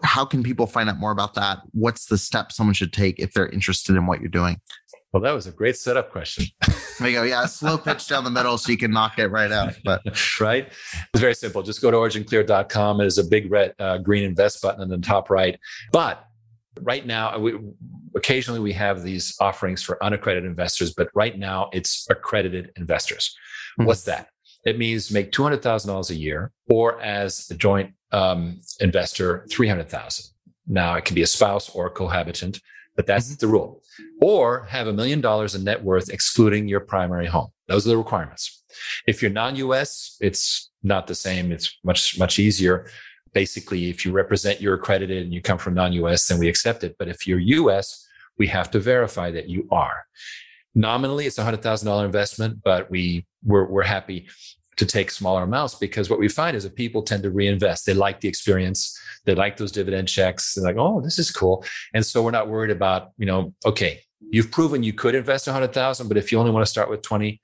How 0.04 0.26
can 0.26 0.44
people 0.44 0.68
find 0.68 0.90
out 0.90 1.00
more 1.00 1.12
about 1.12 1.34
that? 1.36 1.60
What's 1.72 2.06
the 2.06 2.18
step 2.18 2.52
someone 2.52 2.74
should 2.74 2.94
take 2.94 3.20
if 3.20 3.34
they're 3.34 3.50
interested 3.50 3.96
in 3.96 4.06
what 4.06 4.22
you're 4.22 4.30
doing? 4.30 4.62
Well, 5.14 5.24
that 5.24 5.32
was 5.32 5.48
a 5.48 5.52
great 5.52 5.78
setup 5.78 6.12
question. 6.12 6.46
There 7.00 7.08
you 7.10 7.16
go. 7.16 7.24
Yeah, 7.24 7.46
slow 7.46 7.78
pitch 7.78 8.08
down 8.08 8.24
the 8.24 8.30
middle 8.30 8.58
so 8.58 8.72
you 8.72 8.78
can 8.78 8.92
knock 8.92 9.20
it 9.20 9.28
right 9.28 9.52
out. 9.52 9.76
But 9.86 10.02
right? 10.42 10.68
It's 11.14 11.22
very 11.22 11.34
simple. 11.34 11.64
Just 11.64 11.82
go 11.82 11.90
to 11.92 11.98
originclear.com. 11.98 12.98
There's 12.98 13.18
a 13.18 13.24
big 13.24 13.52
red, 13.52 13.74
uh, 13.80 14.00
green 14.00 14.24
invest 14.24 14.62
button 14.62 14.82
in 14.82 14.90
the 14.90 14.98
top 14.98 15.30
right. 15.30 15.58
But 15.92 16.24
right 16.82 17.06
now, 17.06 17.38
we, 17.40 17.58
occasionally 18.16 18.60
we 18.60 18.74
have 18.74 19.04
these 19.04 19.36
offerings 19.40 19.82
for 19.82 20.04
unaccredited 20.04 20.50
investors, 20.50 20.94
but 20.94 21.10
right 21.16 21.38
now 21.38 21.70
it's 21.72 22.06
accredited 22.10 22.72
investors. 22.76 23.36
Mhm. 23.80 23.86
What's 23.86 24.04
that? 24.04 24.28
It 24.66 24.78
means 24.78 25.12
make 25.12 25.32
$200,000 25.32 26.10
a 26.10 26.16
year 26.16 26.52
or 26.70 27.00
as 27.02 27.50
a 27.50 27.56
joint 27.56 27.94
um, 28.12 28.60
investor, 28.82 29.46
300,000. 29.50 30.26
Now 30.68 30.96
it 30.96 31.06
can 31.06 31.16
be 31.16 31.22
a 31.22 31.28
spouse 31.28 31.70
or 31.70 31.88
a 31.88 31.90
cohabitant, 31.90 32.60
but 32.98 33.06
that's 33.06 33.28
mm-hmm. 33.28 33.40
the 33.40 33.48
rule. 33.48 33.82
Or 34.20 34.66
have 34.66 34.88
a 34.88 34.94
million 34.94 35.22
dollars 35.22 35.56
in 35.56 35.64
net 35.64 35.82
worth 35.82 36.10
excluding 36.10 36.68
your 36.68 36.82
primary 36.82 37.28
home. 37.28 37.48
Those 37.70 37.86
are 37.86 37.92
the 37.92 37.98
requirements. 37.98 38.64
If 39.08 39.22
you're 39.22 39.32
non-US, 39.32 40.18
it's 40.20 40.72
not 40.84 41.08
the 41.08 41.16
same. 41.16 41.52
It's 41.54 41.78
much, 41.86 42.20
much 42.20 42.40
easier. 42.40 42.90
Basically, 43.34 43.90
if 43.90 44.06
you 44.06 44.12
represent 44.12 44.60
you're 44.60 44.76
accredited 44.76 45.24
and 45.24 45.34
you 45.34 45.42
come 45.42 45.58
from 45.58 45.76
non-US, 45.76 46.28
then 46.28 46.40
we 46.40 46.50
accept 46.50 46.84
it. 46.84 46.96
But 47.00 47.08
if 47.08 47.26
you're 47.26 47.40
US, 47.40 48.06
we 48.38 48.48
have 48.48 48.70
to 48.72 48.80
verify 48.80 49.32
that 49.32 49.48
you 49.48 49.68
are. 49.72 50.06
Nominally, 50.76 51.26
it's 51.26 51.38
a 51.38 51.44
hundred 51.44 51.64
thousand 51.64 51.88
dollar 51.88 52.06
investment, 52.06 52.62
but 52.64 52.92
we 52.92 53.26
we're, 53.44 53.66
we're 53.66 53.84
happy 53.84 54.28
to 54.78 54.86
take 54.86 55.12
smaller 55.12 55.44
amounts 55.44 55.76
because 55.76 56.10
what 56.10 56.20
we 56.20 56.30
find 56.30 56.56
is 56.56 56.64
that 56.64 56.76
people 56.76 57.02
tend 57.02 57.24
to 57.24 57.32
reinvest. 57.32 57.86
They 57.86 57.94
like 57.94 58.22
the 58.22 58.28
experience. 58.28 58.98
They 59.26 59.36
like 59.36 59.58
those 59.58 59.72
dividend 59.72 60.08
checks. 60.08 60.54
They're 60.54 60.64
like, 60.64 60.78
oh, 60.78 61.02
this 61.02 61.20
is 61.20 61.32
cool. 61.32 61.66
And 61.94 62.06
so 62.06 62.24
we're 62.24 62.32
not 62.32 62.48
worried 62.48 62.72
about, 62.72 63.10
you 63.18 63.26
know, 63.26 63.54
okay, 63.66 64.02
you've 64.32 64.52
proven 64.52 64.84
you 64.84 64.94
could 64.94 65.16
invest 65.16 65.48
a 65.48 65.52
hundred 65.52 65.74
thousand, 65.74 66.08
but 66.08 66.18
if 66.18 66.32
you 66.32 66.40
only 66.40 66.52
want 66.52 66.66
to 66.66 66.70
start 66.70 66.90
with 66.90 67.02
20, 67.02 67.42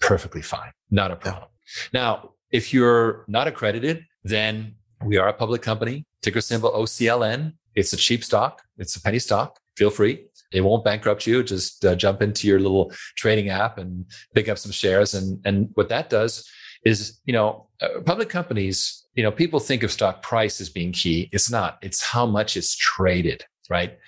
perfectly 0.00 0.42
fine. 0.42 0.72
Not 0.90 1.12
a 1.12 1.16
problem. 1.16 1.48
Now, 1.92 2.32
if 2.50 2.74
you're 2.74 3.24
not 3.28 3.46
accredited, 3.46 4.04
then 4.24 4.74
we 5.04 5.16
are 5.16 5.28
a 5.28 5.32
public 5.32 5.62
company, 5.62 6.06
ticker 6.22 6.40
symbol 6.40 6.72
OCLN. 6.72 7.52
It's 7.76 7.92
a 7.92 7.96
cheap 7.96 8.24
stock. 8.24 8.62
It's 8.78 8.96
a 8.96 9.00
penny 9.00 9.18
stock. 9.20 9.58
Feel 9.76 9.90
free. 9.90 10.26
It 10.52 10.60
won't 10.60 10.84
bankrupt 10.84 11.26
you. 11.26 11.42
Just 11.42 11.84
uh, 11.84 11.94
jump 11.94 12.22
into 12.22 12.46
your 12.46 12.60
little 12.60 12.92
trading 13.16 13.48
app 13.48 13.78
and 13.78 14.06
pick 14.34 14.48
up 14.48 14.58
some 14.58 14.70
shares. 14.72 15.14
And, 15.14 15.40
and 15.44 15.70
what 15.74 15.88
that 15.88 16.10
does 16.10 16.48
is, 16.84 17.20
you 17.24 17.32
know, 17.32 17.66
uh, 17.80 18.00
public 18.04 18.28
companies, 18.28 19.04
you 19.14 19.22
know, 19.22 19.30
people 19.30 19.60
think 19.60 19.82
of 19.82 19.90
stock 19.92 20.22
price 20.22 20.60
as 20.60 20.68
being 20.68 20.92
key. 20.92 21.28
It's 21.32 21.50
not. 21.50 21.78
It's 21.82 22.02
how 22.02 22.26
much 22.26 22.56
is 22.56 22.76
traded, 22.76 23.44
right? 23.70 23.98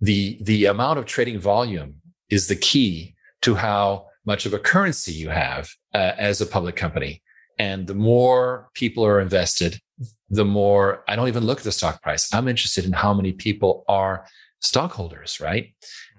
The, 0.00 0.38
the 0.42 0.66
amount 0.66 0.98
of 0.98 1.06
trading 1.06 1.38
volume 1.38 1.96
is 2.30 2.48
the 2.48 2.56
key 2.56 3.14
to 3.42 3.54
how 3.54 4.06
much 4.24 4.46
of 4.46 4.54
a 4.54 4.58
currency 4.58 5.12
you 5.12 5.28
have 5.28 5.68
uh, 5.94 6.12
as 6.16 6.40
a 6.40 6.46
public 6.46 6.76
company. 6.76 7.22
And 7.58 7.86
the 7.86 7.94
more 7.94 8.70
people 8.74 9.04
are 9.04 9.20
invested, 9.20 9.78
the 10.30 10.44
more 10.44 11.04
I 11.06 11.16
don't 11.16 11.28
even 11.28 11.44
look 11.44 11.58
at 11.58 11.64
the 11.64 11.72
stock 11.72 12.02
price. 12.02 12.32
I'm 12.32 12.48
interested 12.48 12.84
in 12.84 12.92
how 12.92 13.12
many 13.12 13.32
people 13.32 13.84
are 13.88 14.26
stockholders, 14.60 15.40
right? 15.40 15.74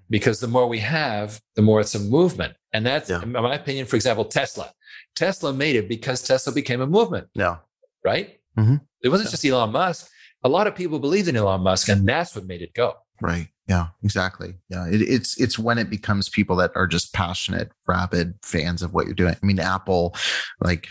Because 0.10 0.40
the 0.40 0.48
more 0.48 0.68
we 0.68 0.80
have, 0.80 1.42
the 1.56 1.62
more 1.62 1.82
it's 1.82 1.96
a 1.96 2.00
movement. 2.00 2.54
And 2.74 2.86
that's, 2.86 3.10
Yeah. 3.10 3.24
in 3.24 3.32
my 3.32 3.56
opinion, 3.56 3.86
for 3.88 3.96
example, 3.96 4.26
Tesla. 4.26 4.72
Tesla 5.16 5.54
made 5.54 5.76
it 5.76 5.88
because 5.88 6.22
Tesla 6.22 6.54
became 6.54 6.82
a 6.82 6.88
movement, 6.88 7.28
yeah, 7.34 7.58
right? 8.04 8.40
Mhm. 8.58 8.82
It 9.02 9.10
wasn't 9.10 9.28
Yeah. 9.28 9.32
just 9.32 9.46
Elon 9.46 9.72
Musk. 9.72 10.10
A 10.44 10.50
lot 10.50 10.68
of 10.68 10.76
people 10.76 11.00
believed 11.00 11.28
in 11.28 11.36
Elon 11.36 11.62
Musk, 11.62 11.88
and 11.90 12.08
that's 12.08 12.36
what 12.36 12.46
made 12.46 12.62
it 12.62 12.74
go. 12.74 12.96
right. 13.22 13.48
Yeah, 13.70 13.88
exactly. 14.04 14.56
Yeah, 14.68 14.88
it, 14.90 15.02
it's 15.02 15.40
it's 15.40 15.58
when 15.58 15.78
it 15.78 15.90
becomes 15.90 16.28
people 16.28 16.58
that 16.58 16.72
are 16.76 16.86
just 16.86 17.14
passionate, 17.14 17.72
rabid 17.88 18.34
fans 18.42 18.82
of 18.82 18.94
what 18.94 19.06
you're 19.06 19.16
doing. 19.16 19.36
I 19.42 19.46
mean, 19.46 19.58
Apple, 19.58 20.14
like 20.60 20.90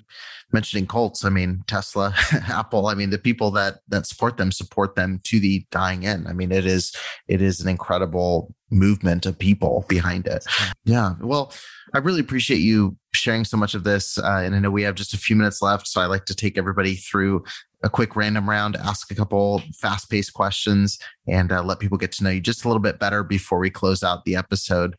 mentioning 0.55 0.87
cults. 0.87 1.23
I 1.23 1.29
mean, 1.29 1.65
Tesla, 1.67 2.15
Apple. 2.49 2.87
I 2.87 2.95
mean, 2.95 3.11
the 3.11 3.19
people 3.19 3.51
that 3.51 3.81
that 3.89 4.07
support 4.07 4.39
them 4.39 4.51
support 4.51 4.97
them 4.97 5.21
to 5.25 5.39
the 5.39 5.67
dying 5.71 6.07
end. 6.07 6.27
I 6.29 6.33
mean, 6.33 6.51
it 6.51 6.65
is 6.65 6.95
it 7.29 7.43
is 7.43 7.61
an 7.61 7.69
incredible 7.69 8.55
movement 8.71 9.27
of 9.27 9.39
people 9.39 9.85
behind 9.87 10.27
it. 10.27 10.47
Yeah. 10.87 11.17
Well, 11.21 11.53
I 11.95 11.99
really 11.99 12.21
appreciate 12.21 12.59
you 12.59 12.97
sharing 13.15 13.45
so 13.45 13.57
much 13.59 13.75
of 13.75 13.85
this, 13.85 14.17
uh, 14.17 14.41
and 14.43 14.55
I 14.55 14.59
know 14.59 14.71
we 14.71 14.83
have 14.83 14.95
just 14.95 15.13
a 15.13 15.19
few 15.19 15.37
minutes 15.37 15.61
left, 15.61 15.87
so 15.87 16.01
I 16.01 16.07
like 16.07 16.25
to 16.27 16.35
take 16.35 16.57
everybody 16.57 16.95
through 16.95 17.45
a 17.85 17.91
quick 17.91 18.17
random 18.17 18.49
round, 18.49 18.77
ask 18.77 19.11
a 19.11 19.15
couple 19.15 19.63
fast 19.77 20.09
paced 20.09 20.33
questions, 20.33 20.99
and 21.29 21.53
uh, 21.53 21.63
let 21.63 21.81
people 21.81 21.99
get 21.99 22.13
to 22.13 22.25
know 22.25 22.31
you 22.31 22.41
just 22.41 22.65
a 22.65 22.69
little 22.69 22.81
bit 22.81 22.99
better 22.99 23.23
before 23.23 23.59
we 23.59 23.69
close 23.69 24.03
out 24.03 24.25
the 24.25 24.37
episode. 24.37 24.97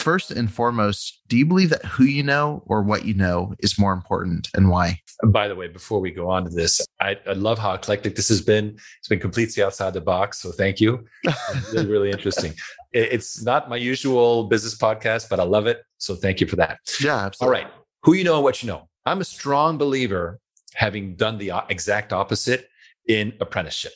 First 0.00 0.30
and 0.30 0.50
foremost, 0.50 1.20
do 1.28 1.36
you 1.36 1.44
believe 1.44 1.68
that 1.68 1.84
who 1.84 2.04
you 2.04 2.22
know 2.22 2.62
or 2.64 2.80
what 2.80 3.04
you 3.04 3.12
know 3.12 3.54
is 3.58 3.78
more 3.78 3.92
important 3.92 4.48
and 4.54 4.70
why? 4.70 4.98
By 5.26 5.46
the 5.46 5.54
way, 5.54 5.68
before 5.68 6.00
we 6.00 6.10
go 6.10 6.30
on 6.30 6.44
to 6.44 6.48
this, 6.48 6.80
I, 7.02 7.18
I 7.28 7.34
love 7.34 7.58
how 7.58 7.74
eclectic 7.74 8.16
this 8.16 8.30
has 8.30 8.40
been. 8.40 8.78
It's 8.98 9.08
been 9.08 9.20
completely 9.20 9.62
outside 9.62 9.92
the 9.92 10.00
box. 10.00 10.40
So 10.40 10.52
thank 10.52 10.80
you. 10.80 11.04
really, 11.74 11.86
really 11.86 12.10
interesting. 12.10 12.54
It's 12.92 13.44
not 13.44 13.68
my 13.68 13.76
usual 13.76 14.44
business 14.44 14.74
podcast, 14.74 15.28
but 15.28 15.38
I 15.38 15.42
love 15.42 15.66
it. 15.66 15.82
So 15.98 16.14
thank 16.14 16.40
you 16.40 16.46
for 16.46 16.56
that. 16.56 16.78
Yeah, 16.98 17.18
absolutely. 17.18 17.58
All 17.58 17.64
right. 17.64 17.72
Who 18.04 18.14
you 18.14 18.24
know 18.24 18.36
and 18.36 18.42
what 18.42 18.62
you 18.62 18.68
know. 18.68 18.88
I'm 19.04 19.20
a 19.20 19.24
strong 19.24 19.76
believer, 19.76 20.40
having 20.72 21.14
done 21.14 21.36
the 21.36 21.52
exact 21.68 22.14
opposite 22.14 22.70
in 23.06 23.34
apprenticeship. 23.38 23.92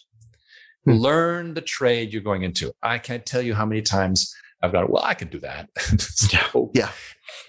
Hmm. 0.85 0.93
Learn 0.93 1.55
the 1.55 1.63
trade 1.63 2.13
you're 2.13 2.21
going 2.21 2.43
into. 2.43 2.75
I 2.83 2.99
can't 2.99 3.25
tell 3.25 3.41
you 3.41 3.55
how 3.55 3.65
many 3.65 3.81
times 3.81 4.37
I've 4.65 4.73
gone, 4.73 4.87
well, 4.89 5.05
I 5.05 5.15
can 5.15 5.29
do 5.29 5.39
that. 5.41 5.69
so 6.01 6.71
yeah. 6.75 6.91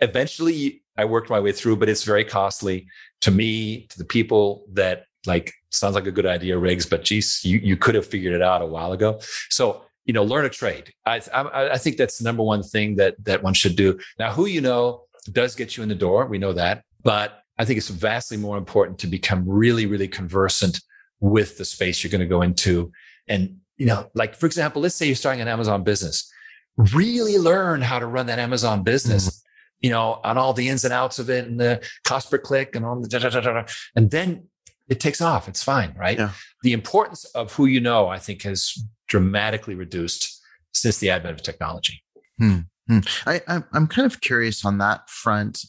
Eventually, 0.02 0.84
I 0.98 1.06
worked 1.06 1.30
my 1.30 1.40
way 1.40 1.52
through, 1.52 1.78
but 1.78 1.90
it's 1.90 2.04
very 2.04 2.26
costly 2.26 2.88
to 3.22 3.32
me, 3.32 3.88
to 3.88 3.98
the 3.98 4.06
people 4.06 4.66
that 4.74 5.06
like, 5.26 5.54
sounds 5.72 5.96
like 5.96 6.08
a 6.08 6.12
good 6.12 6.26
idea, 6.26 6.58
Riggs, 6.58 6.86
but 6.86 7.04
geez, 7.04 7.44
you, 7.44 7.60
you 7.60 7.78
could 7.78 7.96
have 7.96 8.06
figured 8.06 8.34
it 8.34 8.42
out 8.42 8.62
a 8.62 8.66
while 8.66 8.92
ago. 8.92 9.20
So, 9.50 9.84
you 10.06 10.14
know, 10.14 10.24
learn 10.24 10.46
a 10.46 10.50
trade. 10.50 10.94
I, 11.06 11.22
I, 11.34 11.70
I 11.72 11.78
think 11.78 11.98
that's 11.98 12.20
the 12.20 12.24
number 12.24 12.44
one 12.44 12.62
thing 12.62 12.96
that, 12.98 13.16
that 13.26 13.42
one 13.42 13.54
should 13.54 13.76
do. 13.76 14.00
Now, 14.20 14.32
who 14.32 14.46
you 14.46 14.62
know 14.62 15.06
does 15.32 15.56
get 15.56 15.76
you 15.76 15.84
in 15.84 15.90
the 15.90 15.96
door. 15.96 16.28
We 16.28 16.38
know 16.38 16.54
that, 16.54 16.84
but 17.04 17.42
I 17.58 17.66
think 17.66 17.78
it's 17.78 17.90
vastly 17.90 18.38
more 18.38 18.58
important 18.58 19.00
to 19.00 19.08
become 19.08 19.44
really, 19.48 19.86
really 19.86 20.08
conversant 20.08 20.82
with 21.20 21.58
the 21.58 21.66
space 21.66 22.04
you're 22.04 22.12
going 22.12 22.22
to 22.22 22.28
go 22.28 22.42
into. 22.42 22.92
And, 23.28 23.58
you 23.78 23.86
know, 23.86 24.10
like, 24.14 24.36
for 24.36 24.46
example, 24.46 24.82
let's 24.82 24.96
say 24.96 25.08
you're 25.08 25.16
starting 25.16 25.42
an 25.42 25.48
Amazon 25.48 25.84
business, 25.84 26.32
really 26.78 27.38
learn 27.38 27.82
how 27.82 28.00
to 28.00 28.06
run 28.06 28.28
that 28.28 28.40
Amazon 28.40 28.84
business. 28.84 29.30
Mm-hmm. 29.30 29.42
You 29.82 29.90
know, 29.92 30.20
on 30.24 30.38
all 30.38 30.54
the 30.54 30.70
ins 30.70 30.84
and 30.84 30.94
outs 30.94 31.20
of 31.20 31.30
it 31.30 31.46
and 31.46 31.60
the 31.60 31.86
cost 32.06 32.32
per 32.32 32.38
click 32.40 32.76
and 32.76 32.86
all 32.86 33.00
the 33.00 33.08
da, 33.08 33.20
da, 33.20 33.40
da, 33.40 33.66
and 33.96 34.10
then 34.10 34.48
it 34.88 35.00
takes 35.00 35.22
off. 35.22 35.48
It's 35.48 35.64
fine, 35.64 35.94
right? 35.98 36.18
Yeah. 36.18 36.32
The 36.64 36.74
importance 36.74 37.26
of 37.36 37.54
who 37.54 37.66
you 37.66 37.82
know, 37.82 38.08
I 38.08 38.18
think, 38.18 38.44
has 38.44 38.74
dramatically 39.08 39.76
reduced 39.76 40.42
since 40.74 40.98
the 40.98 41.10
advent 41.10 41.38
of 41.38 41.44
technology. 41.44 42.02
Hmm. 42.40 42.60
Hmm. 42.88 43.00
I, 43.26 43.42
I'm 43.74 43.88
kind 43.88 44.06
of 44.06 44.22
curious 44.22 44.66
on 44.66 44.78
that 44.80 45.10
front 45.10 45.66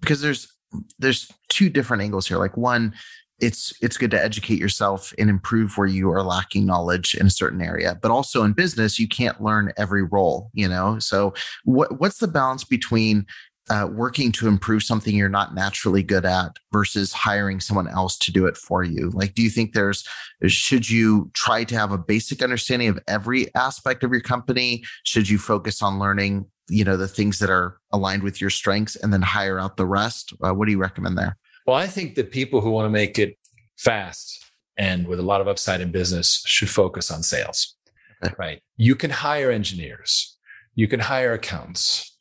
because 0.00 0.20
there's 0.20 0.52
there's 0.98 1.30
two 1.48 1.70
different 1.70 2.02
angles 2.02 2.26
here. 2.26 2.38
Like 2.38 2.56
one, 2.56 2.94
it's 3.40 3.72
it's 3.80 3.96
good 3.96 4.10
to 4.10 4.22
educate 4.22 4.58
yourself 4.58 5.12
and 5.18 5.30
improve 5.30 5.76
where 5.76 5.86
you 5.86 6.10
are 6.10 6.22
lacking 6.22 6.66
knowledge 6.66 7.14
in 7.14 7.26
a 7.26 7.30
certain 7.30 7.62
area 7.62 7.96
but 8.02 8.10
also 8.10 8.42
in 8.42 8.52
business 8.52 8.98
you 8.98 9.06
can't 9.06 9.42
learn 9.42 9.72
every 9.76 10.02
role 10.02 10.50
you 10.58 10.68
know? 10.68 10.98
So 10.98 11.34
what 11.64 12.00
what's 12.00 12.18
the 12.18 12.28
balance 12.28 12.64
between 12.64 13.26
uh, 13.70 13.86
working 13.92 14.32
to 14.32 14.48
improve 14.48 14.82
something 14.82 15.14
you're 15.14 15.28
not 15.28 15.54
naturally 15.54 16.02
good 16.02 16.24
at 16.24 16.56
versus 16.72 17.12
hiring 17.12 17.60
someone 17.60 17.86
else 17.86 18.16
to 18.16 18.32
do 18.32 18.46
it 18.46 18.56
for 18.56 18.82
you? 18.82 19.10
Like 19.10 19.34
do 19.34 19.42
you 19.42 19.50
think 19.50 19.72
there's 19.72 20.04
should 20.46 20.90
you 20.90 21.30
try 21.34 21.64
to 21.64 21.74
have 21.76 21.92
a 21.92 21.98
basic 21.98 22.42
understanding 22.42 22.88
of 22.88 22.98
every 23.06 23.54
aspect 23.54 24.02
of 24.02 24.10
your 24.10 24.20
company? 24.20 24.84
Should 25.04 25.28
you 25.28 25.38
focus 25.38 25.82
on 25.82 25.98
learning 25.98 26.46
you 26.70 26.84
know 26.84 26.96
the 26.96 27.08
things 27.08 27.38
that 27.38 27.50
are 27.50 27.78
aligned 27.92 28.22
with 28.22 28.40
your 28.40 28.50
strengths 28.50 28.96
and 28.96 29.12
then 29.12 29.22
hire 29.22 29.60
out 29.60 29.76
the 29.76 29.86
rest? 29.86 30.32
Uh, 30.42 30.52
what 30.52 30.66
do 30.66 30.72
you 30.72 30.78
recommend 30.78 31.16
there 31.16 31.36
well 31.68 31.76
i 31.76 31.86
think 31.86 32.14
that 32.16 32.32
people 32.32 32.60
who 32.60 32.70
want 32.70 32.86
to 32.86 32.90
make 32.90 33.18
it 33.18 33.38
fast 33.76 34.44
and 34.76 35.06
with 35.06 35.18
a 35.20 35.22
lot 35.22 35.40
of 35.40 35.46
upside 35.46 35.80
in 35.80 35.92
business 35.92 36.42
should 36.46 36.70
focus 36.70 37.10
on 37.10 37.22
sales 37.22 37.76
okay. 38.24 38.34
right 38.38 38.60
you 38.76 38.96
can 38.96 39.10
hire 39.10 39.50
engineers 39.50 40.36
you 40.74 40.88
can 40.88 40.98
hire 40.98 41.34
accounts 41.34 42.16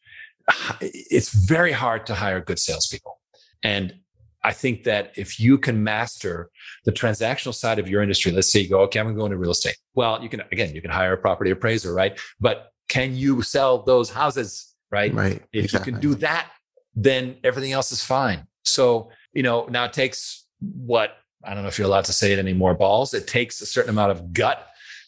it's 0.82 1.34
very 1.34 1.72
hard 1.72 2.06
to 2.06 2.14
hire 2.14 2.40
good 2.42 2.60
salespeople 2.60 3.20
and 3.64 3.96
I 4.44 4.54
think 4.54 4.84
that 4.84 5.12
if 5.18 5.42
you 5.42 5.58
can 5.58 5.84
master 5.84 6.50
the 6.86 6.92
transactional 6.92 7.54
side 7.54 7.80
of 7.80 7.90
your 7.90 8.02
industry, 8.02 8.32
let's 8.32 8.50
say 8.50 8.62
you 8.62 8.70
go, 8.70 8.80
okay, 8.82 9.00
I'm 9.00 9.08
going 9.08 9.16
to 9.16 9.20
go 9.20 9.26
into 9.26 9.38
real 9.38 9.52
estate. 9.52 9.76
Well, 9.94 10.24
you 10.24 10.30
can, 10.30 10.42
again, 10.54 10.74
you 10.74 10.82
can 10.82 10.92
hire 10.92 11.12
a 11.12 11.18
property 11.18 11.52
appraiser, 11.52 11.94
right? 11.94 12.18
But 12.40 12.72
can 12.88 13.14
you 13.14 13.42
sell 13.42 13.84
those 13.84 14.10
houses? 14.10 14.74
Right. 14.90 15.14
Right. 15.14 15.44
If 15.52 15.66
exactly. 15.66 15.92
you 15.92 16.00
can 16.00 16.02
do 16.02 16.16
that, 16.20 16.50
then 16.96 17.36
everything 17.44 17.74
else 17.74 17.92
is 17.92 18.02
fine. 18.02 18.48
So, 18.64 19.10
you 19.34 19.44
know, 19.44 19.68
now 19.70 19.86
it 19.86 19.94
takes 19.94 20.46
what 20.60 21.12
I 21.44 21.54
don't 21.54 21.64
know 21.64 21.70
if 21.70 21.78
you're 21.78 21.88
allowed 21.88 22.06
to 22.06 22.14
say 22.14 22.34
it 22.34 22.40
anymore, 22.40 22.74
balls. 22.74 23.14
It 23.14 23.28
takes 23.28 23.62
a 23.62 23.66
certain 23.66 23.92
amount 23.92 24.12
of 24.12 24.34
gut 24.34 24.68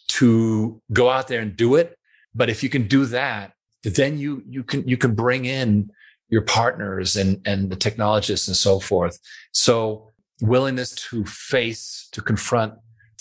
to 0.10 0.82
go 0.94 1.10
out 1.10 1.28
there 1.28 1.42
and 1.42 1.56
do 1.56 1.76
it. 1.76 1.98
But 2.34 2.50
if 2.50 2.64
you 2.64 2.70
can 2.70 2.88
do 2.88 3.06
that, 3.08 3.54
then 3.84 4.18
you 4.18 4.44
you 4.48 4.64
can 4.64 4.88
you 4.88 4.98
can 4.98 5.16
bring 5.16 5.46
in 5.46 5.92
your 6.30 6.42
partners 6.44 7.16
and 7.16 7.42
and 7.46 7.70
the 7.70 7.76
technologists 7.76 8.48
and 8.48 8.58
so 8.58 8.80
forth. 8.80 9.20
So 9.52 10.12
willingness 10.42 10.92
to 11.10 11.26
face, 11.26 12.08
to 12.12 12.22
confront, 12.22 12.74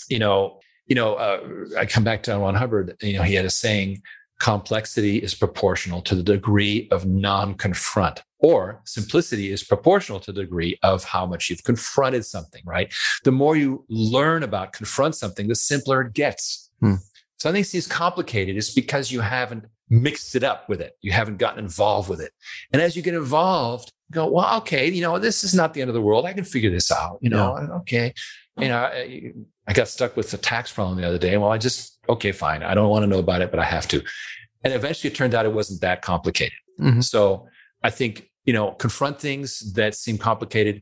you 0.09 0.19
know, 0.19 0.59
you 0.87 0.95
know, 0.95 1.15
uh, 1.15 1.41
I 1.77 1.85
come 1.85 2.03
back 2.03 2.23
to 2.23 2.37
Ron 2.37 2.55
Hubbard, 2.55 2.95
you 3.01 3.13
know, 3.13 3.23
he 3.23 3.35
had 3.35 3.45
a 3.45 3.49
saying, 3.49 4.01
complexity 4.39 5.17
is 5.17 5.35
proportional 5.35 6.01
to 6.01 6.15
the 6.15 6.23
degree 6.23 6.87
of 6.91 7.05
non-confront 7.05 8.23
or 8.39 8.81
simplicity 8.85 9.51
is 9.51 9.63
proportional 9.63 10.19
to 10.21 10.31
the 10.31 10.41
degree 10.41 10.79
of 10.81 11.03
how 11.03 11.25
much 11.25 11.49
you've 11.49 11.63
confronted 11.63 12.25
something 12.25 12.61
right? 12.65 12.93
The 13.23 13.31
more 13.31 13.55
you 13.55 13.85
learn 13.89 14.43
about 14.43 14.73
confront 14.73 15.15
something 15.15 15.47
the 15.47 15.55
simpler 15.55 16.01
it 16.01 16.13
gets. 16.13 16.71
Hmm. 16.79 16.95
so 17.37 17.49
i 17.49 17.51
think 17.51 17.67
it's 17.73 17.87
complicated 17.87 18.55
is 18.55 18.73
because 18.73 19.11
you 19.11 19.19
haven't 19.19 19.65
mixed 19.89 20.35
it 20.35 20.43
up 20.43 20.69
with 20.69 20.81
it. 20.81 20.93
You 21.01 21.11
haven't 21.11 21.37
gotten 21.37 21.59
involved 21.59 22.09
with 22.09 22.21
it. 22.21 22.31
And 22.71 22.81
as 22.81 22.95
you 22.95 23.01
get 23.01 23.15
involved 23.15 23.91
go 24.11 24.27
well 24.31 24.57
okay 24.57 24.89
you 24.89 25.01
know 25.01 25.19
this 25.19 25.43
is 25.43 25.53
not 25.53 25.73
the 25.73 25.81
end 25.81 25.89
of 25.89 25.93
the 25.93 26.01
world. 26.01 26.25
I 26.25 26.33
can 26.33 26.45
figure 26.45 26.71
this 26.71 26.91
out 26.91 27.19
you 27.21 27.29
know 27.29 27.57
yeah. 27.57 27.75
okay 27.79 28.13
you 28.59 28.69
know 28.69 28.89
I 29.69 29.73
got 29.73 29.87
stuck 29.87 30.17
with 30.17 30.33
a 30.33 30.37
tax 30.37 30.73
problem 30.73 30.99
the 30.99 31.07
other 31.07 31.19
day. 31.19 31.37
Well, 31.37 31.51
I 31.51 31.59
just, 31.59 31.99
okay, 32.09 32.31
fine. 32.31 32.63
I 32.63 32.73
don't 32.73 32.89
want 32.89 33.03
to 33.03 33.07
know 33.07 33.19
about 33.19 33.43
it, 33.43 33.51
but 33.51 33.59
I 33.59 33.65
have 33.65 33.87
to. 33.89 34.03
And 34.63 34.73
eventually 34.73 35.11
it 35.11 35.15
turned 35.15 35.35
out 35.35 35.45
it 35.45 35.53
wasn't 35.53 35.81
that 35.81 36.01
complicated. 36.01 36.57
Mm-hmm. 36.79 37.01
So 37.01 37.47
I 37.83 37.91
think, 37.91 38.31
you 38.45 38.53
know, 38.53 38.71
confront 38.71 39.21
things 39.21 39.73
that 39.73 39.93
seem 39.93 40.17
complicated 40.17 40.81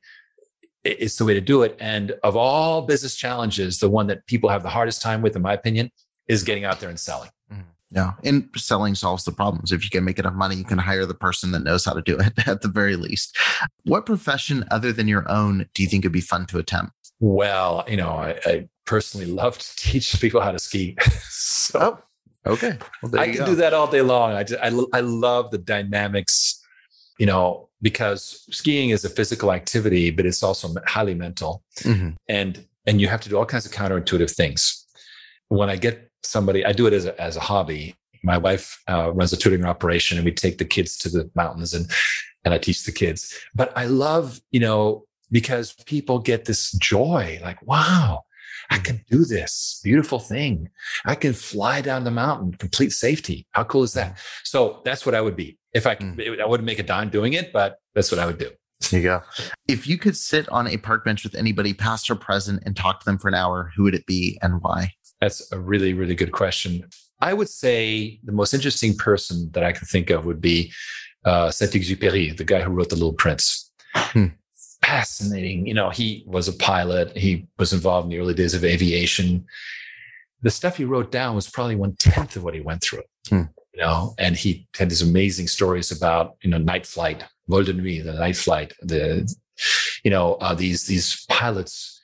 is 0.86 1.18
the 1.18 1.26
way 1.26 1.34
to 1.34 1.42
do 1.42 1.64
it. 1.64 1.76
And 1.82 2.14
of 2.24 2.38
all 2.38 2.84
business 2.84 3.18
challenges, 3.18 3.80
the 3.80 3.90
one 3.90 4.08
that 4.08 4.26
people 4.26 4.50
have 4.50 4.64
the 4.64 4.70
hardest 4.70 5.02
time 5.02 5.22
with, 5.22 5.36
in 5.36 5.42
my 5.42 5.54
opinion, 5.54 5.92
is 6.30 6.44
getting 6.44 6.64
out 6.64 6.80
there 6.80 6.90
and 6.90 6.98
selling. 6.98 7.30
Mm-hmm. 7.52 7.62
Yeah. 7.92 8.14
And 8.24 8.50
selling 8.56 8.96
solves 8.96 9.26
the 9.26 9.34
problems. 9.34 9.74
If 9.74 9.84
you 9.84 9.90
can 9.90 10.06
make 10.06 10.18
enough 10.18 10.34
money, 10.34 10.56
you 10.56 10.64
can 10.64 10.78
hire 10.78 11.06
the 11.06 11.14
person 11.14 11.52
that 11.52 11.64
knows 11.64 11.84
how 11.84 11.92
to 11.92 12.02
do 12.02 12.18
it 12.18 12.32
at 12.48 12.62
the 12.62 12.70
very 12.70 12.96
least. 12.96 13.38
What 13.84 14.06
profession 14.06 14.64
other 14.72 14.94
than 14.94 15.10
your 15.10 15.30
own 15.30 15.68
do 15.74 15.84
you 15.84 15.90
think 15.90 16.06
would 16.06 16.14
be 16.14 16.22
fun 16.22 16.46
to 16.48 16.58
attempt? 16.58 16.94
Well, 17.20 17.84
you 17.88 17.98
know, 17.98 18.10
I, 18.10 18.40
I 18.46 18.70
personally 18.86 19.28
love 19.32 19.58
to 19.58 19.76
teach 19.76 20.20
people 20.20 20.42
how 20.42 20.52
to 20.52 20.60
ski. 20.60 20.98
so 21.30 22.00
oh, 22.46 22.52
okay. 22.52 22.78
Well, 23.04 23.20
I 23.20 23.28
can 23.28 23.38
go. 23.38 23.46
do 23.48 23.56
that 23.56 23.74
all 23.74 23.88
day 23.88 24.02
long. 24.02 24.34
I, 24.34 24.44
just, 24.44 24.62
I, 24.62 24.72
I 24.94 25.02
love 25.02 25.52
the 25.52 25.58
dynamics, 25.58 26.62
you 27.20 27.26
know, 27.26 27.70
because 27.82 28.46
skiing 28.52 28.90
is 28.90 29.06
a 29.06 29.10
physical 29.10 29.52
activity, 29.52 30.10
but 30.12 30.26
it's 30.26 30.44
also 30.44 30.74
highly 30.86 31.14
mental. 31.14 31.64
Mm-hmm. 31.80 32.10
And, 32.28 32.66
and 32.86 33.02
you 33.02 33.08
have 33.08 33.22
to 33.22 33.30
do 33.30 33.38
all 33.38 33.46
kinds 33.46 33.66
of 33.66 33.72
counterintuitive 33.72 34.32
things. 34.32 34.86
When 35.50 35.70
I 35.70 35.76
get 35.76 36.12
somebody, 36.24 36.66
I 36.66 36.74
do 36.74 36.88
it 36.88 36.94
as 36.94 37.06
a, 37.06 37.20
as 37.22 37.36
a 37.36 37.42
hobby. 37.42 37.96
My 38.24 38.38
wife 38.38 38.82
uh, 38.90 39.12
runs 39.14 39.32
a 39.32 39.38
tutoring 39.38 39.66
operation 39.66 40.18
and 40.18 40.26
we 40.26 40.32
take 40.32 40.58
the 40.58 40.66
kids 40.66 40.98
to 41.00 41.10
the 41.10 41.30
mountains 41.36 41.74
and, 41.74 41.90
and 42.44 42.54
I 42.54 42.58
teach 42.58 42.84
the 42.84 42.92
kids. 42.92 43.38
But 43.54 43.72
I 43.78 43.86
love, 43.86 44.42
you 44.52 44.60
know, 44.60 45.07
because 45.32 45.74
people 45.86 46.20
get 46.20 46.46
this 46.46 46.72
joy 46.74 47.40
like, 47.44 47.66
wow, 47.66 48.24
I 48.70 48.80
can 48.80 49.04
do 49.10 49.26
this 49.26 49.80
beautiful 49.84 50.20
thing. 50.20 50.70
I 51.06 51.16
can 51.16 51.34
fly 51.34 51.82
down 51.82 52.04
the 52.04 52.12
mountain, 52.12 52.54
complete 52.54 52.92
safety. 52.92 53.48
How 53.52 53.64
cool 53.64 53.84
is 53.84 53.94
that? 53.94 54.16
Mm. 54.16 54.20
So 54.44 54.82
that's 54.84 55.06
what 55.06 55.16
I 55.16 55.22
would 55.22 55.36
be. 55.36 55.58
If 55.74 55.88
I, 55.88 55.96
mm. 55.96 56.40
I 56.40 56.46
wouldn't 56.46 56.66
make 56.66 56.80
a 56.80 56.84
dime 56.84 57.10
doing 57.10 57.34
it, 57.34 57.54
but 57.54 57.78
that's 57.96 58.12
what 58.12 58.20
I 58.20 58.26
would 58.26 58.38
do. 58.38 58.50
There 58.92 59.00
you 59.00 59.08
go. 59.08 59.22
If 59.68 59.88
you 59.88 59.98
could 59.98 60.16
sit 60.16 60.48
on 60.50 60.68
a 60.68 60.78
park 60.78 61.04
bench 61.04 61.24
with 61.24 61.34
anybody, 61.34 61.74
past 61.74 62.10
or 62.12 62.16
present, 62.16 62.62
and 62.66 62.76
talk 62.76 63.00
to 63.00 63.06
them 63.06 63.18
for 63.18 63.28
an 63.28 63.34
hour, 63.34 63.72
who 63.76 63.84
would 63.84 63.96
it 63.96 64.06
be 64.06 64.38
and 64.42 64.62
why? 64.62 64.92
That's 65.20 65.52
a 65.52 65.60
really, 65.60 65.94
really 65.94 66.14
good 66.14 66.32
question. 66.32 66.88
I 67.20 67.34
would 67.34 67.50
say 67.50 68.20
the 68.24 68.32
most 68.32 68.54
interesting 68.54 68.96
person 68.96 69.50
that 69.54 69.64
I 69.64 69.72
can 69.72 69.88
think 69.88 70.12
of 70.12 70.26
would 70.26 70.42
be 70.42 70.72
uh, 71.26 71.50
Saint-Exupéry, 71.50 72.38
the 72.38 72.44
guy 72.44 72.62
who 72.62 72.72
wrote 72.72 72.90
The 72.90 72.96
Little 72.96 73.14
Prince. 73.14 73.72
Hmm. 73.96 74.28
Fascinating. 74.84 75.66
You 75.66 75.74
know, 75.74 75.90
he 75.90 76.24
was 76.26 76.48
a 76.48 76.54
pilot. 76.54 77.16
He 77.16 77.48
was 77.58 77.74
involved 77.74 78.06
in 78.06 78.12
the 78.12 78.20
early 78.20 78.34
days 78.34 78.54
of 78.54 78.64
aviation. 78.64 79.46
The 80.42 80.52
stuff 80.52 80.78
he 80.78 80.86
wrote 80.86 81.12
down 81.12 81.36
was 81.36 81.50
probably 81.50 81.76
one 81.76 81.96
tenth 81.96 82.36
of 82.36 82.44
what 82.44 82.54
he 82.54 82.62
went 82.62 82.82
through. 82.82 83.04
Hmm. 83.30 83.44
You 83.74 83.82
know, 83.82 84.16
and 84.18 84.36
he 84.36 84.68
had 84.76 84.90
these 84.90 85.02
amazing 85.02 85.48
stories 85.48 85.92
about 85.92 86.38
you 86.42 86.50
know 86.50 86.58
night 86.58 86.86
flight, 86.86 87.24
vol 87.48 87.64
de 87.64 87.74
nuit, 87.74 88.06
the 88.06 88.14
night 88.14 88.38
flight, 88.38 88.74
the 88.82 89.32
you 90.04 90.12
know 90.12 90.36
uh, 90.36 90.54
these 90.54 90.86
these 90.86 91.26
pilots 91.30 91.98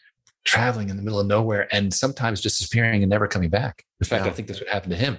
traveling 0.43 0.89
in 0.89 0.97
the 0.97 1.03
middle 1.03 1.19
of 1.19 1.27
nowhere 1.27 1.67
and 1.71 1.93
sometimes 1.93 2.41
just 2.41 2.59
disappearing 2.59 3.01
and 3.01 3.09
never 3.09 3.27
coming 3.27 3.49
back. 3.49 3.83
In 4.01 4.05
fact, 4.05 4.25
yeah. 4.25 4.31
I 4.31 4.33
think 4.33 4.47
that's 4.47 4.59
what 4.59 4.69
happened 4.69 4.91
to 4.91 4.97
him. 4.97 5.17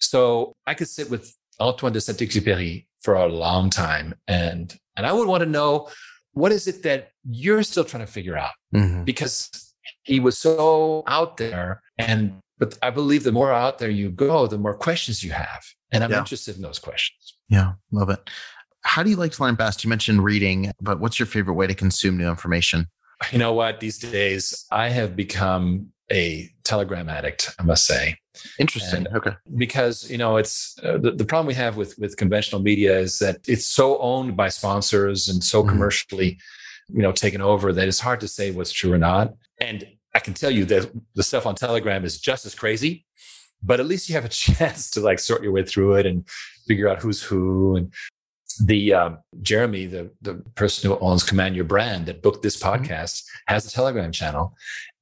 So 0.00 0.54
I 0.66 0.74
could 0.74 0.88
sit 0.88 1.10
with 1.10 1.34
Antoine 1.60 1.92
de 1.92 2.00
Saint-Exupéry 2.00 2.86
for 3.02 3.14
a 3.14 3.26
long 3.26 3.70
time 3.70 4.14
and 4.26 4.74
and 4.96 5.06
I 5.06 5.12
would 5.12 5.28
want 5.28 5.42
to 5.42 5.48
know 5.48 5.88
what 6.34 6.52
is 6.52 6.66
it 6.66 6.82
that 6.82 7.10
you're 7.28 7.62
still 7.62 7.84
trying 7.84 8.04
to 8.04 8.10
figure 8.10 8.36
out 8.36 8.52
mm-hmm. 8.74 9.04
because 9.04 9.50
he 10.02 10.20
was 10.20 10.38
so 10.38 11.02
out 11.06 11.36
there 11.36 11.82
and 11.98 12.40
but 12.58 12.78
I 12.82 12.90
believe 12.90 13.24
the 13.24 13.32
more 13.32 13.52
out 13.52 13.78
there 13.78 13.90
you 13.90 14.10
go, 14.10 14.46
the 14.46 14.58
more 14.58 14.74
questions 14.74 15.24
you 15.24 15.32
have. 15.32 15.64
And 15.90 16.04
I'm 16.04 16.10
yeah. 16.10 16.18
interested 16.18 16.56
in 16.56 16.62
those 16.62 16.78
questions. 16.78 17.36
Yeah, 17.48 17.72
love 17.90 18.10
it. 18.10 18.30
How 18.82 19.02
do 19.02 19.10
you 19.10 19.16
like 19.16 19.32
to 19.32 19.42
learn 19.42 19.54
best? 19.54 19.82
You 19.82 19.90
mentioned 19.90 20.22
reading, 20.22 20.72
but 20.80 21.00
what's 21.00 21.18
your 21.18 21.26
favorite 21.26 21.54
way 21.54 21.66
to 21.66 21.74
consume 21.74 22.16
new 22.16 22.28
information? 22.28 22.86
You 23.32 23.38
know 23.38 23.52
what? 23.52 23.80
These 23.80 23.98
days, 23.98 24.66
I 24.70 24.88
have 24.90 25.16
become 25.16 25.92
a 26.10 26.50
Telegram 26.64 27.08
addict, 27.08 27.54
I 27.58 27.62
must 27.62 27.86
say. 27.86 28.16
Interesting. 28.58 29.06
And 29.06 29.16
okay. 29.16 29.32
Because 29.56 30.10
you 30.10 30.18
know, 30.18 30.36
it's 30.36 30.78
uh, 30.82 30.98
the, 30.98 31.12
the 31.12 31.24
problem 31.24 31.46
we 31.46 31.54
have 31.54 31.76
with 31.76 31.96
with 31.98 32.16
conventional 32.16 32.60
media 32.60 32.98
is 32.98 33.18
that 33.18 33.38
it's 33.46 33.66
so 33.66 33.98
owned 33.98 34.36
by 34.36 34.48
sponsors 34.48 35.28
and 35.28 35.42
so 35.42 35.60
mm-hmm. 35.60 35.70
commercially, 35.70 36.38
you 36.88 37.02
know, 37.02 37.12
taken 37.12 37.40
over 37.40 37.72
that 37.72 37.88
it's 37.88 38.00
hard 38.00 38.20
to 38.20 38.28
say 38.28 38.50
what's 38.50 38.72
true 38.72 38.92
or 38.92 38.98
not. 38.98 39.34
And 39.60 39.86
I 40.14 40.18
can 40.20 40.34
tell 40.34 40.50
you 40.50 40.64
that 40.66 40.90
the 41.14 41.22
stuff 41.22 41.46
on 41.46 41.54
Telegram 41.54 42.04
is 42.04 42.20
just 42.20 42.46
as 42.46 42.54
crazy, 42.54 43.04
but 43.62 43.80
at 43.80 43.86
least 43.86 44.08
you 44.08 44.14
have 44.14 44.24
a 44.24 44.28
chance 44.46 44.90
to 44.90 45.00
like 45.00 45.18
sort 45.18 45.42
your 45.42 45.52
way 45.52 45.64
through 45.64 45.94
it 45.94 46.06
and 46.06 46.28
figure 46.66 46.88
out 46.88 47.00
who's 47.00 47.22
who 47.22 47.76
and 47.76 47.92
the 48.62 48.94
um, 48.94 49.18
Jeremy, 49.42 49.86
the 49.86 50.10
the 50.22 50.34
person 50.54 50.90
who 50.90 50.98
owns 50.98 51.22
Command 51.22 51.56
Your 51.56 51.64
Brand 51.64 52.06
that 52.06 52.22
booked 52.22 52.42
this 52.42 52.56
mm-hmm. 52.56 52.84
podcast, 52.84 53.24
has 53.46 53.66
a 53.66 53.70
Telegram 53.70 54.12
channel, 54.12 54.54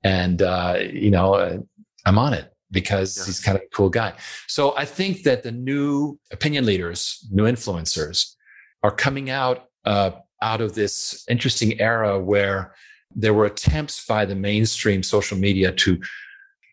and 0.04 0.42
uh, 0.42 0.78
you 0.80 1.10
know 1.10 1.34
uh, 1.34 1.58
I'm 2.06 2.18
on 2.18 2.34
it 2.34 2.52
because 2.70 3.18
yeah. 3.18 3.24
he's 3.26 3.40
kind 3.40 3.56
of 3.56 3.62
a 3.62 3.74
cool 3.74 3.90
guy. 3.90 4.14
So 4.48 4.76
I 4.76 4.84
think 4.84 5.24
that 5.24 5.42
the 5.42 5.52
new 5.52 6.18
opinion 6.30 6.64
leaders, 6.64 7.26
new 7.30 7.44
influencers, 7.44 8.34
are 8.82 8.90
coming 8.90 9.30
out 9.30 9.66
uh, 9.84 10.12
out 10.40 10.60
of 10.60 10.74
this 10.74 11.24
interesting 11.28 11.80
era 11.80 12.18
where 12.18 12.74
there 13.14 13.34
were 13.34 13.44
attempts 13.44 14.04
by 14.06 14.24
the 14.24 14.34
mainstream 14.34 15.02
social 15.02 15.38
media 15.38 15.72
to 15.72 16.00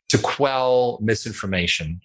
to 0.10 0.18
quell 0.18 1.00
misinformation, 1.02 2.02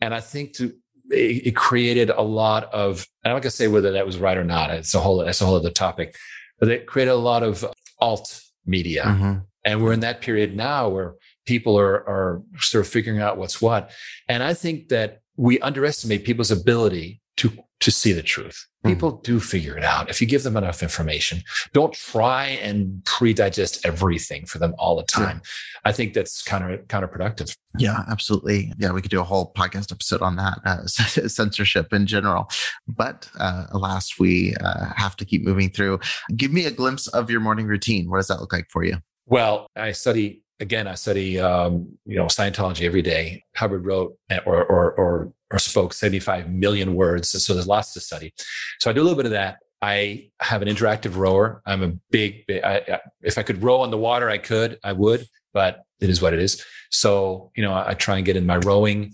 and 0.00 0.14
I 0.14 0.20
think 0.20 0.52
to 0.54 0.72
it, 1.10 1.46
it 1.48 1.56
created 1.56 2.10
a 2.10 2.22
lot 2.22 2.72
of, 2.72 3.06
I'm 3.24 3.32
not 3.32 3.42
gonna 3.42 3.50
say 3.50 3.68
whether 3.68 3.92
that 3.92 4.06
was 4.06 4.18
right 4.18 4.36
or 4.36 4.44
not. 4.44 4.70
It's 4.70 4.94
a 4.94 5.00
whole, 5.00 5.20
it's 5.22 5.40
a 5.40 5.46
whole 5.46 5.56
other 5.56 5.70
topic, 5.70 6.16
but 6.58 6.68
it 6.68 6.86
created 6.86 7.12
a 7.12 7.16
lot 7.16 7.42
of 7.42 7.64
alt 7.98 8.40
media. 8.66 9.04
Mm-hmm. 9.04 9.38
And 9.64 9.82
we're 9.82 9.92
in 9.92 10.00
that 10.00 10.20
period 10.20 10.56
now 10.56 10.88
where 10.88 11.14
people 11.46 11.78
are, 11.78 12.08
are 12.08 12.42
sort 12.58 12.84
of 12.84 12.90
figuring 12.90 13.20
out 13.20 13.36
what's 13.36 13.60
what. 13.60 13.90
And 14.28 14.42
I 14.42 14.54
think 14.54 14.88
that 14.88 15.20
we 15.36 15.60
underestimate 15.60 16.24
people's 16.24 16.50
ability 16.50 17.20
to 17.38 17.52
to 17.80 17.90
see 17.90 18.12
the 18.12 18.22
truth. 18.22 18.64
Hmm. 18.84 18.90
People 18.90 19.12
mm. 19.12 19.22
do 19.24 19.40
figure 19.40 19.76
it 19.76 19.82
out 19.82 20.08
if 20.08 20.20
you 20.20 20.26
give 20.26 20.44
them 20.44 20.56
enough 20.56 20.84
information. 20.84 21.42
Don't 21.72 21.92
try 21.92 22.46
and 22.46 23.04
pre-digest 23.04 23.84
everything 23.84 24.46
for 24.46 24.58
them 24.58 24.72
all 24.78 24.96
the 24.96 25.02
time. 25.02 25.40
Yeah. 25.42 25.80
I 25.86 25.92
think 25.92 26.14
that's 26.14 26.42
counter 26.42 26.78
counterproductive. 26.86 27.56
Yeah, 27.76 28.04
absolutely. 28.08 28.72
Yeah, 28.78 28.92
we 28.92 29.02
could 29.02 29.10
do 29.10 29.20
a 29.20 29.24
whole 29.24 29.52
podcast 29.52 29.90
episode 29.90 30.22
on 30.22 30.36
that 30.36 30.60
uh, 30.64 30.86
censorship 30.86 31.92
in 31.92 32.06
general. 32.06 32.48
But 32.86 33.28
uh, 33.40 33.66
alas, 33.72 34.16
we 34.16 34.54
uh, 34.60 34.92
have 34.94 35.16
to 35.16 35.24
keep 35.24 35.44
moving 35.44 35.70
through. 35.70 35.98
Give 36.36 36.52
me 36.52 36.66
a 36.66 36.70
glimpse 36.70 37.08
of 37.08 37.30
your 37.30 37.40
morning 37.40 37.66
routine. 37.66 38.08
What 38.08 38.18
does 38.18 38.28
that 38.28 38.40
look 38.40 38.52
like 38.52 38.70
for 38.70 38.84
you? 38.84 38.98
Well, 39.26 39.66
I 39.76 39.92
study 39.92 40.42
again. 40.60 40.86
I 40.86 40.94
study 40.94 41.38
um, 41.40 41.98
you 42.06 42.16
know 42.16 42.26
Scientology 42.26 42.82
every 42.82 43.02
day. 43.02 43.44
Hubbard 43.56 43.86
wrote 43.86 44.16
or 44.46 44.64
or 44.64 44.92
or 44.92 45.32
or 45.52 45.58
spoke 45.58 45.92
75 45.92 46.50
million 46.50 46.94
words. 46.94 47.30
So 47.30 47.52
there's 47.54 47.66
lots 47.66 47.92
to 47.92 48.00
study. 48.00 48.32
So 48.80 48.90
I 48.90 48.94
do 48.94 49.02
a 49.02 49.04
little 49.04 49.16
bit 49.16 49.26
of 49.26 49.32
that. 49.32 49.58
I 49.82 50.30
have 50.40 50.62
an 50.62 50.68
interactive 50.68 51.16
rower. 51.16 51.60
I'm 51.66 51.82
a 51.82 51.92
big, 52.10 52.46
big 52.46 52.62
I, 52.62 52.76
I, 52.76 53.00
if 53.20 53.36
I 53.36 53.42
could 53.42 53.62
row 53.62 53.80
on 53.80 53.90
the 53.90 53.98
water, 53.98 54.30
I 54.30 54.38
could, 54.38 54.78
I 54.82 54.92
would, 54.92 55.26
but 55.52 55.82
it 56.00 56.08
is 56.08 56.22
what 56.22 56.32
it 56.32 56.40
is. 56.40 56.64
So, 56.90 57.50
you 57.56 57.62
know, 57.62 57.72
I, 57.72 57.90
I 57.90 57.94
try 57.94 58.16
and 58.16 58.24
get 58.24 58.36
in 58.36 58.46
my 58.46 58.56
rowing. 58.58 59.12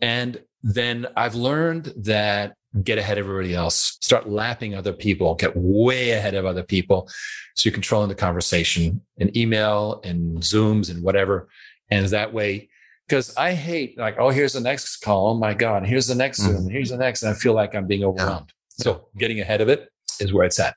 And 0.00 0.40
then 0.62 1.06
I've 1.16 1.36
learned 1.36 1.92
that 1.96 2.54
get 2.82 2.98
ahead 2.98 3.18
of 3.18 3.26
everybody 3.26 3.54
else, 3.54 3.98
start 4.00 4.28
lapping 4.28 4.74
other 4.74 4.92
people, 4.92 5.34
get 5.34 5.56
way 5.56 6.10
ahead 6.10 6.34
of 6.34 6.46
other 6.46 6.62
people. 6.62 7.08
So 7.56 7.68
you're 7.68 7.74
controlling 7.74 8.08
the 8.08 8.14
conversation 8.14 9.00
in 9.16 9.36
email 9.36 10.00
and 10.04 10.38
Zooms 10.38 10.90
and 10.90 11.02
whatever. 11.02 11.48
And 11.90 12.06
that 12.06 12.32
way 12.32 12.70
because 13.10 13.36
I 13.36 13.54
hate 13.54 13.98
like, 13.98 14.18
oh, 14.20 14.30
here's 14.30 14.52
the 14.52 14.60
next 14.60 14.98
call. 14.98 15.30
Oh 15.30 15.34
my 15.34 15.52
God, 15.52 15.84
here's 15.84 16.06
the 16.06 16.14
next 16.14 16.40
mm-hmm. 16.40 16.58
Zoom. 16.58 16.68
Here's 16.70 16.90
the 16.90 16.96
next. 16.96 17.24
And 17.24 17.34
I 17.34 17.34
feel 17.34 17.54
like 17.54 17.74
I'm 17.74 17.88
being 17.88 18.04
overwhelmed. 18.04 18.52
Yeah. 18.78 18.84
So 18.84 19.08
getting 19.18 19.40
ahead 19.40 19.60
of 19.60 19.68
it 19.68 19.88
is 20.20 20.32
where 20.32 20.44
it's 20.44 20.60
at. 20.60 20.76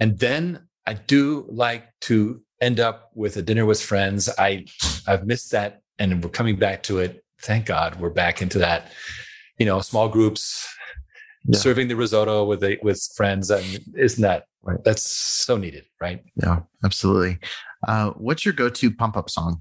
And 0.00 0.18
then 0.18 0.66
I 0.86 0.94
do 0.94 1.44
like 1.50 1.88
to 2.02 2.40
end 2.62 2.80
up 2.80 3.10
with 3.14 3.36
a 3.36 3.42
dinner 3.42 3.66
with 3.66 3.82
friends. 3.82 4.30
I 4.38 4.64
I've 5.06 5.26
missed 5.26 5.50
that 5.52 5.82
and 5.98 6.24
we're 6.24 6.30
coming 6.30 6.56
back 6.56 6.82
to 6.84 7.00
it. 7.00 7.22
Thank 7.42 7.66
God 7.66 8.00
we're 8.00 8.08
back 8.08 8.40
into 8.40 8.58
that, 8.60 8.90
you 9.58 9.66
know, 9.66 9.82
small 9.82 10.08
groups, 10.08 10.66
yeah. 11.44 11.58
serving 11.58 11.88
the 11.88 11.96
risotto 11.96 12.44
with 12.44 12.62
a, 12.62 12.78
with 12.82 13.02
friends. 13.16 13.50
And 13.50 13.80
isn't 13.96 14.22
that 14.22 14.46
right? 14.62 14.82
That's 14.84 15.02
so 15.02 15.56
needed, 15.56 15.84
right? 16.00 16.22
Yeah, 16.36 16.60
absolutely. 16.84 17.38
Uh, 17.86 18.10
what's 18.10 18.44
your 18.44 18.54
go-to 18.54 18.90
pump 18.90 19.16
up 19.16 19.28
song? 19.28 19.60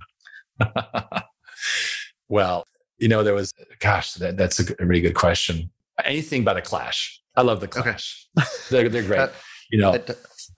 well, 2.30 2.66
you 2.98 3.08
know, 3.08 3.24
there 3.24 3.34
was, 3.34 3.52
gosh, 3.80 4.14
that, 4.16 4.38
that's 4.38 4.60
a, 4.60 4.76
a, 4.80 4.86
really 4.86 5.02
good 5.02 5.16
question. 5.16 5.72
Anything 6.06 6.44
by 6.44 6.54
the 6.54 6.62
Clash. 6.62 7.22
I 7.36 7.42
love 7.42 7.60
the 7.60 7.68
Clash. 7.68 8.28
Okay. 8.38 8.48
they're, 8.70 8.90
they're 8.90 9.04
great. 9.04 9.30
You 9.72 9.80
know, 9.80 9.98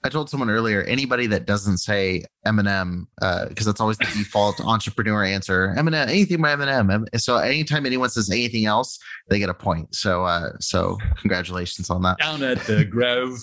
I, 0.03 0.09
told 0.09 0.29
someone 0.29 0.49
earlier, 0.49 0.83
anybody 0.83 1.27
that 1.27 1.45
doesn't 1.45 1.77
say 1.77 2.25
Eminem, 2.45 3.05
because 3.19 3.67
uh, 3.67 3.71
that's 3.71 3.81
always 3.81 3.97
the 3.97 4.05
default 4.05 4.59
entrepreneur 4.61 5.23
answer, 5.23 5.73
Eminem, 5.77 6.07
anything 6.07 6.41
by 6.41 6.55
Eminem. 6.55 7.05
So 7.19 7.37
anytime 7.37 7.85
anyone 7.85 8.09
says 8.09 8.29
anything 8.29 8.65
else, 8.65 8.99
they 9.29 9.39
get 9.39 9.49
a 9.49 9.53
point. 9.53 9.95
So, 9.95 10.25
uh, 10.25 10.51
so 10.59 10.97
congratulations 11.17 11.89
on 11.89 12.01
that. 12.03 12.17
Down 12.19 12.43
at 12.43 12.59
the 12.65 12.85
Grove. 12.85 13.39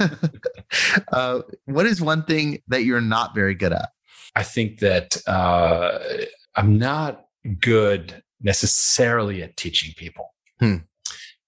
uh, 1.12 1.42
what 1.66 1.86
is 1.86 2.00
one 2.00 2.24
thing 2.24 2.62
that 2.68 2.84
you're 2.84 3.00
not 3.00 3.34
very 3.34 3.54
good 3.54 3.72
at? 3.72 3.90
I 4.34 4.42
think 4.42 4.78
that 4.80 5.16
uh, 5.26 5.98
I'm 6.56 6.78
not 6.78 7.26
good 7.60 8.22
necessarily 8.40 9.42
at 9.42 9.56
teaching 9.56 9.92
people. 9.96 10.34
Hmm. 10.60 10.76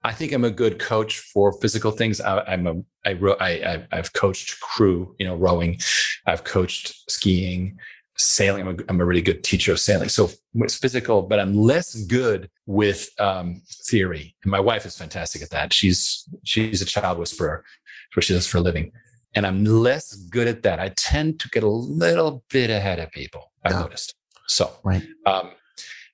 I 0.05 0.13
think 0.13 0.33
I'm 0.33 0.45
a 0.45 0.51
good 0.51 0.79
coach 0.79 1.19
for 1.19 1.53
physical 1.61 1.91
things. 1.91 2.21
I, 2.21 2.53
am 2.53 2.67
a 2.67 2.75
I 3.07 3.13
I, 3.41 3.87
I 3.91 3.97
have 3.97 4.13
coached 4.13 4.61
crew, 4.61 5.17
you 5.19 5.27
know, 5.27 5.35
rowing. 5.35 5.81
I've 6.27 6.45
coached 6.45 7.11
skiing, 7.11 7.79
sailing. 8.19 8.69
I'm 8.69 8.79
a, 8.79 8.83
I'm 8.91 9.01
a 9.01 9.05
really 9.05 9.23
good 9.23 9.43
teacher 9.43 9.73
of 9.73 9.81
sailing. 9.81 10.11
So 10.11 10.31
it's 10.57 10.77
physical, 10.77 11.23
but 11.23 11.41
I'm 11.41 11.55
less 11.55 11.95
good 12.05 12.51
with 12.67 13.09
um, 13.19 13.63
theory. 13.87 14.37
And 14.43 14.51
my 14.51 14.61
wife 14.61 14.85
is 14.85 14.97
fantastic 14.97 15.41
at 15.41 15.51
that. 15.51 15.73
She's 15.73 16.29
she's 16.45 16.83
a 16.83 16.87
child 16.87 17.19
whisperer, 17.19 17.65
what 18.15 18.25
she 18.25 18.35
does 18.35 18.47
for 18.47 18.59
a 18.59 18.61
living. 18.61 18.93
And 19.35 19.47
I'm 19.47 19.65
less 19.65 20.15
good 20.15 20.47
at 20.47 20.63
that. 20.63 20.79
I 20.79 20.91
tend 20.91 21.41
to 21.41 21.49
get 21.49 21.63
a 21.63 21.69
little 21.69 22.45
bit 22.51 22.71
ahead 22.71 23.01
of 23.01 23.11
people. 23.11 23.51
I've 23.65 23.73
noticed. 23.73 24.15
So, 24.47 24.71
right. 24.85 25.03
Um, 25.27 25.53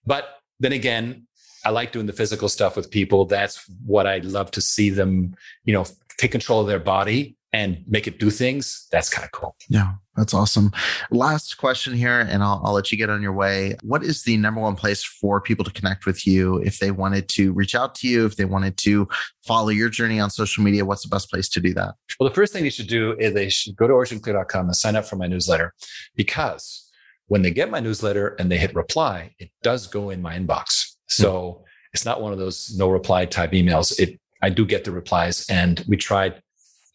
but 0.06 0.38
then 0.60 0.72
again, 0.72 1.26
I 1.64 1.70
like 1.70 1.92
doing 1.92 2.06
the 2.06 2.12
physical 2.12 2.48
stuff 2.48 2.76
with 2.76 2.90
people. 2.90 3.24
That's 3.24 3.64
what 3.84 4.06
I 4.06 4.18
love 4.18 4.50
to 4.52 4.60
see 4.60 4.90
them, 4.90 5.34
you 5.64 5.74
know, 5.74 5.86
take 6.16 6.32
control 6.32 6.60
of 6.60 6.66
their 6.66 6.78
body 6.78 7.36
and 7.52 7.82
make 7.86 8.06
it 8.06 8.20
do 8.20 8.30
things. 8.30 8.86
That's 8.92 9.08
kind 9.08 9.24
of 9.24 9.32
cool. 9.32 9.56
Yeah, 9.68 9.94
that's 10.16 10.32
awesome. 10.32 10.70
Last 11.10 11.58
question 11.58 11.94
here, 11.94 12.20
and 12.20 12.42
I'll, 12.42 12.60
I'll 12.64 12.72
let 12.72 12.92
you 12.92 12.98
get 12.98 13.10
on 13.10 13.22
your 13.22 13.32
way. 13.32 13.74
What 13.82 14.04
is 14.04 14.22
the 14.22 14.36
number 14.36 14.60
one 14.60 14.76
place 14.76 15.02
for 15.02 15.40
people 15.40 15.64
to 15.64 15.72
connect 15.72 16.06
with 16.06 16.26
you 16.26 16.58
if 16.58 16.78
they 16.78 16.90
wanted 16.90 17.28
to 17.30 17.52
reach 17.52 17.74
out 17.74 17.94
to 17.96 18.08
you, 18.08 18.24
if 18.24 18.36
they 18.36 18.44
wanted 18.44 18.76
to 18.78 19.08
follow 19.44 19.70
your 19.70 19.88
journey 19.88 20.20
on 20.20 20.30
social 20.30 20.62
media? 20.62 20.84
What's 20.84 21.02
the 21.02 21.08
best 21.08 21.30
place 21.30 21.48
to 21.50 21.60
do 21.60 21.74
that? 21.74 21.94
Well, 22.18 22.28
the 22.28 22.34
first 22.34 22.52
thing 22.52 22.62
they 22.62 22.70
should 22.70 22.88
do 22.88 23.16
is 23.18 23.34
they 23.34 23.48
should 23.48 23.76
go 23.76 23.88
to 23.88 23.94
originclear.com 23.94 24.66
and 24.66 24.76
sign 24.76 24.94
up 24.94 25.06
for 25.06 25.16
my 25.16 25.26
newsletter 25.26 25.74
because 26.14 26.88
when 27.26 27.42
they 27.42 27.50
get 27.50 27.70
my 27.70 27.80
newsletter 27.80 28.34
and 28.38 28.50
they 28.50 28.58
hit 28.58 28.74
reply, 28.74 29.34
it 29.38 29.50
does 29.62 29.86
go 29.86 30.10
in 30.10 30.20
my 30.22 30.36
inbox. 30.36 30.89
Hmm. 31.10 31.22
So 31.22 31.64
it's 31.92 32.04
not 32.04 32.20
one 32.20 32.32
of 32.32 32.38
those 32.38 32.74
no 32.76 32.88
reply 32.88 33.24
type 33.26 33.52
emails. 33.52 33.98
It 33.98 34.20
I 34.42 34.50
do 34.50 34.64
get 34.64 34.84
the 34.84 34.90
replies, 34.90 35.46
and 35.50 35.84
we 35.86 35.96
tried 35.96 36.42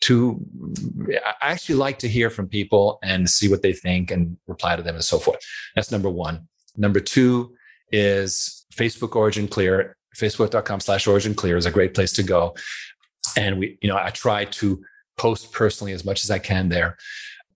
to. 0.01 0.43
I 1.25 1.51
actually 1.51 1.75
like 1.75 1.99
to 1.99 2.09
hear 2.09 2.29
from 2.29 2.47
people 2.47 2.99
and 3.03 3.29
see 3.29 3.47
what 3.49 3.61
they 3.61 3.73
think 3.73 4.11
and 4.11 4.37
reply 4.47 4.75
to 4.75 4.83
them 4.83 4.95
and 4.95 5.03
so 5.03 5.19
forth. 5.19 5.39
That's 5.75 5.91
number 5.91 6.09
one. 6.09 6.47
Number 6.77 6.99
two 6.99 7.55
is 7.91 8.65
Facebook 8.73 9.11
OriginClear. 9.11 9.93
Facebook.com 10.15 10.79
slash 10.79 11.05
OriginClear 11.05 11.57
is 11.57 11.65
a 11.65 11.71
great 11.71 11.93
place 11.93 12.13
to 12.13 12.23
go. 12.23 12.55
And 13.35 13.59
we, 13.59 13.77
you 13.81 13.89
know, 13.89 13.97
I 13.97 14.11
try 14.11 14.45
to 14.45 14.81
post 15.17 15.51
personally 15.51 15.93
as 15.93 16.05
much 16.05 16.23
as 16.23 16.31
I 16.31 16.39
can 16.39 16.69
there. 16.69 16.97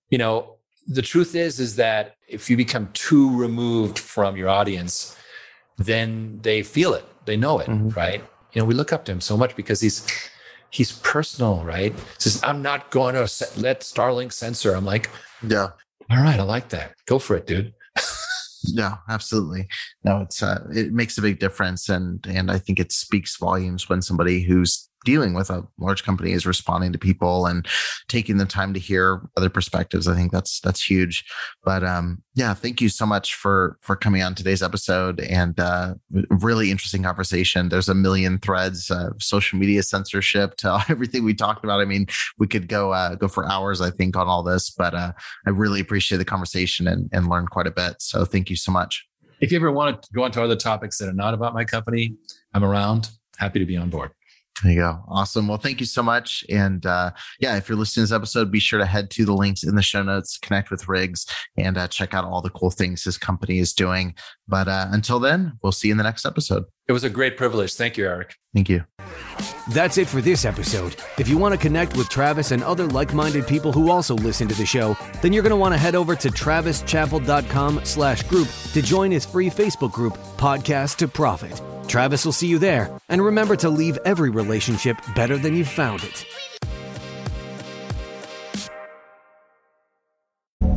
You 0.09 0.17
know, 0.17 0.57
the 0.87 1.01
truth 1.01 1.35
is, 1.35 1.59
is 1.59 1.75
that 1.77 2.15
if 2.27 2.49
you 2.49 2.57
become 2.57 2.89
too 2.93 3.35
removed 3.37 3.97
from 3.97 4.35
your 4.35 4.49
audience, 4.49 5.15
then 5.79 6.39
they 6.41 6.61
feel 6.61 6.93
it, 6.93 7.05
they 7.25 7.37
know 7.37 7.59
it, 7.59 7.67
mm-hmm. 7.67 7.89
right? 7.89 8.23
You 8.53 8.61
know, 8.61 8.65
we 8.65 8.73
look 8.73 8.93
up 8.93 9.05
to 9.05 9.11
him 9.11 9.21
so 9.21 9.37
much 9.37 9.55
because 9.55 9.81
he's 9.81 10.05
he's 10.69 10.91
personal, 10.91 11.63
right? 11.63 11.95
Says, 12.19 12.41
I'm 12.43 12.61
not 12.61 12.91
going 12.91 13.15
to 13.15 13.21
let 13.57 13.81
Starlink 13.81 14.31
censor. 14.33 14.75
I'm 14.75 14.85
like, 14.85 15.09
yeah, 15.47 15.69
all 16.11 16.21
right, 16.21 16.39
I 16.39 16.43
like 16.43 16.69
that. 16.69 16.93
Go 17.05 17.17
for 17.17 17.35
it, 17.35 17.47
dude. 17.47 17.73
Yeah, 18.63 18.97
absolutely. 19.07 19.69
No, 20.03 20.19
it's 20.19 20.43
uh, 20.43 20.67
it 20.73 20.91
makes 20.91 21.17
a 21.17 21.21
big 21.21 21.39
difference, 21.39 21.87
and 21.87 22.25
and 22.27 22.51
I 22.51 22.57
think 22.57 22.77
it 22.77 22.91
speaks 22.91 23.37
volumes 23.37 23.87
when 23.87 24.01
somebody 24.01 24.41
who's 24.41 24.88
dealing 25.05 25.33
with 25.33 25.49
a 25.49 25.65
large 25.77 26.03
company 26.03 26.31
is 26.31 26.45
responding 26.45 26.91
to 26.91 26.99
people 26.99 27.45
and 27.45 27.67
taking 28.07 28.37
the 28.37 28.45
time 28.45 28.73
to 28.73 28.79
hear 28.79 29.21
other 29.37 29.49
perspectives. 29.49 30.07
I 30.07 30.15
think 30.15 30.31
that's 30.31 30.59
that's 30.59 30.81
huge. 30.81 31.25
But 31.63 31.83
um 31.83 32.21
yeah 32.35 32.53
thank 32.53 32.81
you 32.81 32.89
so 32.89 33.05
much 33.05 33.35
for 33.35 33.77
for 33.81 33.95
coming 33.95 34.21
on 34.21 34.35
today's 34.35 34.63
episode 34.63 35.19
and 35.21 35.59
uh 35.59 35.95
really 36.29 36.71
interesting 36.71 37.03
conversation. 37.03 37.69
There's 37.69 37.89
a 37.89 37.95
million 37.95 38.39
threads 38.39 38.91
uh, 38.91 39.11
social 39.19 39.57
media 39.57 39.83
censorship 39.83 40.55
to 40.57 40.83
everything 40.89 41.23
we 41.23 41.33
talked 41.33 41.63
about. 41.63 41.79
I 41.79 41.85
mean 41.85 42.07
we 42.37 42.47
could 42.47 42.67
go 42.67 42.91
uh 42.91 43.15
go 43.15 43.27
for 43.27 43.49
hours 43.49 43.81
i 43.81 43.91
think 43.91 44.15
on 44.15 44.27
all 44.27 44.43
this 44.43 44.69
but 44.69 44.93
uh 44.93 45.11
i 45.47 45.49
really 45.49 45.79
appreciate 45.79 46.17
the 46.17 46.25
conversation 46.25 46.87
and 46.87 47.09
and 47.13 47.29
learned 47.29 47.49
quite 47.49 47.67
a 47.67 47.71
bit. 47.71 48.01
So 48.01 48.25
thank 48.25 48.49
you 48.49 48.55
so 48.55 48.71
much. 48.71 49.05
If 49.41 49.53
you 49.53 49.57
ever 49.57 49.71
want 49.71 50.03
to 50.03 50.09
go 50.13 50.25
into 50.25 50.43
other 50.43 50.57
topics 50.57 50.97
that 50.97 51.07
are 51.07 51.13
not 51.13 51.33
about 51.33 51.53
my 51.53 51.63
company 51.63 52.15
i'm 52.53 52.63
around. 52.63 53.09
Happy 53.37 53.59
to 53.59 53.65
be 53.65 53.77
on 53.77 53.89
board 53.89 54.11
there 54.63 54.71
you 54.73 54.79
go. 54.79 54.99
Awesome. 55.07 55.47
Well, 55.47 55.57
thank 55.57 55.79
you 55.79 55.85
so 55.85 56.03
much. 56.03 56.43
And 56.49 56.85
uh, 56.85 57.11
yeah, 57.39 57.57
if 57.57 57.69
you're 57.69 57.77
listening 57.77 58.05
to 58.05 58.09
this 58.09 58.15
episode, 58.15 58.51
be 58.51 58.59
sure 58.59 58.79
to 58.79 58.85
head 58.85 59.09
to 59.11 59.25
the 59.25 59.33
links 59.33 59.63
in 59.63 59.75
the 59.75 59.81
show 59.81 60.03
notes, 60.03 60.37
connect 60.37 60.69
with 60.71 60.87
Riggs, 60.87 61.25
and 61.57 61.77
uh, 61.77 61.87
check 61.87 62.13
out 62.13 62.25
all 62.25 62.41
the 62.41 62.49
cool 62.49 62.69
things 62.69 63.03
his 63.03 63.17
company 63.17 63.59
is 63.59 63.73
doing. 63.73 64.15
But 64.47 64.67
uh, 64.67 64.87
until 64.91 65.19
then, 65.19 65.53
we'll 65.63 65.71
see 65.71 65.87
you 65.87 65.93
in 65.93 65.97
the 65.97 66.03
next 66.03 66.25
episode. 66.25 66.65
It 66.87 66.91
was 66.91 67.03
a 67.03 67.09
great 67.09 67.37
privilege. 67.37 67.75
Thank 67.75 67.97
you, 67.97 68.05
Eric. 68.05 68.35
Thank 68.53 68.67
you. 68.67 68.83
That's 69.71 69.99
it 69.99 70.07
for 70.07 70.21
this 70.21 70.43
episode. 70.43 70.95
If 71.19 71.29
you 71.29 71.37
want 71.37 71.53
to 71.53 71.57
connect 71.59 71.95
with 71.95 72.09
Travis 72.09 72.51
and 72.51 72.63
other 72.63 72.87
like-minded 72.87 73.45
people 73.45 73.71
who 73.71 73.91
also 73.91 74.15
listen 74.15 74.47
to 74.47 74.55
the 74.55 74.65
show, 74.65 74.97
then 75.21 75.31
you're 75.31 75.43
going 75.43 75.51
to 75.51 75.55
want 75.55 75.73
to 75.73 75.77
head 75.77 75.93
over 75.93 76.15
to 76.15 76.29
travischappell.com 76.29 77.81
slash 77.85 78.23
group 78.23 78.47
to 78.73 78.81
join 78.81 79.11
his 79.11 79.25
free 79.25 79.49
Facebook 79.49 79.91
group, 79.91 80.17
Podcast 80.37 80.97
to 80.97 81.07
Profit. 81.07 81.61
Travis 81.89 82.23
will 82.23 82.31
see 82.31 82.45
you 82.45 82.59
there, 82.59 82.87
and 83.09 83.19
remember 83.19 83.55
to 83.55 83.69
leave 83.69 83.97
every 84.05 84.29
relationship 84.29 84.95
better 85.15 85.39
than 85.39 85.55
you 85.55 85.65
found 85.65 86.03
it. 86.03 86.23